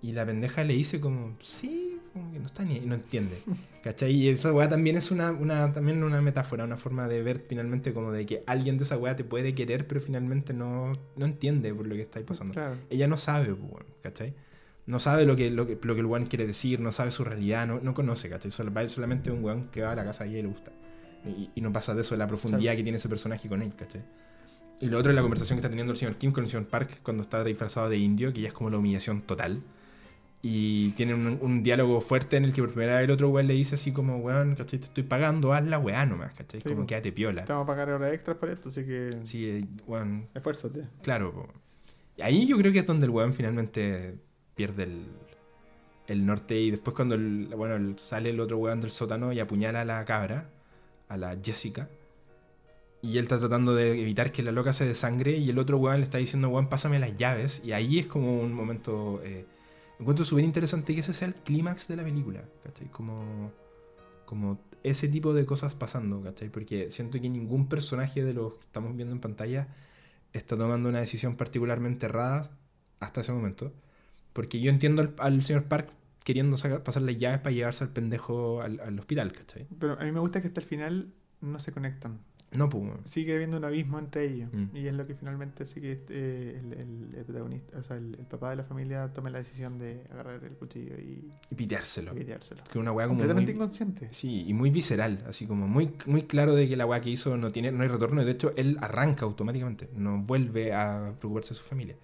Y 0.02 0.12
la 0.12 0.26
pendeja 0.26 0.64
le 0.64 0.74
dice 0.74 1.00
como, 1.00 1.36
sí, 1.40 2.00
como 2.12 2.32
que 2.32 2.38
no 2.38 2.46
está 2.46 2.64
ni 2.64 2.80
no 2.80 2.94
entiende. 2.94 3.36
¿Cachai? 3.82 4.12
Y 4.12 4.28
esa 4.28 4.52
weá 4.52 4.68
también 4.68 4.96
es 4.96 5.10
una, 5.10 5.32
una, 5.32 5.72
también 5.72 6.02
una 6.02 6.20
metáfora, 6.22 6.64
una 6.64 6.76
forma 6.76 7.08
de 7.08 7.22
ver 7.22 7.44
finalmente 7.48 7.92
como 7.92 8.12
de 8.12 8.24
que 8.26 8.42
alguien 8.46 8.78
de 8.78 8.84
esa 8.84 8.96
weá 8.96 9.16
te 9.16 9.24
puede 9.24 9.54
querer, 9.54 9.86
pero 9.86 10.00
finalmente 10.00 10.54
no, 10.54 10.92
no 11.16 11.26
entiende 11.26 11.74
por 11.74 11.86
lo 11.86 11.94
que 11.94 12.02
estáis 12.02 12.24
pasando. 12.24 12.54
Claro. 12.54 12.76
Ella 12.90 13.06
no 13.06 13.16
sabe, 13.16 13.54
pues, 13.54 13.84
¿cachai? 14.02 14.34
No 14.86 15.00
sabe 15.00 15.24
lo 15.24 15.34
que, 15.34 15.50
lo 15.50 15.66
que, 15.66 15.78
lo 15.82 15.94
que 15.94 16.00
el 16.00 16.06
weón 16.06 16.26
quiere 16.26 16.46
decir, 16.46 16.80
no 16.80 16.92
sabe 16.92 17.10
su 17.10 17.24
realidad, 17.24 17.66
no, 17.66 17.80
no 17.80 17.94
conoce, 17.94 18.28
¿cachai? 18.28 18.50
Solamente 18.50 19.30
un 19.30 19.42
weón 19.42 19.68
que 19.68 19.82
va 19.82 19.92
a 19.92 19.94
la 19.94 20.04
casa 20.04 20.26
y 20.26 20.32
le 20.32 20.46
gusta. 20.46 20.72
Y, 21.24 21.50
y 21.54 21.60
no 21.62 21.72
pasa 21.72 21.94
de 21.94 22.02
eso, 22.02 22.14
de 22.14 22.18
la 22.18 22.28
profundidad 22.28 22.76
que 22.76 22.82
tiene 22.82 22.98
ese 22.98 23.08
personaje 23.08 23.48
con 23.48 23.62
él, 23.62 23.72
¿cachai? 23.74 24.02
Y 24.80 24.86
lo 24.86 24.98
otro 24.98 25.10
es 25.10 25.16
la 25.16 25.22
conversación 25.22 25.56
que 25.56 25.60
está 25.60 25.70
teniendo 25.70 25.92
el 25.92 25.96
señor 25.96 26.16
Kim 26.16 26.32
con 26.32 26.44
el 26.44 26.50
señor 26.50 26.66
Park 26.66 26.98
cuando 27.02 27.22
está 27.22 27.42
disfrazado 27.44 27.88
de 27.88 27.96
indio, 27.96 28.32
que 28.32 28.42
ya 28.42 28.48
es 28.48 28.54
como 28.54 28.68
la 28.68 28.76
humillación 28.78 29.22
total. 29.22 29.62
Y 30.42 30.90
tienen 30.90 31.26
un, 31.26 31.38
un 31.40 31.62
diálogo 31.62 32.02
fuerte 32.02 32.36
en 32.36 32.44
el 32.44 32.52
que 32.52 32.60
por 32.60 32.72
primera 32.72 32.96
vez 32.96 33.04
el 33.04 33.10
otro 33.12 33.30
weón 33.30 33.46
le 33.46 33.54
dice 33.54 33.76
así 33.76 33.92
como, 33.92 34.18
weón, 34.18 34.56
¿cachai? 34.56 34.78
Te 34.78 34.86
estoy 34.86 35.04
pagando, 35.04 35.54
haz 35.54 35.64
la 35.64 35.78
weá 35.78 36.04
nomás, 36.04 36.34
¿cachai? 36.34 36.60
Sí, 36.60 36.68
como 36.68 36.86
quédate 36.86 37.12
piola. 37.12 37.46
Te 37.46 37.52
vamos 37.54 37.64
a 37.64 37.66
pagar 37.68 37.88
horas 37.88 38.12
extras 38.12 38.36
por 38.36 38.50
esto, 38.50 38.68
así 38.68 38.84
que 38.84 39.20
Sí, 39.22 39.46
eh, 39.46 39.64
weón, 39.86 40.28
esfuérzate. 40.34 40.84
Claro, 41.02 41.32
po. 41.32 41.48
Ahí 42.22 42.46
yo 42.46 42.58
creo 42.58 42.72
que 42.72 42.80
es 42.80 42.86
donde 42.86 43.06
el 43.06 43.10
weón 43.10 43.32
finalmente 43.32 44.18
pierde 44.54 44.84
el, 44.84 45.06
el 46.06 46.26
norte 46.26 46.58
y 46.60 46.70
después 46.70 46.94
cuando 46.94 47.14
el, 47.14 47.46
bueno, 47.56 47.94
sale 47.98 48.30
el 48.30 48.40
otro 48.40 48.58
weón 48.58 48.80
del 48.80 48.90
sótano 48.90 49.32
y 49.32 49.40
apuñala 49.40 49.82
a 49.82 49.84
la 49.84 50.04
cabra, 50.04 50.50
a 51.08 51.16
la 51.16 51.36
Jessica, 51.42 51.88
y 53.02 53.18
él 53.18 53.24
está 53.24 53.38
tratando 53.38 53.74
de 53.74 54.00
evitar 54.00 54.32
que 54.32 54.42
la 54.42 54.52
loca 54.52 54.72
se 54.72 54.86
desangre 54.86 55.32
y 55.32 55.50
el 55.50 55.58
otro 55.58 55.78
weón 55.78 55.98
le 55.98 56.04
está 56.04 56.18
diciendo, 56.18 56.48
weón, 56.48 56.68
pásame 56.68 56.98
las 56.98 57.14
llaves, 57.14 57.60
y 57.64 57.72
ahí 57.72 57.98
es 57.98 58.06
como 58.06 58.40
un 58.40 58.52
momento, 58.52 59.20
eh, 59.24 59.46
encuentro 59.98 60.24
súper 60.24 60.44
interesante 60.44 60.94
que 60.94 61.00
ese 61.00 61.12
sea 61.12 61.28
el 61.28 61.34
clímax 61.34 61.88
de 61.88 61.96
la 61.96 62.04
película, 62.04 62.42
¿cachai? 62.62 62.88
Como, 62.88 63.52
como 64.24 64.58
ese 64.82 65.08
tipo 65.08 65.34
de 65.34 65.46
cosas 65.46 65.74
pasando, 65.74 66.22
¿cachai? 66.22 66.48
Porque 66.48 66.90
siento 66.90 67.20
que 67.20 67.28
ningún 67.28 67.68
personaje 67.68 68.24
de 68.24 68.34
los 68.34 68.54
que 68.54 68.62
estamos 68.62 68.96
viendo 68.96 69.14
en 69.14 69.20
pantalla 69.20 69.68
está 70.32 70.56
tomando 70.56 70.88
una 70.88 71.00
decisión 71.00 71.36
particularmente 71.36 72.06
errada 72.06 72.50
hasta 73.00 73.20
ese 73.20 73.32
momento. 73.32 73.72
Porque 74.34 74.60
yo 74.60 74.70
entiendo 74.70 75.00
al, 75.00 75.14
al 75.18 75.42
señor 75.42 75.64
Park 75.64 75.88
queriendo 76.22 76.56
sacar, 76.58 76.82
pasar 76.82 77.02
las 77.02 77.16
llaves 77.16 77.40
para 77.40 77.52
llevarse 77.54 77.84
al 77.84 77.90
pendejo 77.90 78.60
al, 78.60 78.80
al 78.80 78.98
hospital, 78.98 79.32
¿cachai? 79.32 79.66
Pero 79.78 79.98
a 79.98 80.04
mí 80.04 80.12
me 80.12 80.20
gusta 80.20 80.40
que 80.42 80.48
hasta 80.48 80.60
el 80.60 80.66
final 80.66 81.12
no 81.40 81.58
se 81.58 81.72
conectan. 81.72 82.18
No, 82.52 82.68
pues. 82.68 82.84
Sigue 83.02 83.34
habiendo 83.34 83.56
un 83.56 83.64
abismo 83.64 83.98
entre 83.98 84.26
ellos. 84.26 84.48
Mm. 84.52 84.76
Y 84.76 84.86
es 84.86 84.94
lo 84.94 85.06
que 85.08 85.16
finalmente 85.16 85.64
sí 85.64 85.80
que 85.80 86.04
eh, 86.08 86.60
el, 86.62 86.72
el- 86.72 87.14
el 87.16 87.24
protagonista, 87.24 87.76
o 87.76 87.82
sea, 87.82 87.96
el, 87.96 88.14
el 88.14 88.26
papá 88.26 88.50
de 88.50 88.56
la 88.56 88.62
familia 88.64 89.12
toma 89.12 89.28
la 89.28 89.38
decisión 89.38 89.76
de 89.76 90.04
agarrar 90.08 90.42
el 90.44 90.52
cuchillo 90.52 90.94
y 91.00 91.32
Y 91.50 91.54
piteárselo. 91.56 92.14
piteárselo. 92.14 92.62
Que 92.70 92.78
una 92.78 92.92
weá 92.92 93.08
como. 93.08 93.18
Completamente 93.18 93.52
muy- 93.52 93.56
inconsciente. 93.56 94.08
Sí, 94.12 94.44
y 94.46 94.54
muy 94.54 94.70
visceral, 94.70 95.24
así 95.26 95.46
como 95.48 95.66
muy, 95.66 95.94
muy 96.06 96.22
claro 96.22 96.54
de 96.54 96.68
que 96.68 96.76
la 96.76 96.86
weá 96.86 97.00
que 97.00 97.10
hizo 97.10 97.36
no 97.36 97.50
tiene, 97.50 97.72
no 97.72 97.82
hay 97.82 97.88
retorno, 97.88 98.22
y 98.22 98.24
de 98.24 98.30
hecho 98.30 98.52
él 98.56 98.76
arranca 98.80 99.24
automáticamente, 99.24 99.90
no 99.96 100.22
vuelve 100.22 100.72
a 100.72 101.12
preocuparse 101.18 101.50
de 101.54 101.58
su 101.58 101.64
familia. 101.64 101.96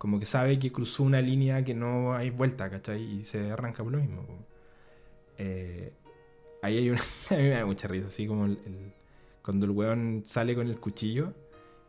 Como 0.00 0.18
que 0.18 0.24
sabe 0.24 0.58
que 0.58 0.72
cruzó 0.72 1.02
una 1.02 1.20
línea 1.20 1.62
que 1.62 1.74
no 1.74 2.14
hay 2.14 2.30
vuelta, 2.30 2.70
¿cachai? 2.70 3.02
Y 3.02 3.22
se 3.24 3.50
arranca 3.50 3.82
por 3.84 3.92
lo 3.92 3.98
mismo. 3.98 4.24
Eh, 5.36 5.92
ahí 6.62 6.78
hay 6.78 6.88
una. 6.90 7.00
A 7.30 7.34
mí 7.34 7.42
me 7.42 7.50
da 7.50 7.66
mucha 7.66 7.86
risa, 7.86 8.06
así 8.06 8.26
como 8.26 8.46
el, 8.46 8.52
el- 8.64 8.92
cuando 9.42 9.66
el 9.66 9.72
weón 9.72 10.22
sale 10.24 10.54
con 10.54 10.68
el 10.68 10.78
cuchillo 10.80 11.34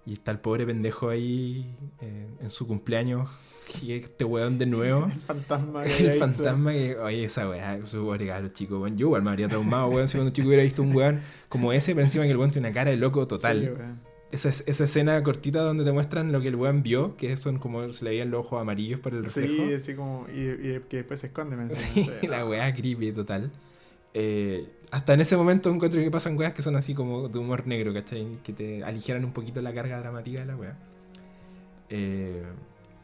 y 0.06 0.14
está 0.14 0.32
el 0.32 0.40
pobre 0.40 0.66
pendejo 0.66 1.08
ahí 1.10 1.74
eh, 2.02 2.28
en 2.42 2.50
su 2.52 2.68
cumpleaños, 2.68 3.30
y 3.82 3.94
este 3.94 4.26
weón 4.26 4.58
de 4.58 4.66
nuevo. 4.66 5.06
El 5.14 5.20
fantasma 5.22 5.84
que 5.86 5.96
El 5.98 6.04
visto. 6.12 6.20
fantasma 6.20 6.72
que, 6.74 6.98
oye, 6.98 7.24
esa 7.24 7.48
weá, 7.48 7.82
su 7.86 8.06
cabro 8.28 8.50
chico, 8.50 8.80
weón. 8.80 8.98
Yo 8.98 9.08
igual 9.08 9.22
me 9.24 9.30
habría 9.30 9.48
traumado, 9.48 9.88
weón, 9.88 10.10
si 10.10 10.18
cuando 10.18 10.32
un 10.32 10.34
chico 10.34 10.48
hubiera 10.50 10.64
visto 10.64 10.82
un 10.82 10.94
weón 10.94 11.22
como 11.48 11.72
ese, 11.72 11.94
pero 11.94 12.04
encima 12.06 12.26
que 12.26 12.32
el 12.32 12.38
weón 12.38 12.52
tiene 12.52 12.68
una 12.68 12.74
cara 12.74 12.92
de 12.92 12.98
loco 12.98 13.26
total. 13.26 13.60
Sí. 13.78 14.11
Esa, 14.32 14.50
esa 14.50 14.84
escena 14.86 15.22
cortita 15.24 15.62
donde 15.62 15.84
te 15.84 15.92
muestran 15.92 16.32
lo 16.32 16.42
que 16.42 16.48
el 16.50 16.56
weón 16.56 16.84
vio, 16.84 17.18
que 17.18 17.36
son 17.38 17.60
como 17.60 17.92
se 17.92 18.04
le 18.06 18.12
veían 18.12 18.32
los 18.32 18.46
ojos 18.46 18.62
amarillos 18.62 19.00
por 19.00 19.14
el 19.14 19.24
reflejo. 19.24 19.54
Sí, 19.68 19.74
así 19.74 19.94
como. 19.96 20.26
Y, 20.34 20.42
y 20.50 20.80
que 20.90 20.98
después 20.98 21.20
se 21.20 21.28
esconde, 21.28 21.56
me 21.58 21.74
Sí, 21.76 22.10
la 22.28 22.46
weá 22.46 22.74
creepy 22.74 23.12
total. 23.12 23.52
Eh, 24.14 24.68
hasta 24.92 25.14
en 25.14 25.22
ese 25.22 25.38
momento 25.38 25.70
encuentro 25.70 26.02
que 26.02 26.12
pasan 26.12 26.38
weas 26.38 26.54
que 26.54 26.62
son 26.62 26.76
así 26.76 26.94
como 26.94 27.30
de 27.30 27.40
humor 27.40 27.66
negro, 27.68 27.94
¿cachai? 27.94 28.40
Que 28.44 28.52
te 28.54 28.84
aligeran 28.84 29.24
un 29.26 29.32
poquito 29.34 29.62
la 29.62 29.74
carga 29.74 30.00
dramática 30.00 30.40
de 30.42 30.46
la 30.46 30.56
wea. 30.56 30.78
Eh, 31.90 32.44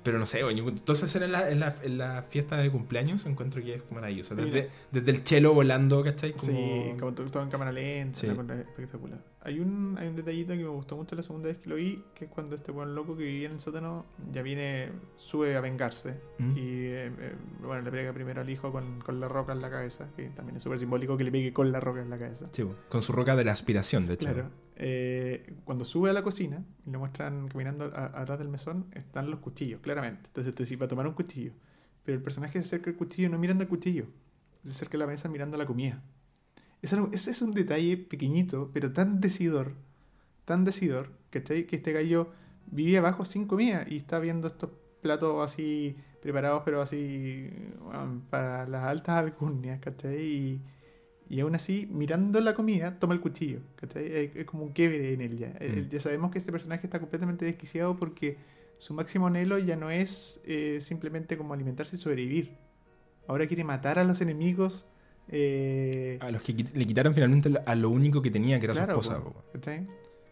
pero 0.04 0.20
no 0.20 0.26
sé, 0.26 0.44
weón, 0.44 0.56
yo- 0.56 0.74
toda 0.84 0.96
esa 0.96 1.06
escena 1.08 1.26
en 1.26 1.32
la, 1.34 1.50
en, 1.52 1.60
la, 1.60 1.76
en 1.84 1.98
la 1.98 2.24
fiesta 2.24 2.56
de 2.58 2.70
cumpleaños 2.72 3.26
encuentro 3.26 3.62
que 3.62 3.76
es 3.76 3.82
maravillosa. 3.92 4.36
Desde, 4.36 4.70
desde 4.92 5.12
el 5.12 5.24
chelo 5.24 5.54
volando, 5.54 6.02
¿cachai? 6.04 6.32
Como... 6.32 6.52
Sí, 6.52 6.94
como 6.98 7.14
todo, 7.14 7.30
todo 7.30 7.44
en 7.44 7.50
cámara 7.50 7.74
lenta, 7.74 8.18
Sí. 8.20 8.28
espectacular. 8.28 9.20
Hay 9.48 9.62
un, 9.62 9.96
hay 9.98 10.08
un 10.10 10.16
detallito 10.18 10.52
que 10.52 10.60
me 10.60 10.68
gustó 10.68 10.98
mucho 10.98 11.16
la 11.16 11.24
segunda 11.24 11.48
vez 11.48 11.58
que 11.58 11.70
lo 11.70 11.76
vi, 11.76 12.04
que 12.14 12.26
es 12.26 12.32
cuando 12.32 12.56
este 12.56 12.72
buen 12.74 12.94
loco 12.94 13.16
que 13.16 13.24
vivía 13.24 13.46
en 13.48 13.54
el 13.54 13.60
sótano 13.62 14.06
ya 14.34 14.42
viene, 14.42 14.90
sube 15.16 15.56
a 15.56 15.62
vengarse. 15.62 16.20
¿Mm? 16.38 16.58
Y 16.58 16.60
eh, 16.62 17.06
eh, 17.18 17.36
bueno, 17.62 17.82
le 17.82 17.90
pega 17.90 18.12
primero 18.12 18.42
al 18.42 18.50
hijo 18.50 18.72
con, 18.74 19.00
con 19.00 19.20
la 19.22 19.30
roca 19.30 19.54
en 19.54 19.62
la 19.62 19.70
cabeza, 19.70 20.10
que 20.18 20.30
también 20.32 20.58
es 20.58 20.64
súper 20.64 20.80
simbólico 20.80 21.16
que 21.18 21.24
le 21.24 21.32
pegue 21.32 21.54
con 21.54 21.72
la 21.72 21.80
roca 21.80 22.02
en 22.02 22.10
la 22.10 22.20
cabeza. 22.20 22.46
Sí, 22.52 22.64
con 22.90 23.02
su 23.02 23.14
roca 23.14 23.38
de 23.38 23.46
la 23.46 23.54
aspiración, 23.54 24.06
de 24.06 24.14
hecho. 24.16 24.26
Claro. 24.26 24.50
Eh, 24.76 25.56
cuando 25.64 25.86
sube 25.86 26.10
a 26.10 26.14
la 26.14 26.24
cocina 26.24 26.64
y 26.86 26.92
lo 26.92 27.00
muestran 27.00 27.48
caminando 27.48 27.86
a- 27.86 28.20
atrás 28.22 28.38
del 28.40 28.50
mesón, 28.50 28.88
están 28.94 29.32
los 29.32 29.40
cuchillos, 29.40 29.80
claramente. 29.82 30.24
Entonces 30.28 30.54
tú 30.54 30.64
decís, 30.64 30.80
va 30.80 30.86
a 30.86 30.90
tomar 30.90 31.08
un 31.08 31.14
cuchillo. 31.14 31.54
Pero 32.04 32.18
el 32.18 32.24
personaje 32.24 32.54
se 32.62 32.68
acerca 32.68 32.90
al 32.90 32.96
cuchillo 32.98 33.30
no 33.30 33.38
mirando 33.40 33.64
al 33.64 33.70
cuchillo, 33.70 34.06
se 34.64 34.72
acerca 34.72 34.98
a 34.98 35.00
la 35.00 35.08
mesa 35.08 35.30
mirando 35.30 35.58
la 35.58 35.66
comida. 35.66 36.04
Es 36.82 36.94
algo- 36.94 37.10
ese 37.14 37.32
es 37.32 37.42
un 37.42 37.54
detalle 37.54 37.98
pequeñito, 37.98 38.70
pero 38.74 38.94
tan 38.94 39.20
decidor, 39.22 39.74
tan 40.46 40.64
decidor, 40.66 41.12
¿cachai? 41.32 41.66
Que 41.68 41.78
este 41.78 41.92
gallo 41.94 42.30
vivía 42.68 43.00
abajo 43.00 43.26
sin 43.26 43.46
comida 43.48 43.86
y 43.90 43.98
está 43.98 44.20
viendo 44.20 44.48
estos 44.48 44.72
platos 45.02 45.44
así 45.44 45.96
preparados, 46.22 46.64
pero 46.66 46.82
así 46.82 47.50
bueno, 47.82 48.22
para 48.30 48.68
las 48.68 48.84
altas 48.84 49.18
alcurnias, 49.24 49.80
¿cachai? 49.80 50.22
Y, 50.22 50.62
y 51.30 51.40
aún 51.42 51.56
así, 51.56 51.88
mirando 51.92 52.40
la 52.42 52.54
comida, 52.54 53.00
toma 53.00 53.14
el 53.14 53.22
cuchillo. 53.22 53.60
¿cachai? 53.76 54.06
Es, 54.06 54.36
es 54.36 54.46
como 54.46 54.64
un 54.64 54.72
quiebre 54.74 55.14
en 55.14 55.22
él 55.22 55.38
ya. 55.38 55.54
Eh, 55.60 55.84
Mm. 55.88 55.90
Ya 55.90 56.00
sabemos 56.02 56.32
que 56.32 56.38
este 56.40 56.52
personaje 56.52 56.88
está 56.88 57.00
completamente 57.00 57.46
desquiciado 57.46 57.96
porque 57.98 58.38
su 58.78 58.94
máximo 58.94 59.28
anhelo 59.28 59.58
ya 59.60 59.76
no 59.76 59.90
es 59.92 60.42
eh, 60.46 60.80
simplemente 60.82 61.38
como 61.38 61.54
alimentarse 61.54 61.96
y 61.96 62.00
sobrevivir. 62.00 62.52
Ahora 63.28 63.48
quiere 63.48 63.64
matar 63.64 64.00
a 64.00 64.04
los 64.04 64.22
enemigos. 64.22 64.86
Eh, 65.30 66.18
A 66.22 66.32
los 66.32 66.42
que 66.42 66.54
le 66.54 66.86
quitaron 66.88 67.14
finalmente 67.14 67.52
a 67.66 67.76
lo 67.76 67.90
único 67.90 68.22
que 68.22 68.32
tenía, 68.32 68.60
que 68.60 68.66
era 68.66 68.74
Claro, 68.74 68.94
su 68.96 69.00
esposa. 69.12 69.24
po. 69.24 69.32
po. 69.34 69.44
¿cachai? 69.54 69.88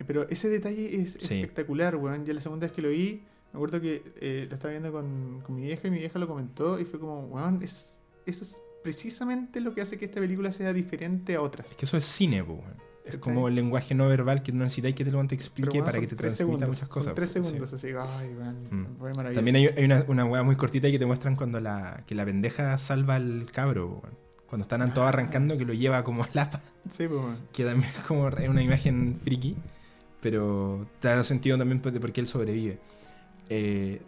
Pero 0.07 0.27
ese 0.29 0.49
detalle 0.49 1.01
es 1.01 1.17
Sí. 1.19 1.35
espectacular, 1.41 1.95
weón. 1.95 2.25
Ya 2.25 2.33
la 2.33 2.41
segunda 2.41 2.67
vez 2.67 2.75
que 2.75 2.81
lo 2.81 2.89
vi, 2.89 3.23
me 3.53 3.57
acuerdo 3.57 3.79
que 3.81 4.03
eh, 4.19 4.45
lo 4.49 4.55
estaba 4.55 4.71
viendo 4.71 4.91
con, 4.91 5.41
con 5.45 5.55
mi 5.55 5.63
vieja 5.63 5.87
y 5.87 5.91
mi 5.91 5.99
vieja 5.99 6.19
lo 6.19 6.27
comentó 6.27 6.79
y 6.79 6.85
fue 6.85 6.99
como, 6.99 7.21
weón, 7.27 7.61
es, 7.63 8.01
eso 8.25 8.43
es 8.43 8.61
precisamente 8.83 9.61
lo 9.61 9.73
que 9.73 9.81
hace 9.81 9.97
que 9.97 10.05
esta 10.05 10.19
película 10.19 10.51
sea 10.51 10.71
diferente 10.73 11.35
a 11.35 11.41
otras. 11.41 11.71
Es 11.71 11.75
que 11.75 11.85
eso 11.85 11.97
es 11.97 12.05
cine, 12.05 12.41
weón. 12.41 12.61
Es 13.05 13.17
como 13.19 13.47
el 13.47 13.53
lenguaje 13.53 13.93
no 13.93 14.07
verbal 14.07 14.41
que 14.41 14.51
no 14.51 14.63
necesitáis 14.63 14.95
que 14.95 15.05
te 15.05 15.11
lo 15.11 15.25
te 15.27 15.35
explique 15.35 15.79
para 15.79 15.99
que 15.99 16.07
te 16.07 16.15
transmita 16.15 16.35
segundos, 16.35 16.69
muchas 16.69 16.87
cosas. 16.89 17.05
Son 17.05 17.15
tres 17.15 17.29
sí. 17.29 17.33
segundos, 17.43 17.71
así, 17.71 17.87
ay, 17.97 18.29
Mm. 18.71 18.97
maravilloso. 18.99 19.33
También 19.35 19.55
hay, 19.57 19.65
hay 19.67 19.85
una, 19.85 20.03
una 20.07 20.43
muy 20.43 20.55
cortita 20.55 20.89
que 20.89 20.97
te 20.97 21.05
muestran 21.05 21.35
cuando 21.35 21.59
la, 21.59 22.03
que 22.07 22.15
la 22.15 22.25
pendeja 22.25 22.75
salva 22.79 23.15
al 23.15 23.51
cabro, 23.51 24.01
weón. 24.03 24.24
Cuando 24.55 24.61
están 24.63 24.93
todos 24.93 25.09
arrancando, 25.09 25.57
que 25.57 25.65
lo 25.65 25.73
lleva 25.73 26.01
como 26.05 26.25
lapa. 26.31 26.61
Sí, 26.89 27.09
pues. 27.09 27.21
Que 27.51 27.65
también 27.65 27.91
es 27.93 27.99
como 28.05 28.23
una 28.23 28.63
imagen 28.63 29.19
friki. 29.21 29.57
Pero 30.21 30.87
te 31.01 31.09
da 31.09 31.25
sentido 31.25 31.57
también 31.57 31.81
de 31.81 31.99
por 31.99 32.13
qué 32.13 32.21
él 32.21 32.27
sobrevive. 32.27 32.79
Eh, 33.49 34.01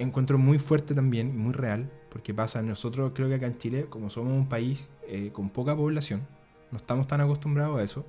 encuentro 0.00 0.38
muy 0.38 0.58
fuerte 0.58 0.92
también, 0.92 1.38
muy 1.38 1.52
real, 1.52 1.88
porque 2.10 2.34
pasa, 2.34 2.62
nosotros 2.62 3.12
creo 3.14 3.28
que 3.28 3.36
acá 3.36 3.46
en 3.46 3.58
Chile, 3.58 3.86
como 3.88 4.10
somos 4.10 4.32
un 4.32 4.48
país 4.48 4.88
eh, 5.06 5.30
con 5.32 5.50
poca 5.50 5.76
población, 5.76 6.26
no 6.72 6.78
estamos 6.78 7.06
tan 7.06 7.20
acostumbrados 7.20 7.78
a 7.78 7.84
eso. 7.84 8.04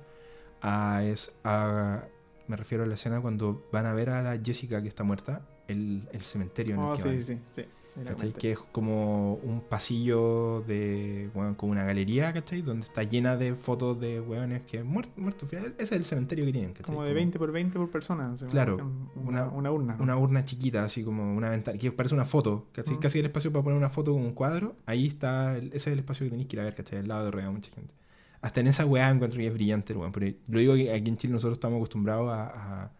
A, 0.60 1.04
es, 1.04 1.30
a- 1.44 2.02
me 2.48 2.56
refiero 2.56 2.82
a 2.82 2.86
la 2.88 2.94
escena 2.96 3.20
cuando 3.20 3.64
van 3.70 3.86
a 3.86 3.92
ver 3.92 4.10
a 4.10 4.20
la 4.20 4.36
Jessica 4.44 4.82
que 4.82 4.88
está 4.88 5.04
muerta, 5.04 5.42
el, 5.68 6.08
el 6.12 6.22
cementerio 6.22 6.74
en 6.74 6.80
el 6.80 6.86
Oh, 6.86 6.96
que 6.96 7.02
sí, 7.02 7.22
sí, 7.22 7.38
sí, 7.50 7.62
sí, 7.84 8.00
¿Cachai? 8.04 8.32
Que 8.32 8.52
es 8.52 8.58
como 8.58 9.34
un 9.34 9.60
pasillo 9.60 10.62
de, 10.66 11.30
bueno, 11.34 11.56
como 11.56 11.72
una 11.72 11.84
galería, 11.84 12.32
¿cachai? 12.32 12.62
Donde 12.62 12.86
está 12.86 13.02
llena 13.02 13.36
de 13.36 13.54
fotos 13.54 14.00
de 14.00 14.20
hueones 14.20 14.62
que 14.62 14.82
muertos, 14.82 15.48
final, 15.48 15.66
ese 15.78 15.82
es 15.82 15.92
el 15.92 16.04
cementerio 16.04 16.44
que 16.46 16.52
tienen, 16.52 16.72
¿cachai? 16.72 16.86
Como 16.86 17.04
de 17.04 17.12
20 17.14 17.38
por 17.38 17.52
20 17.52 17.78
por 17.78 17.90
persona. 17.90 18.32
o 18.32 18.36
sea, 18.36 18.48
Claro, 18.48 18.76
Una, 19.16 19.44
una- 19.44 19.48
una 19.48 19.70
urna. 19.72 19.96
¿no? 19.96 20.02
Una 20.02 20.16
urna 20.16 20.44
chiquita, 20.44 20.84
así 20.84 21.04
como 21.04 21.34
una 21.36 21.50
ventana, 21.50 21.76
que 21.78 21.92
parece 21.92 22.14
una 22.14 22.24
foto, 22.24 22.66
¿cachai? 22.72 22.96
Mm. 22.96 23.00
Casi 23.00 23.18
el 23.18 23.26
espacio 23.26 23.52
para 23.52 23.62
poner 23.64 23.76
una 23.78 23.90
foto 23.90 24.12
con 24.12 24.22
un 24.22 24.32
cuadro. 24.32 24.74
Ahí 24.86 25.06
está, 25.06 25.56
el- 25.58 25.66
ese 25.68 25.76
es 25.76 25.86
el 25.88 25.98
espacio 26.00 26.24
que 26.26 26.30
tenéis 26.30 26.48
que 26.48 26.56
ir 26.56 26.60
a 26.60 26.64
ver, 26.64 26.74
¿cachai? 26.74 26.98
Al 27.00 27.08
lado 27.08 27.24
de 27.26 27.30
rueda 27.30 27.50
mucha 27.50 27.70
gente. 27.72 27.92
Hasta 28.40 28.60
en 28.60 28.68
esa 28.68 28.86
weá 28.86 29.10
encuentro 29.10 29.38
que 29.38 29.46
es 29.48 29.52
brillante, 29.52 29.92
el 29.92 29.98
weón. 29.98 30.12
Pero 30.12 30.34
lo 30.48 30.58
digo 30.60 30.74
que 30.74 30.92
aquí 30.92 31.08
en 31.10 31.16
Chile 31.16 31.32
nosotros 31.32 31.56
estamos 31.58 31.76
acostumbrados 31.78 32.30
a, 32.30 32.44
a- 32.84 32.92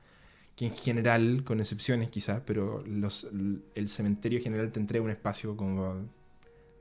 que 0.59 0.67
en 0.67 0.75
general, 0.75 1.45
con 1.45 1.61
excepciones 1.61 2.09
quizás, 2.11 2.43
pero 2.45 2.83
los, 2.85 3.29
el 3.77 3.89
cementerio 3.89 4.39
en 4.39 4.43
general 4.43 4.73
te 4.73 4.81
entrega 4.81 5.05
un 5.05 5.13
espacio 5.13 5.57
como 5.57 5.95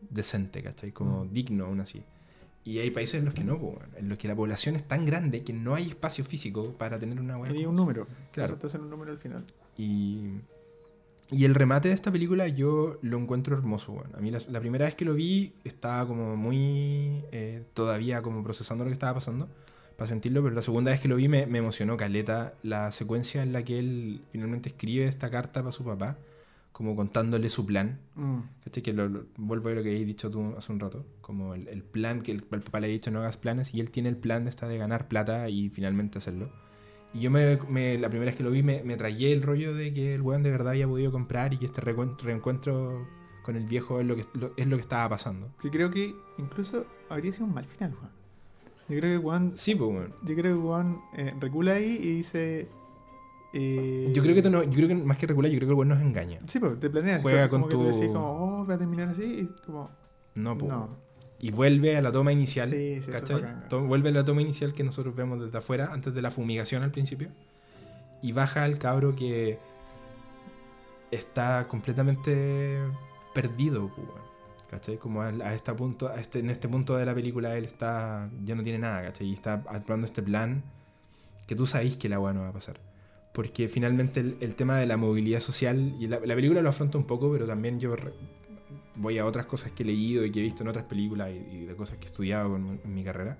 decente, 0.09 0.63
¿cachai? 0.63 0.91
Como 0.91 1.25
Mm. 1.25 1.31
digno 1.31 1.65
aún 1.65 1.79
así. 1.79 2.01
Y 2.65 2.79
hay 2.79 2.89
países 2.89 3.19
en 3.19 3.25
los 3.25 3.35
que 3.35 3.43
no, 3.43 3.77
en 3.95 4.09
los 4.09 4.17
que 4.17 4.27
la 4.27 4.35
población 4.35 4.75
es 4.75 4.83
tan 4.87 5.05
grande 5.05 5.43
que 5.43 5.53
no 5.53 5.75
hay 5.75 5.89
espacio 5.89 6.25
físico 6.25 6.73
para 6.75 6.97
tener 6.97 7.19
una. 7.19 7.35
Tenía 7.43 7.65
como 7.65 7.69
un 7.69 7.75
número. 7.75 8.07
Claro. 8.31 8.57
Te 8.57 8.65
hacen 8.65 8.81
un 8.81 8.89
número 8.89 9.11
al 9.11 9.19
final. 9.19 9.45
Y, 9.77 10.31
y 11.29 11.45
el 11.45 11.53
remate 11.53 11.89
de 11.89 11.93
esta 11.93 12.11
película 12.11 12.47
yo 12.47 12.97
lo 13.03 13.19
encuentro 13.19 13.55
hermoso, 13.55 13.91
weón. 13.91 14.15
A 14.15 14.19
mí 14.21 14.31
la, 14.31 14.39
la 14.49 14.59
primera 14.59 14.85
vez 14.85 14.95
que 14.95 15.05
lo 15.05 15.13
vi 15.13 15.53
estaba 15.63 16.07
como 16.07 16.35
muy... 16.35 17.23
eh, 17.31 17.63
todavía 17.75 18.23
como 18.23 18.43
procesando 18.43 18.83
lo 18.85 18.89
que 18.89 18.93
estaba 18.93 19.13
pasando 19.13 19.47
para 19.97 20.07
sentirlo, 20.07 20.41
pero 20.43 20.55
la 20.55 20.61
segunda 20.61 20.91
vez 20.91 20.99
que 21.01 21.07
lo 21.09 21.15
vi 21.17 21.27
me, 21.27 21.45
me 21.47 21.57
emocionó 21.57 21.97
caleta 21.97 22.53
la 22.63 22.91
secuencia 22.91 23.43
en 23.43 23.51
la 23.51 23.63
que 23.63 23.79
él 23.79 24.21
finalmente 24.31 24.69
escribe 24.69 25.05
esta 25.05 25.29
carta 25.31 25.61
para 25.61 25.71
su 25.71 25.83
papá, 25.83 26.17
como 26.71 26.95
contándole 26.95 27.49
su 27.49 27.65
plan. 27.65 27.99
Mm. 28.15 28.39
¿Cachai? 28.63 28.83
Que 28.83 28.93
lo, 28.93 29.09
lo- 29.09 29.25
vuelvo 29.37 29.69
a 29.69 29.71
lo 29.73 29.81
que 29.83 29.89
habéis 29.89 30.05
dicho 30.05 30.29
tú 30.29 30.53
hace 30.55 30.71
un 30.71 30.79
rato, 30.79 31.03
como 31.21 31.55
el, 31.55 31.67
el 31.67 31.83
plan 31.83 32.21
que 32.21 32.31
el, 32.31 32.45
el 32.51 32.61
papá 32.61 32.79
le 32.79 32.87
ha 32.87 32.89
dicho 32.91 33.09
no 33.09 33.19
hagas 33.19 33.37
planes 33.37 33.73
y 33.73 33.79
él 33.79 33.89
tiene 33.89 34.09
el 34.09 34.17
plan 34.17 34.43
de, 34.43 34.51
esta 34.51 34.67
de 34.67 34.77
ganar 34.77 35.07
plata 35.07 35.49
y 35.49 35.69
finalmente 35.69 36.19
hacerlo. 36.19 36.51
Y 37.15 37.21
yo 37.21 37.31
me, 37.31 37.57
me- 37.67 37.97
la 37.97 38.09
primera 38.09 38.29
vez 38.29 38.35
que 38.37 38.43
lo 38.43 38.51
vi 38.51 38.61
me, 38.61 38.83
me 38.83 38.95
tragué 38.97 39.33
el 39.33 39.41
rollo 39.41 39.73
de 39.73 39.91
que 39.93 40.13
el 40.13 40.21
weón 40.21 40.43
de 40.43 40.51
verdad 40.51 40.69
había 40.69 40.87
podido 40.87 41.11
comprar 41.11 41.53
y 41.53 41.57
que 41.57 41.65
este 41.65 41.81
reencuentro 41.81 43.07
con 43.41 43.55
el 43.55 43.65
viejo 43.65 43.99
es 43.99 44.05
lo 44.05 44.15
que, 44.15 44.25
lo- 44.33 44.53
es 44.57 44.67
lo 44.67 44.75
que 44.77 44.81
estaba 44.81 45.09
pasando. 45.09 45.49
Que 45.61 45.71
creo 45.71 45.89
que 45.89 46.13
incluso 46.37 46.85
habría 47.09 47.31
sido 47.31 47.45
un 47.45 47.53
mal 47.55 47.65
final, 47.65 47.93
Juan. 47.95 48.11
Yo 48.89 48.97
creo 48.99 49.17
que 49.19 49.23
Juan, 49.23 49.51
Sí, 49.55 49.75
pues 49.75 50.09
yo 50.23 50.35
creo 50.35 50.55
que 50.55 50.61
Juan 50.61 51.01
eh, 51.15 51.33
recula 51.39 51.73
ahí 51.73 51.99
y 52.01 52.15
dice. 52.17 52.67
eh, 53.53 54.11
Yo 54.13 54.21
creo 54.23 54.33
que, 54.35 54.41
tú 54.41 54.49
no- 54.49 54.63
yo 54.63 54.71
creo 54.71 54.87
que 54.87 54.95
más 54.95 55.17
que 55.17 55.27
regular, 55.27 55.51
yo 55.51 55.57
creo 55.57 55.67
que 55.67 55.73
el 55.73 55.77
weón 55.77 55.89
nos 55.89 56.01
engaña. 56.01 56.39
Sí, 56.45 56.59
pues 56.59 56.79
te 56.79 56.89
planeas. 56.89 57.21
Juega 57.21 57.49
como 57.49 57.63
con 57.63 57.69
que 57.71 57.75
tú 57.77 57.81
tu- 57.83 57.87
decís 57.87 58.07
como, 58.13 58.61
oh, 58.61 58.65
va 58.67 58.75
a 58.75 58.77
terminar 58.77 59.09
así. 59.09 59.23
Y 59.23 59.65
como, 59.65 59.89
No, 60.35 60.57
pues. 60.57 60.71
no. 60.71 60.89
Y 61.39 61.51
vuelve 61.51 61.95
a 61.97 62.01
la 62.01 62.11
toma 62.11 62.31
inicial. 62.31 62.71
Sí, 62.71 63.01
sí, 63.01 63.11
¿cachai? 63.11 63.43
vuelve 63.85 64.09
a 64.09 64.11
la 64.11 64.25
toma 64.25 64.41
inicial 64.41 64.73
que 64.73 64.83
nosotros 64.83 65.15
vemos 65.15 65.39
desde 65.41 65.57
afuera, 65.57 65.89
antes 65.93 66.13
de 66.13 66.21
la 66.21 66.31
fumigación 66.31 66.81
al 66.83 66.91
principio. 66.91 67.29
Y 68.23 68.31
baja 68.31 68.65
el 68.65 68.79
cabro 68.79 69.15
que 69.15 69.59
está 71.11 71.67
completamente 71.67 72.79
perdido, 73.33 73.91
pues. 73.95 74.07
¿Cachai? 74.69 74.97
Como 74.97 75.21
a, 75.21 75.53
este 75.53 75.73
punto, 75.73 76.11
en 76.33 76.49
este 76.49 76.67
punto 76.67 76.97
de 76.97 77.05
la 77.05 77.13
película 77.15 77.55
él 77.57 77.65
está, 77.65 78.29
ya 78.43 78.55
no 78.55 78.63
tiene 78.63 78.79
nada, 78.79 79.03
¿cachai? 79.03 79.27
Y 79.27 79.33
está 79.33 79.63
actuando 79.67 80.05
este 80.05 80.21
plan 80.21 80.63
que 81.47 81.55
tú 81.55 81.65
sabéis 81.65 81.95
que 81.95 82.09
la 82.09 82.19
weá 82.19 82.33
no 82.33 82.41
va 82.41 82.49
a 82.49 82.53
pasar. 82.53 82.79
Porque 83.33 83.69
finalmente 83.69 84.19
el, 84.19 84.55
tema 84.55 84.77
de 84.79 84.85
la 84.87 84.97
movilidad 84.97 85.39
social, 85.39 85.95
y 85.99 86.07
la, 86.07 86.19
la 86.19 86.35
película 86.35 86.61
lo 86.61 86.69
afronta 86.69 86.97
un 86.97 87.05
poco, 87.05 87.31
pero 87.31 87.45
también 87.45 87.79
yo 87.79 87.95
voy 88.95 89.17
a 89.19 89.25
otras 89.25 89.45
cosas 89.45 89.71
que 89.71 89.83
he 89.83 89.85
leído 89.85 90.25
y 90.25 90.31
que 90.31 90.39
he 90.39 90.43
visto 90.43 90.63
en 90.63 90.69
otras 90.69 90.85
películas 90.85 91.29
y, 91.31 91.65
de 91.65 91.75
cosas 91.75 91.97
que 91.97 92.05
he 92.05 92.07
estudiado 92.07 92.55
en, 92.55 92.79
en 92.83 92.93
mi 92.93 93.03
carrera. 93.03 93.37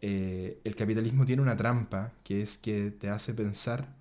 Eh, 0.00 0.60
el 0.62 0.76
capitalismo 0.76 1.26
tiene 1.26 1.42
una 1.42 1.56
trampa 1.56 2.12
que 2.22 2.40
es 2.40 2.56
que 2.56 2.92
te 2.92 3.08
hace 3.08 3.34
pensar 3.34 3.96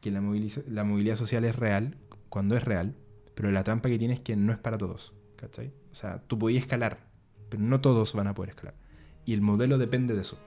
que 0.00 0.10
la 0.10 0.20
movilidad 0.20 1.16
social 1.16 1.44
es 1.44 1.56
real 1.56 1.96
cuando 2.28 2.56
es 2.56 2.64
real, 2.64 2.94
pero 3.34 3.50
la 3.50 3.64
trampa 3.64 3.88
que 3.88 3.98
tiene 3.98 4.14
es 4.14 4.20
que 4.20 4.36
no 4.36 4.52
es 4.52 4.58
para 4.58 4.78
todos. 4.78 5.12
¿Cachai? 5.38 5.72
O 5.90 5.94
sea, 5.94 6.20
tú 6.26 6.38
podías 6.38 6.62
escalar, 6.64 6.98
pero 7.48 7.62
no 7.62 7.80
todos 7.80 8.12
van 8.14 8.26
a 8.26 8.34
poder 8.34 8.50
escalar. 8.50 8.74
Y 9.24 9.32
el 9.32 9.40
modelo 9.40 9.78
depende 9.78 10.14
de 10.14 10.20
eso. 10.20 10.38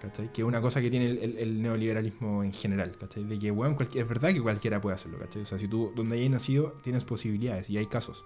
¿cachai? 0.00 0.32
Que 0.32 0.42
es 0.42 0.46
una 0.46 0.60
cosa 0.60 0.80
que 0.80 0.90
tiene 0.90 1.06
el, 1.06 1.18
el- 1.18 1.38
el 1.38 1.60
neoliberalismo 1.60 2.44
en 2.44 2.52
general, 2.52 2.96
¿cachai? 3.00 3.24
De 3.24 3.36
que, 3.36 3.52
cualquier- 3.52 4.02
es 4.04 4.08
verdad 4.08 4.32
que 4.32 4.40
cualquiera 4.40 4.80
puede 4.80 4.94
hacerlo, 4.94 5.18
¿cachai? 5.18 5.42
O 5.42 5.46
sea, 5.46 5.58
si 5.58 5.66
tú 5.66 5.92
donde 5.96 6.16
hayas 6.16 6.30
nacido 6.30 6.74
tienes 6.84 7.02
posibilidades 7.04 7.68
y 7.68 7.78
hay 7.78 7.86
casos. 7.86 8.24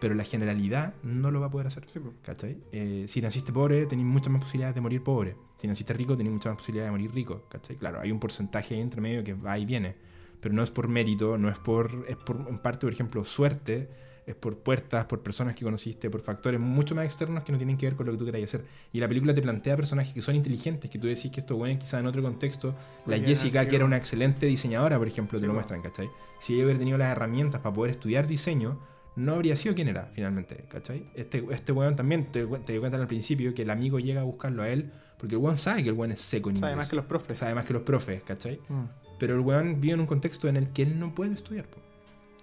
pero 0.00 0.14
la 0.14 0.24
generalidad 0.24 0.92
no 1.02 1.30
lo 1.30 1.40
va 1.40 1.46
a 1.46 1.50
poder 1.50 1.68
hacer. 1.68 1.88
Sí. 1.88 2.00
¿Cachai? 2.22 2.58
Eh, 2.72 3.06
si 3.08 3.22
naciste 3.22 3.50
pobre, 3.52 3.86
tenés 3.86 4.04
muchas 4.04 4.30
más 4.30 4.42
posibilidades 4.42 4.74
de 4.74 4.80
morir 4.82 5.02
pobre. 5.02 5.36
Si 5.58 5.66
naciste 5.66 5.94
rico, 5.94 6.16
tenés 6.18 6.32
muchas 6.34 6.50
más 6.52 6.58
posibilidades 6.58 6.88
de 6.88 6.98
morir 6.98 7.12
rico. 7.14 7.46
¿Cachai? 7.48 7.76
Claro, 7.76 8.00
hay 8.00 8.12
un 8.12 8.20
porcentaje 8.20 8.74
ahí 8.74 8.80
entre 8.82 9.00
medio 9.00 9.24
que 9.24 9.32
va 9.32 9.58
y 9.58 9.64
viene. 9.64 9.94
Pero 10.40 10.54
no 10.54 10.62
es 10.62 10.70
por 10.70 10.88
mérito, 10.88 11.38
no 11.38 11.48
es 11.48 11.58
por. 11.58 12.04
Es 12.08 12.16
por, 12.16 12.36
en 12.46 12.58
parte, 12.58 12.80
por 12.86 12.92
ejemplo, 12.92 13.24
suerte. 13.24 13.88
Es 14.26 14.34
por 14.34 14.58
puertas, 14.58 15.04
por 15.04 15.22
personas 15.22 15.54
que 15.54 15.64
conociste, 15.64 16.10
por 16.10 16.20
factores 16.20 16.58
mucho 16.60 16.96
más 16.96 17.04
externos 17.04 17.44
que 17.44 17.52
no 17.52 17.58
tienen 17.58 17.76
que 17.78 17.86
ver 17.86 17.94
con 17.94 18.06
lo 18.06 18.12
que 18.12 18.18
tú 18.18 18.24
queráis 18.24 18.46
hacer. 18.46 18.66
Y 18.92 18.98
la 18.98 19.06
película 19.06 19.32
te 19.32 19.40
plantea 19.40 19.76
personajes 19.76 20.12
que 20.12 20.20
son 20.20 20.34
inteligentes, 20.34 20.90
que 20.90 20.98
tú 20.98 21.06
decís 21.06 21.30
que 21.30 21.38
esto 21.38 21.56
bueno, 21.56 21.78
quizá 21.78 22.00
en 22.00 22.06
otro 22.06 22.22
contexto. 22.22 22.74
La 23.06 23.18
Jessica, 23.18 23.68
que 23.68 23.76
era 23.76 23.84
una 23.84 23.96
excelente 23.96 24.46
diseñadora, 24.46 24.98
por 24.98 25.06
ejemplo, 25.06 25.38
Sí, 25.38 25.42
te 25.42 25.46
lo 25.46 25.54
muestran, 25.54 25.80
¿cachai? 25.80 26.10
Si 26.40 26.54
ella 26.54 26.64
hubiera 26.64 26.78
tenido 26.80 26.98
las 26.98 27.12
herramientas 27.12 27.60
para 27.60 27.72
poder 27.74 27.92
estudiar 27.92 28.26
diseño, 28.26 28.80
no 29.14 29.34
habría 29.34 29.54
sido 29.54 29.74
quien 29.76 29.88
era 29.88 30.10
finalmente, 30.12 30.64
¿cachai? 30.68 31.04
Este, 31.14 31.44
este 31.50 31.72
weón 31.72 31.94
también 31.94 32.26
te, 32.32 32.44
te 32.44 32.72
dio 32.72 32.80
cuenta 32.80 32.98
al 32.98 33.06
principio 33.06 33.54
que 33.54 33.62
el 33.62 33.70
amigo 33.70 33.98
llega 34.00 34.22
a 34.22 34.24
buscarlo 34.24 34.62
a 34.62 34.68
él 34.68 34.90
porque 35.18 35.36
el 35.36 35.40
weón 35.40 35.56
sabe 35.56 35.82
que 35.84 35.88
el 35.88 35.94
weón 35.94 36.12
es 36.12 36.20
seco 36.20 36.50
en 36.50 36.56
Sabe 36.56 36.72
inglés. 36.72 36.84
más 36.84 36.90
que 36.90 36.96
los 36.96 37.04
profes. 37.06 37.38
Sabe 37.38 37.54
más 37.54 37.64
que 37.64 37.72
los 37.72 37.82
profes, 37.82 38.22
¿cachai? 38.24 38.60
Mm. 38.68 38.84
Pero 39.18 39.34
el 39.34 39.40
weón 39.40 39.80
vive 39.80 39.94
en 39.94 40.00
un 40.00 40.06
contexto 40.06 40.48
en 40.48 40.56
el 40.56 40.70
que 40.70 40.82
él 40.82 40.98
no 40.98 41.14
puede 41.14 41.32
estudiar, 41.32 41.64
po, 41.66 41.78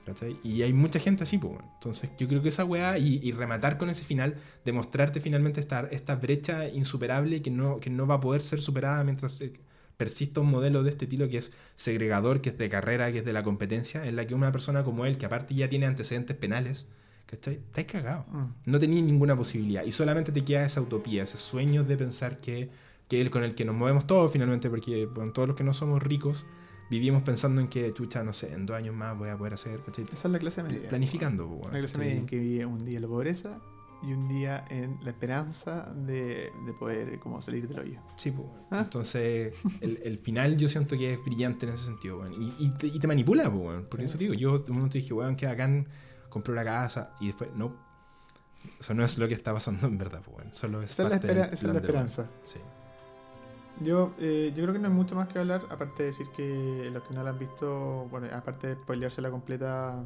¿cachai? 0.05 0.37
Y 0.43 0.61
hay 0.61 0.73
mucha 0.73 0.99
gente 0.99 1.23
así, 1.23 1.37
weón. 1.37 1.63
Entonces 1.75 2.09
yo 2.17 2.27
creo 2.27 2.41
que 2.41 2.49
esa 2.49 2.65
weá 2.65 2.97
y, 2.97 3.19
y 3.23 3.31
rematar 3.31 3.77
con 3.77 3.89
ese 3.89 4.03
final, 4.03 4.35
demostrarte 4.65 5.21
finalmente 5.21 5.59
esta, 5.59 5.87
esta 5.91 6.15
brecha 6.15 6.67
insuperable 6.67 7.41
que 7.41 7.51
no, 7.51 7.79
que 7.79 7.89
no 7.89 8.07
va 8.07 8.15
a 8.15 8.19
poder 8.19 8.41
ser 8.41 8.61
superada 8.61 9.03
mientras 9.03 9.39
eh, 9.41 9.53
persista 9.97 10.41
un 10.41 10.49
modelo 10.49 10.83
de 10.83 10.89
este 10.89 11.05
estilo 11.05 11.29
que 11.29 11.37
es 11.37 11.51
segregador, 11.75 12.41
que 12.41 12.49
es 12.49 12.57
de 12.57 12.69
carrera, 12.69 13.11
que 13.11 13.19
es 13.19 13.25
de 13.25 13.33
la 13.33 13.43
competencia, 13.43 14.05
en 14.05 14.15
la 14.15 14.27
que 14.27 14.35
una 14.35 14.51
persona 14.51 14.83
como 14.83 15.05
él, 15.05 15.17
que 15.17 15.25
aparte 15.25 15.55
ya 15.55 15.69
tiene 15.69 15.85
antecedentes 15.85 16.35
penales, 16.35 16.87
¿cachai? 17.25 17.55
Estáis 17.55 17.87
cagado. 17.87 18.25
Mm. 18.31 18.45
No 18.65 18.79
tenía 18.79 19.01
ninguna 19.01 19.35
posibilidad. 19.35 19.83
Y 19.83 19.91
solamente 19.91 20.31
te 20.31 20.43
queda 20.43 20.65
esa 20.65 20.81
utopía, 20.81 21.23
ese 21.23 21.37
sueño 21.37 21.83
de 21.83 21.97
pensar 21.97 22.37
que, 22.37 22.69
que 23.07 23.21
el 23.21 23.29
con 23.29 23.43
el 23.43 23.55
que 23.55 23.65
nos 23.65 23.75
movemos 23.75 24.07
todos 24.07 24.31
finalmente, 24.31 24.69
porque 24.69 25.05
bueno, 25.05 25.31
todos 25.31 25.47
los 25.47 25.57
que 25.57 25.63
no 25.63 25.73
somos 25.73 26.01
ricos 26.01 26.45
vivimos 26.89 27.23
pensando 27.23 27.61
en 27.61 27.67
que, 27.67 27.93
chucha, 27.93 28.23
no 28.23 28.33
sé, 28.33 28.53
en 28.53 28.65
dos 28.65 28.75
años 28.77 28.95
más 28.95 29.17
voy 29.17 29.29
a 29.29 29.37
poder 29.37 29.53
hacer, 29.55 29.81
¿cachai? 29.83 30.05
Esa 30.11 30.27
es 30.27 30.31
la 30.31 30.39
clase 30.39 30.63
media. 30.63 30.89
Planificando, 30.89 31.47
pues, 31.47 31.55
La 31.59 31.61
bueno, 31.69 31.77
clase 31.79 31.93
¿cachai? 31.93 32.07
media 32.07 32.19
en 32.21 32.25
que 32.27 32.37
vive 32.37 32.65
un 32.65 32.85
día 32.85 32.95
en 32.97 33.01
la 33.01 33.07
pobreza 33.07 33.59
y 34.03 34.11
un 34.11 34.27
día 34.27 34.65
en 34.69 34.99
la 35.01 35.11
esperanza 35.11 35.91
de, 35.95 36.51
de 36.65 36.73
poder 36.77 37.19
como 37.19 37.41
salir 37.41 37.67
del 37.69 37.79
hoyo. 37.79 37.99
Sí, 38.17 38.31
pues, 38.31 38.47
bueno. 38.47 38.65
¿Ah? 38.71 38.81
Entonces, 38.81 39.55
el, 39.81 39.99
el 40.03 40.17
final 40.19 40.57
yo 40.57 40.67
siento 40.67 40.97
que 40.97 41.13
es 41.13 41.23
brillante 41.23 41.65
en 41.65 41.73
ese 41.73 41.85
sentido, 41.85 42.17
bueno. 42.17 42.35
y, 42.37 42.53
y 42.59 42.69
te, 42.71 42.87
y 42.87 42.99
te 42.99 43.07
manipula, 43.07 43.43
pues, 43.49 43.63
bueno. 43.63 43.85
por 43.85 43.99
Sí. 43.99 44.05
eso 44.05 44.17
te 44.17 44.25
digo, 44.25 44.33
yo 44.33 44.59
de 44.59 44.71
un 44.71 44.77
momento 44.77 44.97
dije, 44.97 45.13
weón, 45.13 45.35
que 45.37 45.45
bacán, 45.45 45.87
compré 46.29 46.51
una 46.53 46.65
casa, 46.65 47.11
y 47.21 47.27
después, 47.27 47.49
no. 47.55 47.75
Eso 48.79 48.93
no 48.93 49.03
es 49.03 49.17
lo 49.17 49.27
que 49.27 49.33
está 49.33 49.53
pasando 49.53 49.87
en 49.87 49.97
verdad, 49.97 50.21
pues, 50.23 50.35
bueno. 50.35 50.53
Solo 50.53 50.81
es 50.81 50.91
Esa 50.91 51.03
es 51.03 51.09
la, 51.09 51.15
parte 51.15 51.27
del 51.27 51.37
espera- 51.37 51.53
esa 51.53 51.67
es 51.67 51.73
la 51.73 51.79
esperanza. 51.79 52.29
Sí. 52.43 52.59
Yo, 53.81 54.13
eh, 54.19 54.51
yo 54.55 54.63
creo 54.63 54.73
que 54.73 54.79
no 54.79 54.87
hay 54.87 54.93
mucho 54.93 55.15
más 55.15 55.27
que 55.27 55.39
hablar, 55.39 55.61
aparte 55.69 56.03
de 56.03 56.07
decir 56.07 56.27
que 56.35 56.89
los 56.91 57.03
que 57.03 57.13
no 57.13 57.23
la 57.23 57.31
han 57.31 57.39
visto, 57.39 58.07
bueno, 58.11 58.27
aparte 58.31 58.67
de 58.67 58.75
spoileársela 58.75 59.31
completa 59.31 60.05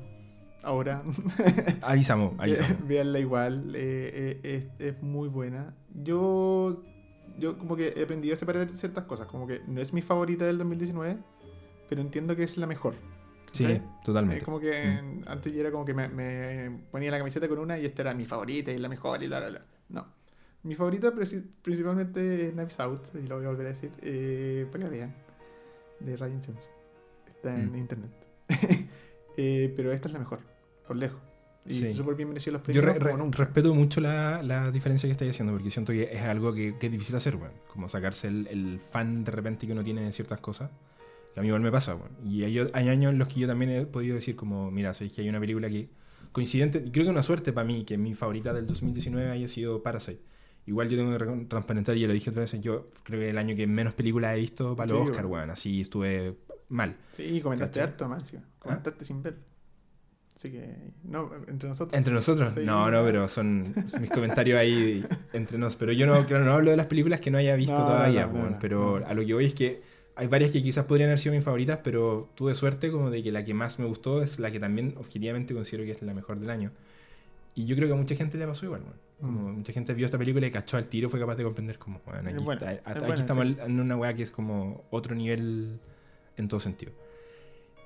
ahora, 0.64 1.04
Avisamos, 1.82 2.34
avisamos. 2.38 2.88
Veanla 2.88 3.20
igual, 3.20 3.76
eh, 3.76 4.40
eh, 4.44 4.70
es, 4.80 4.96
es 4.96 5.04
muy 5.04 5.28
buena. 5.28 5.74
Yo, 5.94 6.82
yo 7.38 7.58
como 7.58 7.76
que 7.76 7.94
he 7.96 8.04
aprendido 8.04 8.34
a 8.34 8.38
separar 8.38 8.70
ciertas 8.70 9.04
cosas, 9.04 9.28
como 9.28 9.48
que 9.48 9.62
no 9.68 9.82
es 9.82 9.94
mi 9.94 10.02
favorita 10.02 10.46
del 10.46 10.58
2019, 10.58 11.18
pero 11.90 12.02
entiendo 12.02 12.36
que 12.36 12.44
es 12.44 12.58
la 12.58 12.68
mejor. 12.68 12.96
Sí, 13.52 13.82
totalmente. 14.04 14.40
Es 14.40 14.44
como 14.44 14.60
que 14.60 15.00
antes 15.26 15.54
yo 15.54 15.62
era 15.62 15.72
como 15.72 15.86
que 15.86 15.94
me, 15.94 16.08
me 16.10 16.80
ponía 16.92 17.12
la 17.12 17.18
camiseta 17.18 17.48
con 17.48 17.60
una 17.60 17.80
y 17.80 17.86
esta 17.86 18.04
era 18.04 18.14
mi 18.14 18.26
favorita 18.26 18.72
y 18.72 18.78
la 18.78 18.90
mejor 18.90 19.24
y 19.24 19.28
bla, 19.28 19.40
bla, 19.40 19.50
bla. 19.50 19.66
No. 19.90 20.17
Mi 20.64 20.76
favorita 20.76 21.14
principalmente 21.62 22.48
es 22.48 22.54
Knives 22.54 22.80
Out, 22.80 23.08
y 23.24 23.28
lo 23.28 23.38
voy 23.38 23.46
a 23.46 23.50
volver 23.50 23.68
a 23.68 23.70
decir, 23.70 23.92
eh, 24.02 24.68
para 24.72 24.86
que 24.86 24.90
vean, 24.90 25.16
de 26.00 26.18
Ryan 26.18 26.42
Johnson. 26.46 26.74
Está 27.28 27.56
en 27.56 27.72
Mm. 27.72 27.76
internet. 27.78 28.12
Eh, 29.40 29.72
pero 29.78 29.92
esta 29.92 30.08
es 30.08 30.14
la 30.14 30.20
mejor, 30.20 30.40
por 30.88 30.96
lejos. 30.98 31.20
Y 31.64 31.76
Sí. 31.76 31.92
súper 31.92 32.16
bien 32.16 32.30
merecido 32.30 32.54
los 32.54 32.62
Yo 32.62 32.82
premios 32.82 32.86
re- 32.86 33.00
re- 33.12 33.18
nunca. 33.20 33.38
respeto 33.38 33.72
mucho 33.76 34.02
la, 34.02 34.42
la 34.42 34.72
diferencia 34.72 35.06
que 35.08 35.12
estáis 35.12 35.30
haciendo, 35.30 35.54
porque 35.54 35.70
siento 35.70 35.94
que 35.94 36.12
es 36.12 36.22
algo 36.24 36.52
que, 36.56 36.76
que 36.80 36.88
es 36.88 36.92
difícil 36.92 37.16
hacer, 37.16 37.36
weón. 37.36 37.52
Como 37.72 37.88
sacarse 37.88 38.30
el, 38.30 38.48
el 38.48 38.80
fan 38.80 39.24
de 39.24 39.30
repente 39.32 39.68
que 39.68 39.74
uno 39.74 39.84
tiene 39.84 40.02
de 40.02 40.12
ciertas 40.12 40.40
cosas. 40.40 40.72
Que 41.36 41.40
a 41.40 41.44
mí 41.44 41.50
igual 41.50 41.62
me 41.62 41.70
pasa, 41.72 41.94
weón. 41.94 42.10
Y 42.26 42.44
hay, 42.46 42.58
hay 42.74 42.90
años 42.90 43.12
en 43.12 43.20
los 43.20 43.28
que 43.28 43.40
yo 43.42 43.48
también 43.48 43.70
he 43.70 43.86
podido 43.86 44.16
decir 44.16 44.36
como, 44.36 44.72
mira, 44.72 44.96
sabéis 44.96 45.14
que 45.14 45.22
hay 45.22 45.30
una 45.30 45.40
película 45.40 45.70
que 45.70 45.88
coincidente, 46.32 46.84
creo 46.92 47.06
que 47.06 47.12
una 47.12 47.22
suerte 47.22 47.54
para 47.54 47.68
mí 47.68 47.86
que 47.86 47.96
mi 47.96 48.16
favorita 48.16 48.54
del 48.54 48.66
2019 48.66 49.30
haya 49.30 49.48
sido 49.48 49.84
Parasite. 49.84 50.22
Igual 50.68 50.90
yo 50.90 50.98
tengo 50.98 51.18
que 51.18 51.46
transparentar, 51.46 51.96
y 51.96 52.02
ya 52.02 52.08
lo 52.08 52.14
dije 52.14 52.30
otra 52.30 52.42
vez, 52.42 52.52
yo 52.62 52.90
creo 53.04 53.22
que 53.22 53.30
el 53.30 53.38
año 53.38 53.56
que 53.56 53.66
menos 53.66 53.94
películas 53.94 54.36
he 54.36 54.40
visto 54.40 54.76
para 54.76 54.92
los 54.92 55.04
Sí, 55.04 55.10
Oscar, 55.12 55.26
weón. 55.26 55.50
Así 55.50 55.82
estuve 55.82 56.36
mal. 56.68 56.98
Sí, 57.14 57.40
comentaste 57.42 57.80
harto, 57.80 58.10
más 58.10 58.20
encima. 58.24 58.44
Comentaste 58.60 59.06
sin 59.06 59.24
ver. 59.24 59.38
Así 60.36 60.52
que, 60.52 60.76
no, 61.06 61.32
entre 61.48 61.70
nosotros. 61.70 61.98
¿Entre 61.98 62.14
nosotros? 62.14 62.52
Sí, 62.52 62.60
no, 62.66 62.92
no, 62.92 63.04
pero 63.06 63.30
son 63.30 63.74
mis 64.00 64.10
comentarios 64.10 64.60
ahí 64.60 65.04
entre 65.34 65.58
nos. 65.58 65.78
Pero 65.78 65.94
yo 65.94 66.06
no, 66.06 66.26
claro, 66.28 66.44
no 66.44 66.52
hablo 66.52 66.70
de 66.70 66.78
las 66.78 66.88
películas 66.88 67.22
que 67.22 67.32
no 67.32 67.38
haya 67.38 67.56
visto 67.56 67.74
No, 67.74 67.86
todavía, 67.86 68.26
no, 68.26 68.32
pues, 68.34 68.44
no, 68.44 68.50
no, 68.52 68.58
pero 68.60 69.06
a 69.08 69.14
lo 69.14 69.26
que 69.26 69.34
voy 69.34 69.46
es 69.46 69.54
que 69.54 69.82
hay 70.18 70.28
varias 70.28 70.52
que 70.52 70.62
quizás 70.62 70.86
podrían 70.86 71.10
haber 71.10 71.20
sido 71.20 71.34
mis 71.34 71.44
favoritas, 71.44 71.80
pero 71.84 72.30
tuve 72.36 72.56
suerte 72.56 72.92
como 72.92 73.10
de 73.10 73.24
que 73.24 73.32
la 73.32 73.46
que 73.46 73.54
más 73.54 73.80
me 73.80 73.86
gustó 73.86 74.22
es 74.22 74.38
la 74.38 74.52
que 74.52 74.60
también 74.60 74.96
objetivamente 74.98 75.54
considero 75.54 75.86
que 75.86 75.92
es 75.92 76.02
la 76.02 76.14
mejor 76.14 76.40
del 76.40 76.50
año. 76.50 76.72
Y 77.58 77.66
yo 77.66 77.76
creo 77.76 77.88
que 77.88 77.94
a 77.96 77.98
mucha 77.98 78.14
gente 78.16 78.38
le 78.38 78.46
pasó 78.46 78.66
igual, 78.68 78.82
bueno. 78.82 78.98
Como 79.20 79.50
Mm. 79.50 79.56
mucha 79.58 79.74
gente 79.74 79.92
vio 79.96 80.06
esta 80.06 80.20
película 80.20 80.46
y 80.46 80.52
cachó 80.52 80.78
al 80.78 80.86
tiro, 80.88 81.10
fue 81.10 81.20
capaz 81.20 81.36
de 81.38 81.44
comprender 81.44 81.80
como, 81.80 82.00
bueno, 82.06 82.30
aquí, 82.30 82.44
está- 82.52 82.72
es 82.74 82.82
aquí 82.86 83.20
estamos 83.20 83.48
sí. 83.48 83.58
en 83.66 83.80
una 83.80 83.98
weá 83.98 84.14
que 84.14 84.22
es 84.24 84.30
como 84.30 84.84
otro 84.92 85.16
nivel 85.16 85.80
en 86.38 86.48
todo 86.48 86.60
sentido. 86.60 86.92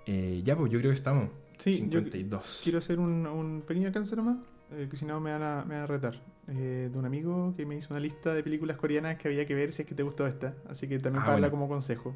Eh, 0.05 0.41
ya, 0.43 0.57
pues 0.57 0.71
yo 0.71 0.79
creo 0.79 0.91
que 0.91 0.95
estamos. 0.95 1.29
Sí, 1.57 1.75
yo 1.89 1.99
52. 2.01 2.61
quiero 2.63 2.79
hacer 2.79 2.99
un, 2.99 3.25
un 3.27 3.61
pequeño 3.61 3.87
alcance 3.87 4.13
nomás, 4.15 4.37
eh, 4.73 4.87
que 4.91 4.97
si 4.97 5.05
no 5.05 5.21
me 5.21 5.31
van 5.31 5.43
a, 5.43 5.63
me 5.65 5.75
van 5.75 5.83
a 5.83 5.87
retar. 5.87 6.21
Eh, 6.49 6.89
de 6.91 6.97
un 6.99 7.05
amigo 7.05 7.53
que 7.55 7.65
me 7.65 7.75
hizo 7.77 7.93
una 7.93 8.01
lista 8.01 8.33
de 8.33 8.43
películas 8.43 8.75
coreanas 8.75 9.15
que 9.17 9.29
había 9.29 9.45
que 9.45 9.53
ver 9.55 9.71
si 9.71 9.83
es 9.83 9.87
que 9.87 9.95
te 9.95 10.03
gustó 10.03 10.27
esta. 10.27 10.53
Así 10.67 10.87
que 10.89 10.99
también 10.99 11.21
Ah, 11.21 11.25
para 11.27 11.31
darla 11.33 11.49
como 11.51 11.69
consejo. 11.69 12.13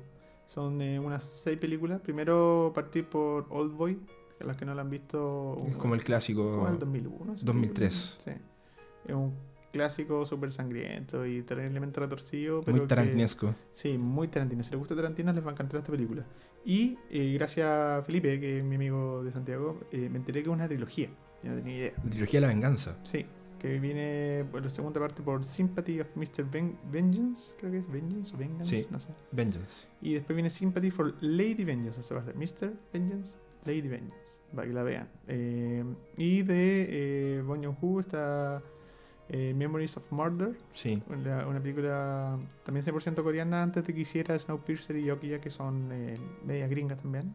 Son 0.47 0.81
eh, 0.81 0.99
unas 0.99 1.23
seis 1.23 1.57
películas. 1.57 2.01
Primero 2.01 2.71
partir 2.75 3.05
por 3.05 3.45
Old 3.49 3.71
Boy, 3.73 3.97
los 4.39 4.55
que 4.57 4.65
no 4.65 4.73
la 4.75 4.81
han 4.81 4.89
visto. 4.89 5.57
Es 5.67 5.75
como 5.75 5.95
el 5.95 6.03
clásico. 6.03 6.43
como 6.57 6.67
el 6.67 6.79
2001. 6.79 7.33
esa 7.33 7.45
2003. 7.45 8.17
película. 8.25 8.35
Sí. 8.37 8.41
Es 9.07 9.15
un 9.15 9.33
clásico 9.71 10.25
súper 10.25 10.51
sangriento 10.51 11.25
y 11.25 11.41
terriblemente 11.43 11.99
retorcido. 11.99 12.61
Pero 12.61 12.73
Muy 12.77 12.81
que- 12.81 12.87
tarantinesco. 12.87 13.53
Sí, 13.71 13.97
muy 13.97 14.27
Tarantino. 14.29 14.63
Si 14.63 14.71
les 14.71 14.79
gusta 14.79 14.95
Tarantino, 14.95 15.33
les 15.33 15.43
va 15.45 15.49
a 15.49 15.53
encantar 15.53 15.77
esta 15.79 15.91
película. 15.91 16.25
Y 16.63 16.97
eh, 17.09 17.33
gracias 17.33 17.67
a 17.67 18.01
Felipe, 18.03 18.39
que 18.39 18.59
es 18.59 18.63
mi 18.63 18.75
amigo 18.75 19.23
de 19.23 19.31
Santiago, 19.31 19.81
eh, 19.91 20.09
me 20.09 20.17
enteré 20.17 20.41
que 20.43 20.49
es 20.49 20.53
una 20.53 20.67
trilogía. 20.67 21.09
Yo 21.43 21.51
no 21.51 21.57
tenía 21.57 21.75
idea. 21.75 21.93
La 22.03 22.09
trilogía 22.09 22.39
de 22.39 22.47
la 22.47 22.53
venganza. 22.53 22.97
Sí, 23.03 23.25
que 23.59 23.77
viene 23.79 24.45
por 24.51 24.63
la 24.63 24.69
segunda 24.69 24.99
parte 24.99 25.21
por 25.21 25.43
Sympathy 25.43 25.99
of 25.99 26.07
Mr. 26.15 26.43
Ven- 26.49 26.77
Vengeance, 26.91 27.53
creo 27.59 27.71
que 27.71 27.77
es 27.79 27.91
Vengeance 27.91 28.33
o 28.33 28.37
Vengeance, 28.37 28.75
Sí. 28.75 28.87
no 28.89 28.99
sé. 28.99 29.09
Vengeance. 29.31 29.87
Y 30.01 30.13
después 30.15 30.35
viene 30.35 30.49
Sympathy 30.49 30.89
for 30.89 31.13
Lady 31.21 31.63
Vengeance, 31.63 31.99
o 31.99 32.03
sea, 32.03 32.17
va 32.17 32.23
a 32.23 32.25
ser 32.25 32.35
Mr. 32.35 32.73
Vengeance, 32.93 33.35
Lady 33.65 33.87
Vengeance, 33.87 34.39
para 34.53 34.67
que 34.67 34.73
la 34.73 34.83
vean. 34.83 35.09
Eh, 35.27 35.83
y 36.17 36.43
de 36.43 37.37
eh, 37.37 37.41
Bong 37.41 37.63
Joon-ho 37.65 37.99
está 37.99 38.61
eh, 39.29 39.53
Memories 39.55 39.97
of 39.97 40.11
Murder, 40.11 40.55
Sí. 40.73 41.01
una, 41.09 41.47
una 41.47 41.59
película 41.59 42.37
también 42.63 42.85
100% 42.85 43.23
coreana 43.23 43.63
antes 43.63 43.83
de 43.85 43.93
que 43.93 44.01
hiciera 44.01 44.37
Snowpiercer 44.37 44.97
y 44.97 45.05
Yokiya, 45.05 45.41
que 45.41 45.49
son 45.49 45.89
eh, 45.91 46.17
medias 46.45 46.69
gringas 46.69 46.99
también. 46.99 47.33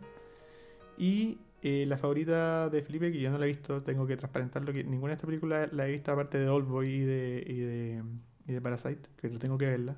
Y 0.96 1.38
eh, 1.62 1.84
la 1.86 1.98
favorita 1.98 2.68
de 2.68 2.82
Felipe, 2.82 3.10
que 3.10 3.20
yo 3.20 3.30
no 3.30 3.38
la 3.38 3.46
he 3.46 3.48
visto, 3.48 3.82
tengo 3.82 4.06
que 4.06 4.16
transparentarlo, 4.16 4.72
que 4.72 4.84
ninguna 4.84 5.10
de 5.10 5.14
estas 5.14 5.26
películas 5.26 5.72
la 5.72 5.88
he 5.88 5.90
visto 5.90 6.12
aparte 6.12 6.38
de 6.38 6.48
Oldboy 6.48 6.88
y 6.88 7.00
de, 7.00 7.44
y 7.46 7.58
de, 7.60 8.02
y 8.46 8.52
de 8.52 8.60
Parasite, 8.60 9.08
que 9.16 9.28
tengo 9.30 9.58
que 9.58 9.66
verla, 9.66 9.96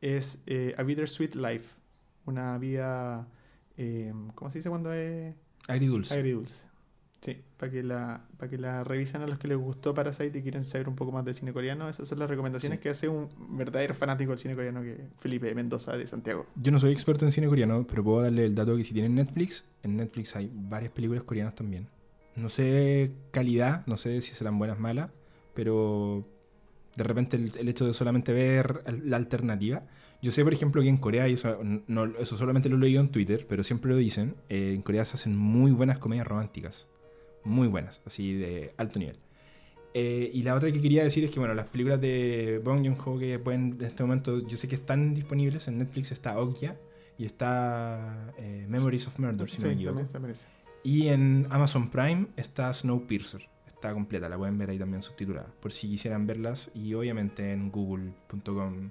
es 0.00 0.40
A 0.76 0.82
Bittersweet 0.82 1.34
Life, 1.34 1.74
una 2.26 2.56
vida, 2.58 3.28
¿cómo 4.34 4.50
se 4.50 4.58
dice 4.58 4.68
cuando 4.68 4.92
es? 4.92 5.34
Agridulce. 5.68 6.14
Agridulce. 6.14 6.64
Sí, 7.22 7.42
para 7.56 7.72
que 7.72 7.82
la 7.82 8.24
para 8.36 8.48
que 8.50 8.58
la 8.58 8.84
revisen 8.84 9.22
a 9.22 9.26
los 9.26 9.38
que 9.38 9.48
les 9.48 9.56
gustó 9.58 9.94
Parasite 9.94 10.38
y 10.38 10.42
quieren 10.42 10.62
saber 10.62 10.88
un 10.88 10.94
poco 10.94 11.10
más 11.12 11.24
de 11.24 11.34
cine 11.34 11.52
coreano. 11.52 11.88
Esas 11.88 12.06
son 12.08 12.18
las 12.20 12.28
recomendaciones 12.30 12.78
Sí. 12.78 12.82
que 12.82 12.88
hace 12.90 13.08
un 13.08 13.28
verdadero 13.56 13.94
fanático 13.94 14.30
del 14.30 14.38
cine 14.38 14.54
coreano 14.54 14.82
que 14.82 15.08
Felipe 15.18 15.52
Mendoza 15.54 15.96
de 15.96 16.06
Santiago. 16.06 16.46
Yo 16.54 16.70
no 16.70 16.78
soy 16.78 16.92
experto 16.92 17.24
en 17.24 17.32
cine 17.32 17.48
coreano, 17.48 17.84
pero 17.88 18.04
puedo 18.04 18.22
darle 18.22 18.44
el 18.44 18.54
dato 18.54 18.76
que 18.76 18.84
si 18.84 18.92
tienen 18.92 19.14
Netflix, 19.16 19.64
en 19.82 19.96
Netflix 19.96 20.36
hay 20.36 20.50
varias 20.54 20.92
películas 20.92 21.24
coreanas 21.24 21.54
también. 21.54 21.88
No 22.36 22.48
sé 22.50 23.10
calidad, 23.32 23.84
no 23.86 23.96
sé 23.96 24.20
si 24.20 24.34
serán 24.34 24.58
buenas 24.58 24.76
o 24.76 24.80
malas, 24.80 25.10
pero 25.54 26.24
de 26.96 27.02
repente 27.02 27.36
el, 27.38 27.50
el 27.58 27.68
hecho 27.68 27.86
de 27.86 27.94
solamente 27.94 28.32
ver 28.32 28.84
la 29.04 29.16
alternativa. 29.16 29.82
Yo 30.26 30.32
sé, 30.32 30.42
por 30.42 30.52
ejemplo, 30.52 30.82
que 30.82 30.88
en 30.88 30.96
Corea, 30.96 31.28
y 31.28 31.34
eso, 31.34 31.56
no, 31.86 32.06
eso 32.18 32.36
solamente 32.36 32.68
lo 32.68 32.74
he 32.78 32.80
leído 32.80 33.00
en 33.00 33.10
Twitter, 33.10 33.46
pero 33.48 33.62
siempre 33.62 33.92
lo 33.92 33.96
dicen, 33.96 34.34
eh, 34.48 34.72
en 34.74 34.82
Corea 34.82 35.04
se 35.04 35.14
hacen 35.14 35.36
muy 35.36 35.70
buenas 35.70 35.98
comedias 35.98 36.26
románticas. 36.26 36.88
Muy 37.44 37.68
buenas, 37.68 38.02
así 38.04 38.34
de 38.34 38.74
alto 38.76 38.98
nivel. 38.98 39.20
Eh, 39.94 40.28
y 40.34 40.42
la 40.42 40.56
otra 40.56 40.72
que 40.72 40.82
quería 40.82 41.04
decir 41.04 41.22
es 41.22 41.30
que, 41.30 41.38
bueno, 41.38 41.54
las 41.54 41.66
películas 41.66 42.00
de 42.00 42.60
Bong 42.64 42.84
Joon-ho 42.84 43.20
que 43.20 43.38
pueden, 43.38 43.76
en 43.78 43.86
este 43.86 44.02
momento, 44.02 44.44
yo 44.48 44.56
sé 44.56 44.66
que 44.66 44.74
están 44.74 45.14
disponibles 45.14 45.68
en 45.68 45.78
Netflix, 45.78 46.10
está 46.10 46.40
Okja 46.40 46.74
y 47.18 47.24
está 47.24 48.34
eh, 48.36 48.66
Memories 48.68 49.06
of 49.06 49.20
Murder, 49.20 49.48
si 49.48 49.58
sí, 49.58 49.66
me 49.68 49.74
equivoco. 49.74 49.94
también, 49.94 50.12
también 50.12 50.32
ese. 50.32 50.48
Y 50.82 51.06
en 51.06 51.46
Amazon 51.50 51.88
Prime 51.88 52.26
está 52.36 52.74
Snowpiercer. 52.74 53.48
Está 53.68 53.94
completa, 53.94 54.28
la 54.28 54.36
pueden 54.36 54.58
ver 54.58 54.70
ahí 54.70 54.78
también 54.80 55.02
subtitulada. 55.02 55.54
Por 55.60 55.70
si 55.70 55.86
quisieran 55.86 56.26
verlas. 56.26 56.72
Y 56.74 56.94
obviamente 56.94 57.52
en 57.52 57.70
google.com 57.70 58.90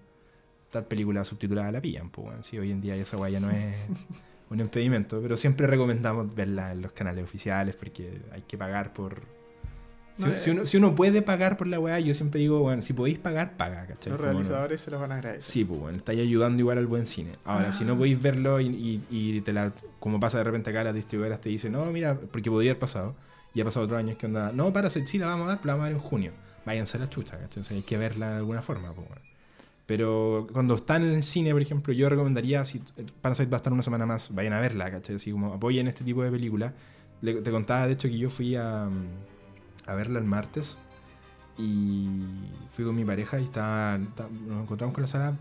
tal 0.76 0.86
película 0.86 1.26
subtitulada 1.26 1.72
la 1.72 1.82
pillan. 1.82 2.10
Pues 2.10 2.28
bueno, 2.28 2.44
sí, 2.44 2.58
hoy 2.60 2.72
en 2.72 2.82
día 2.82 2.96
esa 2.96 3.18
guaya 3.18 3.40
no 3.40 3.50
es 3.52 3.76
un 4.50 4.60
impedimento. 4.60 5.20
Pero 5.22 5.38
siempre 5.38 5.68
recomendamos 5.68 6.34
verla 6.36 6.72
en 6.72 6.82
los 6.82 6.92
canales 6.92 7.24
oficiales 7.24 7.76
porque 7.76 8.22
hay 8.32 8.42
que 8.44 8.58
pagar 8.58 8.94
por... 8.94 9.22
Si, 10.16 10.24
No, 10.24 10.38
si 10.38 10.50
uno, 10.52 10.66
si 10.66 10.78
uno 10.78 10.96
puede 10.96 11.22
pagar 11.22 11.58
por 11.58 11.68
la 11.68 11.78
weá, 11.78 12.00
yo 12.00 12.14
siempre 12.14 12.40
digo, 12.40 12.60
bueno, 12.62 12.82
si 12.82 12.94
podéis 12.94 13.18
pagar, 13.20 13.58
paga, 13.58 13.86
¿cachai? 13.86 14.12
Los 14.14 14.22
no- 14.22 14.26
realizadores 14.28 14.80
se 14.80 14.90
los 14.90 15.02
van 15.02 15.12
a 15.12 15.16
agradecer. 15.16 15.44
Sí, 15.44 15.66
pues 15.66 15.78
bueno, 15.78 15.98
estáis 15.98 16.22
ayudando 16.22 16.60
igual 16.62 16.78
al 16.78 16.88
buen 16.88 17.06
cine. 17.06 17.32
Ahora, 17.44 17.74
si 17.74 17.84
no 17.84 17.94
Ah. 17.94 17.98
podéis 17.98 18.22
verlo 18.22 18.62
y, 18.62 18.68
y- 18.68 19.06
y 19.10 19.42
te 19.42 19.52
la, 19.52 19.74
como 20.00 20.18
pasa 20.22 20.38
de 20.38 20.46
repente 20.46 20.70
acá, 20.70 20.86
las 20.86 20.96
distribuidoras 20.96 21.42
te 21.42 21.50
dicen, 21.50 21.74
no, 21.74 21.84
mira, 21.88 22.16
porque 22.18 22.50
podría 22.50 22.72
haber 22.72 22.80
pasado, 22.80 23.14
y 23.54 23.60
ha 23.60 23.66
pasado 23.66 23.86
otros 23.88 24.00
años 24.00 24.18
que 24.18 24.26
onda, 24.28 24.54
no, 24.54 24.72
para 24.72 24.90
sí, 24.90 25.18
la 25.18 25.28
vamos 25.28 25.48
a 25.48 25.50
dar, 25.50 25.58
pero 25.60 25.68
la 25.68 25.74
vamos 25.74 25.86
a 25.88 25.90
dar 25.90 26.02
en 26.02 26.08
junio. 26.08 26.32
Váyanse 26.66 26.96
a 26.96 27.02
la 27.02 27.10
chucha, 27.10 27.32
¿cachai? 27.34 27.44
Entonces 27.50 27.72
hay 27.76 27.82
que 27.84 27.98
verla 27.98 28.30
de 28.30 28.36
alguna 28.38 28.62
forma, 28.62 28.94
pues 28.94 29.06
bueno. 29.10 29.22
Pero 29.86 30.48
cuando 30.52 30.76
está 30.76 30.96
en 30.96 31.04
el 31.04 31.24
cine, 31.24 31.52
por 31.52 31.62
ejemplo, 31.62 31.94
yo 31.94 32.10
recomendaría, 32.10 32.66
si 32.66 32.82
Parasite 33.22 33.50
va 33.52 33.58
a 33.58 33.60
estar 33.60 33.72
una 33.72 33.84
semana 33.84 34.06
más, 34.06 34.34
vayan 34.34 34.54
a 34.54 34.60
verla, 34.60 34.90
¿cachai? 34.90 35.18
Así 35.18 35.32
como 35.32 35.54
apoyen 35.54 35.88
este 35.88 36.04
tipo 36.04 36.24
de 36.24 36.32
películas. 36.32 36.74
Te 37.22 37.52
contaba, 37.52 37.86
de 37.88 37.94
hecho, 37.94 38.08
que 38.08 38.18
yo 38.18 38.30
fui 38.30 38.56
a, 38.56 38.88
a 39.86 39.96
verla 39.96 40.18
el 40.20 40.26
martes 40.26 40.78
y 41.58 42.10
fui 42.74 42.84
con 42.84 42.96
mi 42.96 43.06
pareja 43.06 43.40
y 43.40 43.44
estaba, 43.46 44.00
ta- 44.16 44.28
nos 44.48 44.64
encontramos 44.64 44.94
con 44.94 45.04
la 45.04 45.08
sala 45.08 45.38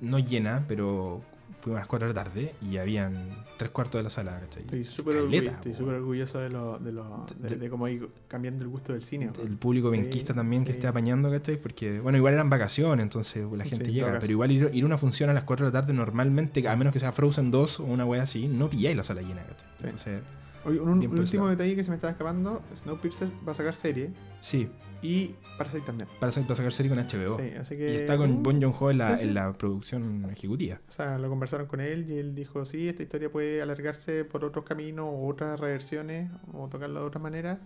no 0.00 0.18
llena, 0.18 0.64
pero 0.68 1.22
fuimos 1.64 1.78
a 1.78 1.80
las 1.80 1.88
4 1.88 2.08
de 2.08 2.14
la 2.14 2.24
tarde 2.24 2.54
y 2.60 2.76
habían 2.76 3.14
tres 3.56 3.70
cuartos 3.70 3.98
de 3.98 4.02
la 4.02 4.10
sala, 4.10 4.38
¿cachai? 4.38 4.64
Estoy 4.64 4.84
súper 4.84 5.16
orgulloso, 5.16 5.50
estoy 5.50 5.72
po. 5.72 5.78
súper 5.78 5.94
orgulloso 5.94 6.38
de, 6.40 6.50
lo, 6.50 6.78
de, 6.78 6.92
lo, 6.92 7.26
de, 7.38 7.56
De- 7.56 7.70
cómo 7.70 7.88
ir 7.88 8.06
cambiando 8.28 8.62
el 8.64 8.68
gusto 8.68 8.92
del 8.92 9.02
cine. 9.02 9.30
El 9.42 9.56
público 9.56 9.90
Sí, 9.90 9.96
benquista 9.96 10.34
también 10.34 10.64
que 10.64 10.72
sí. 10.72 10.78
esté 10.78 10.88
apañando, 10.88 11.30
¿cachai? 11.30 11.56
Porque, 11.56 12.00
bueno, 12.00 12.18
igual 12.18 12.34
eran 12.34 12.50
vacaciones, 12.50 13.02
entonces 13.02 13.46
la 13.50 13.64
Sí, 13.64 13.70
gente 13.70 13.84
en 13.86 13.98
todo 13.98 14.06
llega. 14.08 14.20
Pero 14.20 14.32
igual 14.32 14.50
ir, 14.52 14.70
ir 14.74 14.82
a 14.82 14.86
una 14.86 14.98
función 14.98 15.30
a 15.30 15.32
las 15.32 15.44
4 15.44 15.64
de 15.66 15.72
la 15.72 15.80
tarde, 15.80 15.94
normalmente, 15.94 16.68
a 16.68 16.76
menos 16.76 16.92
que 16.92 17.00
sea 17.00 17.12
Frozen 17.12 17.50
2 17.50 17.80
o 17.80 17.84
una 17.84 18.04
wea 18.04 18.22
así, 18.24 18.46
no 18.46 18.68
pilláis 18.68 18.96
la 18.96 19.02
sala 19.02 19.22
llena, 19.22 19.40
¿cachai? 19.42 19.56
Sí. 19.78 19.84
Entonces, 19.84 20.20
Oye, 20.66 20.80
un, 20.80 21.18
último 21.18 21.48
detalle 21.48 21.76
que 21.76 21.84
se 21.84 21.90
me 21.90 21.96
estaba 21.96 22.10
escapando: 22.10 22.62
Snowpiercer 22.74 23.28
va 23.46 23.52
a 23.52 23.54
sacar 23.54 23.74
serie 23.74 24.10
sí, 24.40 24.68
y 25.04 25.34
Parasite 25.58 25.84
también. 25.86 26.08
para, 26.18 26.32
sa- 26.32 26.40
para 26.42 26.56
sacar 26.56 26.72
serie 26.72 26.90
con 26.90 26.98
HBO. 26.98 27.36
Sí, 27.38 27.50
así 27.60 27.76
que. 27.76 27.92
Y 27.92 27.96
está 27.96 28.16
con 28.16 28.32
uh, 28.32 28.42
Bon 28.42 28.60
Joon-ho 28.60 28.90
en, 28.90 28.98
la- 28.98 29.16
sí, 29.16 29.22
sí. 29.22 29.28
en 29.28 29.34
la 29.34 29.52
producción 29.52 30.26
ejecutiva. 30.32 30.80
O 30.88 30.90
sea, 30.90 31.18
lo 31.18 31.28
conversaron 31.28 31.66
con 31.66 31.80
él 31.80 32.06
y 32.10 32.18
él 32.18 32.34
dijo: 32.34 32.64
Sí, 32.64 32.88
esta 32.88 33.02
historia 33.04 33.30
puede 33.30 33.62
alargarse 33.62 34.24
por 34.24 34.44
otros 34.44 34.64
caminos 34.64 35.06
o 35.08 35.26
otras 35.26 35.60
reversiones 35.60 36.30
o 36.52 36.68
tocarla 36.68 37.00
de 37.00 37.06
otra 37.06 37.20
manera. 37.20 37.60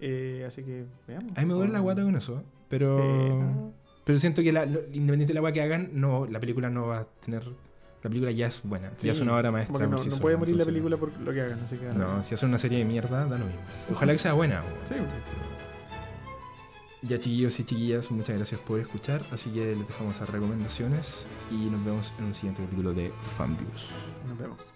Eh, 0.00 0.44
así 0.46 0.62
que 0.64 0.86
veamos. 1.06 1.32
A 1.36 1.40
mí 1.40 1.46
me 1.46 1.54
duele 1.54 1.72
la 1.72 1.80
guata 1.80 2.02
con 2.02 2.16
eso, 2.16 2.42
pero... 2.68 3.72
Pero 4.02 4.18
siento 4.18 4.42
que 4.42 4.50
la, 4.50 4.64
lo- 4.64 4.80
independiente 4.92 5.26
de 5.26 5.34
la 5.34 5.40
agua 5.40 5.52
que 5.52 5.60
hagan, 5.62 5.90
no, 5.92 6.26
la 6.26 6.40
película 6.40 6.70
no 6.70 6.86
va 6.86 7.00
a 7.00 7.04
tener. 7.04 7.44
La 8.02 8.08
película 8.08 8.30
ya 8.32 8.46
es 8.46 8.62
buena. 8.64 8.90
ya 8.98 9.12
es 9.12 9.20
una 9.20 9.36
obra 9.36 9.52
maestra. 9.52 9.74
Porque 9.74 9.86
no, 9.88 10.02
no 10.02 10.16
puede 10.22 10.38
morir 10.38 10.56
la 10.56 10.62
entonces- 10.62 10.66
película 10.66 10.96
por 10.96 11.12
lo 11.20 11.32
que 11.32 11.40
hagan, 11.42 11.60
así 11.60 11.76
que. 11.76 11.86
No, 11.96 12.24
si 12.24 12.34
hacen 12.34 12.48
una 12.48 12.58
serie 12.58 12.78
de 12.78 12.86
mierda, 12.86 13.26
da 13.26 13.36
lo 13.38 13.44
mismo. 13.44 13.60
Ojalá 13.90 14.12
que 14.12 14.18
sea 14.18 14.32
buena. 14.32 14.62
weón. 14.62 14.74
Sí. 14.84 14.94
Ya 17.02 17.18
chiquillos 17.18 17.58
y 17.58 17.64
chiquillas, 17.64 18.10
muchas 18.10 18.36
gracias 18.36 18.60
por 18.60 18.78
escuchar, 18.78 19.24
así 19.32 19.50
que 19.50 19.74
les 19.74 19.88
dejamos 19.88 20.20
las 20.20 20.28
recomendaciones 20.28 21.24
y 21.50 21.54
nos 21.54 21.82
vemos 21.82 22.12
en 22.18 22.24
un 22.26 22.34
siguiente 22.34 22.62
capítulo 22.62 22.92
de 22.92 23.10
Fanviews. 23.38 23.90
Nos 24.28 24.38
vemos. 24.38 24.72